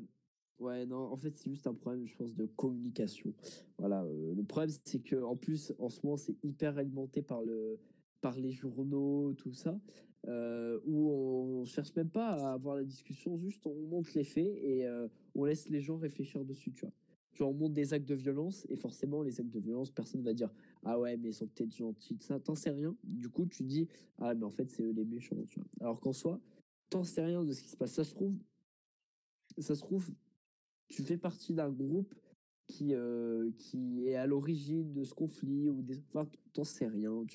ouais, 0.59 0.85
non, 0.85 0.97
en 1.11 1.17
fait, 1.17 1.31
c'est 1.31 1.49
juste 1.49 1.67
un 1.67 1.73
problème, 1.75 2.05
je 2.05 2.15
pense, 2.15 2.35
de 2.35 2.45
communication. 2.45 3.33
Voilà. 3.77 4.03
euh, 4.03 4.33
le 4.35 4.43
problème, 4.43 4.69
c'est 4.85 5.01
que 5.01 5.15
en 5.23 5.35
plus, 5.37 5.73
en 5.79 5.89
ce 5.89 6.01
moment, 6.05 6.17
c'est 6.17 6.37
hyper 6.43 6.77
alimenté 6.77 7.21
par 7.23 7.43
le, 7.43 7.79
par 8.21 8.37
les 8.39 8.51
journaux, 8.51 9.33
tout 9.33 9.53
ça. 9.53 9.79
euh, 10.27 10.79
où 10.85 11.09
on, 11.09 11.61
on 11.61 11.65
cherche 11.65 11.95
même 11.95 12.09
pas 12.09 12.29
à 12.29 12.53
avoir 12.53 12.75
la 12.75 12.83
discussion, 12.83 13.37
juste 13.39 13.65
on 13.65 13.73
montre 13.87 14.11
les 14.15 14.23
faits 14.23 14.45
et 14.61 14.85
euh, 14.85 15.07
on 15.35 15.45
laisse 15.45 15.69
les 15.69 15.81
gens 15.81 15.97
réfléchir 15.97 16.45
dessus, 16.45 16.71
tu 16.73 16.81
vois. 16.81 16.93
Genre, 17.33 17.49
on 17.49 17.53
montre 17.53 17.73
des 17.73 17.93
actes 17.93 18.07
de 18.07 18.13
violence 18.15 18.65
et 18.69 18.75
forcément, 18.75 19.23
les 19.23 19.39
actes 19.39 19.49
de 19.49 19.59
violence, 19.59 19.89
personne 19.89 20.21
va 20.21 20.33
dire 20.33 20.51
Ah 20.83 20.99
ouais, 20.99 21.17
mais 21.17 21.29
ils 21.29 21.33
sont 21.33 21.47
peut-être 21.47 21.75
gentils, 21.75 22.17
ça, 22.21 22.39
t'en 22.39 22.55
sais 22.55 22.69
rien. 22.71 22.95
Du 23.03 23.29
coup, 23.29 23.45
tu 23.47 23.63
dis 23.63 23.87
Ah, 24.19 24.35
mais 24.35 24.43
en 24.43 24.51
fait, 24.51 24.69
c'est 24.69 24.83
eux 24.83 24.91
les 24.91 25.05
méchants, 25.05 25.37
tu 25.49 25.59
vois. 25.59 25.69
Alors 25.79 25.99
qu'en 26.01 26.13
soi, 26.13 26.39
t'en 26.89 27.03
sais 27.03 27.23
rien 27.23 27.43
de 27.43 27.51
ce 27.53 27.63
qui 27.63 27.69
se 27.69 27.77
passe. 27.77 27.93
Ça 27.93 28.03
se 28.03 28.13
trouve, 28.13 28.35
ça 29.57 29.75
se 29.75 29.81
trouve, 29.81 30.09
tu 30.89 31.03
fais 31.03 31.17
partie 31.17 31.53
d'un 31.53 31.69
groupe 31.71 32.13
qui, 32.67 32.93
euh, 32.93 33.49
qui 33.57 34.07
est 34.07 34.15
à 34.15 34.27
l'origine 34.27 34.93
de 34.93 35.03
ce 35.03 35.13
conflit 35.13 35.69
ou 35.69 35.81
des. 35.81 35.97
Enfin, 36.13 36.29
t'en 36.53 36.63
sais 36.63 36.87
rien. 36.87 37.25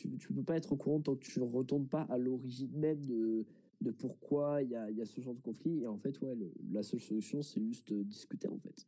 Tu, 0.00 0.16
tu 0.18 0.32
peux 0.32 0.42
pas 0.42 0.56
être 0.56 0.72
au 0.72 0.76
courant 0.76 1.00
tant 1.00 1.14
que 1.14 1.24
tu 1.24 1.38
ne 1.40 1.44
retournes 1.44 1.86
pas 1.88 2.02
à 2.08 2.16
l'origine 2.16 2.70
même 2.78 3.04
de, 3.04 3.44
de 3.82 3.90
pourquoi 3.90 4.62
il 4.62 4.70
y 4.70 4.76
a, 4.76 4.90
y 4.90 5.02
a 5.02 5.06
ce 5.06 5.20
genre 5.20 5.34
de 5.34 5.40
conflit. 5.40 5.82
Et 5.82 5.86
en 5.86 5.98
fait, 5.98 6.18
ouais, 6.22 6.34
le- 6.34 6.52
la 6.72 6.82
seule 6.82 7.00
solution, 7.00 7.42
c'est 7.42 7.60
juste 7.62 7.92
euh, 7.92 8.02
discuter, 8.04 8.48
en 8.48 8.58
fait. 8.58 8.86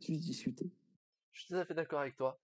Juste 0.00 0.22
discuter. 0.22 0.70
Je 1.32 1.40
suis 1.40 1.48
tout 1.48 1.56
à 1.56 1.64
fait 1.66 1.74
d'accord 1.74 2.00
avec 2.00 2.16
toi. 2.16 2.40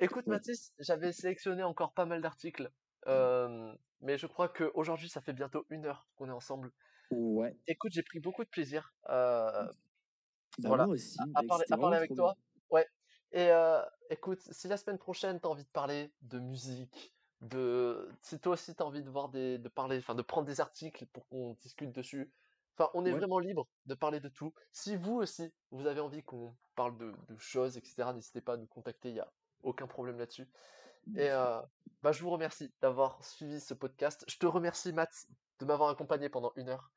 Écoute, 0.00 0.26
Ouais. 0.26 0.34
Mathis, 0.34 0.74
j'avais 0.78 1.12
sélectionné 1.12 1.62
encore 1.62 1.92
pas 1.94 2.04
mal 2.04 2.20
d'articles, 2.20 2.70
euh, 3.06 3.72
mais 4.00 4.18
je 4.18 4.26
crois 4.26 4.48
qu'aujourd'hui, 4.48 5.08
ça 5.08 5.20
fait 5.20 5.32
bientôt 5.32 5.64
une 5.70 5.86
heure 5.86 6.08
qu'on 6.16 6.28
est 6.28 6.32
ensemble. 6.32 6.72
Ouais. 7.10 7.56
Écoute, 7.66 7.92
j'ai 7.92 8.02
pris 8.02 8.20
beaucoup 8.20 8.44
de 8.44 8.48
plaisir 8.50 8.92
euh, 9.08 9.64
Bah, 10.58 10.68
Voilà. 10.68 10.84
moi 10.86 10.94
aussi. 10.94 11.18
à 11.34 11.40
mec, 11.40 11.48
parler, 11.48 11.64
à 11.70 11.96
avec 11.96 12.14
toi. 12.14 12.34
bien. 12.34 12.44
Ouais. 12.70 12.86
Et 13.32 13.50
euh, 13.50 13.80
écoute, 14.10 14.40
si 14.52 14.68
la 14.68 14.76
semaine 14.76 14.98
prochaine, 14.98 15.40
tu 15.40 15.46
as 15.46 15.50
envie 15.50 15.64
de 15.64 15.68
parler 15.70 16.12
de 16.22 16.38
musique, 16.38 17.13
de... 17.44 18.08
si 18.22 18.38
toi 18.40 18.54
aussi, 18.54 18.74
tu 18.74 18.82
as 18.82 18.86
envie 18.86 19.02
de 19.02 19.10
voir 19.10 19.28
des... 19.30 19.58
de 19.58 19.68
parler, 19.68 19.98
enfin, 19.98 20.14
de 20.14 20.22
prendre 20.22 20.46
des 20.46 20.60
articles 20.60 21.06
pour 21.06 21.28
qu'on 21.28 21.54
discute 21.60 21.92
dessus, 21.92 22.32
enfin, 22.76 22.90
on 22.94 23.04
est 23.06 23.12
Ouais. 23.12 23.18
vraiment 23.18 23.38
libre 23.38 23.68
de 23.86 23.94
parler 23.94 24.20
de 24.20 24.28
tout. 24.28 24.52
Si 24.72 24.96
vous 24.96 25.14
aussi, 25.14 25.52
vous 25.70 25.86
avez 25.86 26.00
envie 26.00 26.22
qu'on 26.24 26.56
parle 26.74 26.96
de, 26.98 27.12
de 27.28 27.38
choses, 27.38 27.76
etc., 27.76 28.12
n'hésitez 28.14 28.40
pas 28.40 28.54
à 28.54 28.56
nous 28.56 28.66
contacter, 28.66 29.10
il 29.10 29.14
n'y 29.14 29.20
a 29.20 29.32
aucun 29.62 29.86
problème 29.86 30.18
là-dessus. 30.18 30.48
Et 31.16 31.30
euh, 31.30 31.60
bah, 32.02 32.12
je 32.12 32.22
vous 32.22 32.30
remercie 32.30 32.72
d'avoir 32.80 33.24
suivi 33.24 33.60
ce 33.60 33.74
podcast. 33.74 34.24
Je 34.28 34.38
te 34.38 34.46
remercie, 34.46 34.92
Matt, 34.92 35.12
de 35.60 35.64
m'avoir 35.66 35.90
accompagné 35.90 36.28
pendant 36.28 36.52
une 36.56 36.68
heure. 36.70 36.92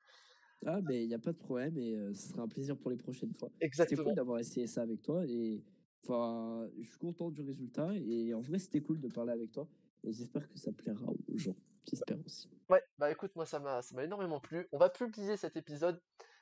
Ah, 0.66 0.82
mais 0.82 1.04
il 1.04 1.08
n'y 1.08 1.14
a 1.14 1.20
pas 1.20 1.32
de 1.34 1.38
problème 1.38 1.78
et 1.78 1.96
euh, 1.96 2.14
ce 2.14 2.30
sera 2.30 2.42
un 2.44 2.48
plaisir 2.48 2.78
pour 2.78 2.90
les 2.90 2.98
prochaines 2.98 3.34
fois. 3.34 3.50
C'était 3.50 3.66
Exactement. 3.66 4.04
cool 4.04 4.14
d'avoir 4.16 4.40
essayé 4.40 4.68
ça 4.68 4.82
avec 4.82 5.02
toi 5.04 5.26
et 5.28 5.64
enfin, 6.04 6.68
je 6.80 6.88
suis 6.90 6.98
content 6.98 7.30
du 7.32 7.42
résultat 7.42 7.90
et 7.96 8.34
en 8.34 8.42
vrai, 8.42 8.60
c'était 8.60 8.82
cool 8.82 9.00
de 9.00 9.08
parler 9.08 9.34
avec 9.34 9.52
toi 9.52 9.70
et 10.04 10.12
j'espère 10.12 10.48
que 10.50 10.58
ça 10.58 10.72
plaira 10.72 11.08
aux 11.28 11.38
gens. 11.38 11.56
J'espère 11.90 12.18
aussi. 12.26 12.50
Ouais, 12.70 12.84
bah 12.98 13.10
écoute, 13.12 13.32
moi 13.36 13.46
ça 13.46 13.60
m'a 13.60 13.82
ça 13.82 13.96
m'a 13.96 14.04
énormément 14.04 14.40
plu. 14.40 14.68
On 14.72 14.78
va 14.78 14.90
publier 14.90 15.38
cet 15.38 15.56
épisode 15.56 16.02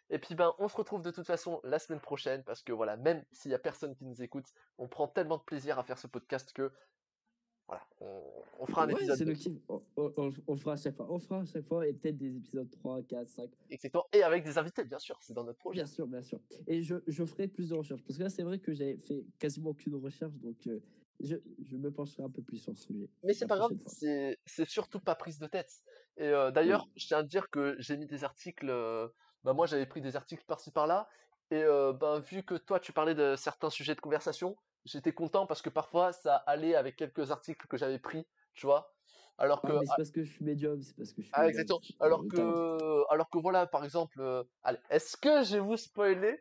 et 0.09 0.17
puis 0.19 0.35
ben 0.35 0.53
on 0.59 0.67
se 0.67 0.75
retrouve 0.77 1.01
de 1.01 1.11
toute 1.11 1.25
façon 1.27 1.59
la 1.63 1.77
semaine 1.79 1.99
prochaine 2.01 2.43
parce 2.43 2.63
que 2.63 2.71
voilà, 2.73 2.97
même 2.97 3.23
s'il 3.31 3.51
y 3.51 3.53
a 3.53 3.59
personne 3.59 3.95
qui 3.95 4.05
nous 4.05 4.21
écoute, 4.23 4.45
on 4.77 4.87
prend 4.87 5.07
tellement 5.07 5.37
de 5.37 5.43
plaisir 5.43 5.77
à 5.79 5.83
faire 5.83 5.99
ce 5.99 6.07
podcast 6.07 6.51
que 6.53 6.71
voilà, 7.67 7.81
on, 7.99 8.21
on 8.59 8.65
fera 8.67 8.83
un 8.83 8.87
Ouais, 8.87 8.93
épisode 8.93 9.17
c'est 9.17 9.25
deux, 9.25 9.31
le 9.31 9.37
kiff. 9.37 9.57
On, 9.69 9.81
on- 9.97 10.13
on- 10.17 10.31
on 10.47 10.55
fera 10.55 10.73
à 10.73 10.77
chaque 10.77 10.95
fois. 10.95 11.07
On 11.11 11.17
fera 11.17 11.41
à 11.41 11.45
chaque 11.45 11.65
fois 11.65 11.87
et 11.87 11.93
peut-être 11.93 12.17
des 12.17 12.35
épisodes 12.37 12.69
3, 12.69 13.01
4, 13.03 13.27
5. 13.27 13.49
exactement, 13.71 14.05
et 14.13 14.21
avec 14.21 14.43
des 14.43 14.57
invités 14.59 14.83
bien 14.83 14.99
sûr, 14.99 15.17
c'est 15.21 15.33
dans 15.33 15.43
notre 15.43 15.57
projet. 15.59 15.77
Bien 15.77 15.85
sûr, 15.87 16.05
bien 16.07 16.21
sûr. 16.21 16.39
Et 16.67 16.83
je, 16.83 16.95
je 17.07 17.25
ferai 17.25 17.47
plus 17.47 17.69
de 17.69 17.75
recherches 17.75 18.03
parce 18.03 18.17
que 18.17 18.23
là, 18.23 18.29
c'est 18.29 18.43
vrai 18.43 18.59
que 18.59 18.71
j'ai 18.73 18.97
fait 18.97 19.25
quasiment 19.39 19.71
aucune 19.71 19.95
recherche 19.95 20.35
donc 20.37 20.67
euh, 20.67 20.79
je, 21.19 21.35
je 21.59 21.77
me 21.77 21.91
pencherai 21.91 22.23
un 22.23 22.29
peu 22.29 22.41
plus 22.41 22.57
sur 22.57 22.75
ce 22.77 22.83
sujet. 22.87 23.09
Mais 23.23 23.33
c'est 23.33 23.47
pas 23.47 23.57
grave, 23.57 23.71
c'est 23.87 24.69
surtout 24.69 24.99
pas 24.99 25.15
prise 25.15 25.39
de 25.39 25.47
tête. 25.47 25.71
Et 26.17 26.27
euh, 26.27 26.51
d'ailleurs, 26.51 26.89
je 26.95 27.07
tiens 27.07 27.19
à 27.19 27.23
te 27.23 27.27
dire 27.27 27.49
que 27.49 27.75
j'ai 27.79 27.97
mis 27.97 28.05
des 28.05 28.23
articles, 28.23 28.69
euh, 28.69 29.07
bah 29.43 29.53
moi 29.53 29.65
j'avais 29.65 29.85
pris 29.87 30.01
des 30.01 30.15
articles 30.15 30.45
par-ci 30.45 30.71
par-là, 30.71 31.07
et 31.51 31.63
euh, 31.63 31.91
ben 31.93 32.19
vu 32.19 32.43
que 32.43 32.55
toi 32.55 32.79
tu 32.79 32.93
parlais 32.93 33.15
de 33.15 33.35
certains 33.35 33.69
sujets 33.71 33.95
de 33.95 34.01
conversation, 34.01 34.55
j'étais 34.85 35.13
content 35.13 35.47
parce 35.47 35.61
que 35.63 35.69
parfois 35.69 36.13
ça 36.13 36.35
allait 36.35 36.75
avec 36.75 36.95
quelques 36.97 37.31
articles 37.31 37.67
que 37.67 37.77
j'avais 37.77 37.99
pris, 37.99 38.27
tu 38.53 38.65
vois? 38.67 38.95
Alors 39.37 39.63
que 39.63 39.73
Ah, 39.73 39.73
mais 39.73 39.85
c'est 39.85 39.95
parce 39.95 40.11
que 40.11 40.23
je 40.23 40.31
suis 40.31 40.45
médium, 40.45 40.81
c'est 40.81 40.95
parce 40.95 41.11
que 41.13 41.21
je 41.21 41.27
suis 41.27 41.37
Ah, 41.37 41.47
médium. 41.47 41.49
exactement. 41.49 41.81
Alors 41.99 42.27
le 42.29 42.29
que, 42.29 43.03
alors 43.11 43.29
que 43.29 43.37
voilà, 43.37 43.67
par 43.67 43.83
exemple, 43.83 44.21
euh, 44.21 44.43
allez, 44.63 44.79
est-ce 44.89 45.17
que 45.17 45.43
je 45.43 45.55
vais 45.55 45.59
vous 45.61 45.77
spoiler? 45.77 46.39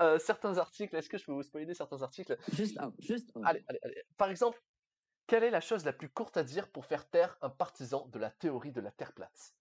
Euh, 0.00 0.18
certains 0.18 0.58
articles 0.58 0.94
Est-ce 0.96 1.08
que 1.08 1.18
je 1.18 1.24
peux 1.24 1.32
vous 1.32 1.42
spoiler 1.42 1.74
certains 1.74 2.02
articles? 2.02 2.36
Juste 2.52 2.78
un, 2.80 2.92
juste 2.98 3.30
un. 3.36 3.42
Allez, 3.44 3.64
allez, 3.68 3.78
allez. 3.82 4.02
Par 4.16 4.30
exemple, 4.30 4.60
quelle 5.26 5.44
est 5.44 5.50
la 5.50 5.60
chose 5.60 5.84
la 5.84 5.92
plus 5.92 6.08
courte 6.08 6.36
à 6.36 6.44
dire 6.44 6.70
pour 6.70 6.86
faire 6.86 7.08
taire 7.08 7.36
un 7.42 7.50
partisan 7.50 8.06
de 8.08 8.18
la 8.18 8.30
théorie 8.30 8.72
de 8.72 8.80
la 8.80 8.90
Terre 8.90 9.12
plate? 9.12 9.54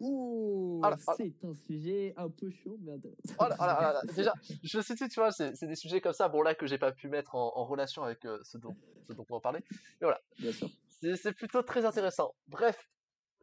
Ouh, 0.00 0.80
Ah 0.82 0.90
là, 0.90 0.96
ah 1.08 1.14
c'est 1.16 1.34
un 1.44 1.54
sujet 1.66 2.14
un 2.16 2.30
peu 2.30 2.48
chaud, 2.50 2.78
mais. 2.80 2.94
Oh 3.38 3.44
là, 3.48 3.56
oh 3.58 3.64
là, 3.64 3.92
là. 3.92 4.00
Déjà, 4.14 4.32
je 4.62 4.80
sais, 4.80 4.94
tu 4.96 5.20
vois, 5.20 5.30
c'est 5.30 5.66
des 5.66 5.74
sujets 5.76 6.00
comme 6.00 6.14
ça, 6.14 6.28
bon 6.28 6.40
là 6.42 6.54
que 6.54 6.66
j'ai 6.66 6.78
pas 6.78 6.90
pu 6.92 7.08
mettre 7.08 7.34
en, 7.34 7.54
en 7.56 7.64
relation 7.66 8.02
avec 8.02 8.24
euh, 8.24 8.38
ce 8.42 8.56
dont, 8.56 8.74
ce 9.06 9.12
dont 9.12 9.26
on 9.28 9.34
va 9.34 9.40
parler. 9.40 9.60
Mais 9.70 10.06
voilà, 10.06 10.20
Bien 10.38 10.52
sûr. 10.52 10.70
c'est 10.88 11.16
c'est 11.16 11.32
plutôt 11.34 11.62
très 11.62 11.84
intéressant. 11.84 12.34
Bref, 12.48 12.88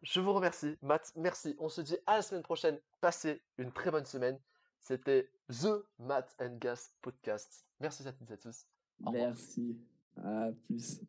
je 0.01 0.19
vous 0.19 0.34
remercie, 0.34 0.75
Matt, 0.82 1.11
merci. 1.15 1.55
On 1.59 1.69
se 1.69 1.82
dit 1.82 1.97
à 2.07 2.15
la 2.17 2.21
semaine 2.23 2.43
prochaine. 2.43 2.80
Passez 3.01 3.43
une 3.59 3.71
très 3.71 3.91
bonne 3.91 4.05
semaine. 4.05 4.39
C'était 4.88 5.29
The 5.49 5.83
Matt 5.99 6.33
and 6.39 6.59
Gas 6.61 6.91
Podcast. 7.01 7.65
Merci 7.81 8.07
à 8.07 8.13
toutes 8.13 8.29
et 8.31 8.35
à 8.35 8.38
tous. 8.38 8.65
Au. 9.03 9.11
Merci. 9.11 9.77
À 10.15 10.49
plus. 10.65 11.01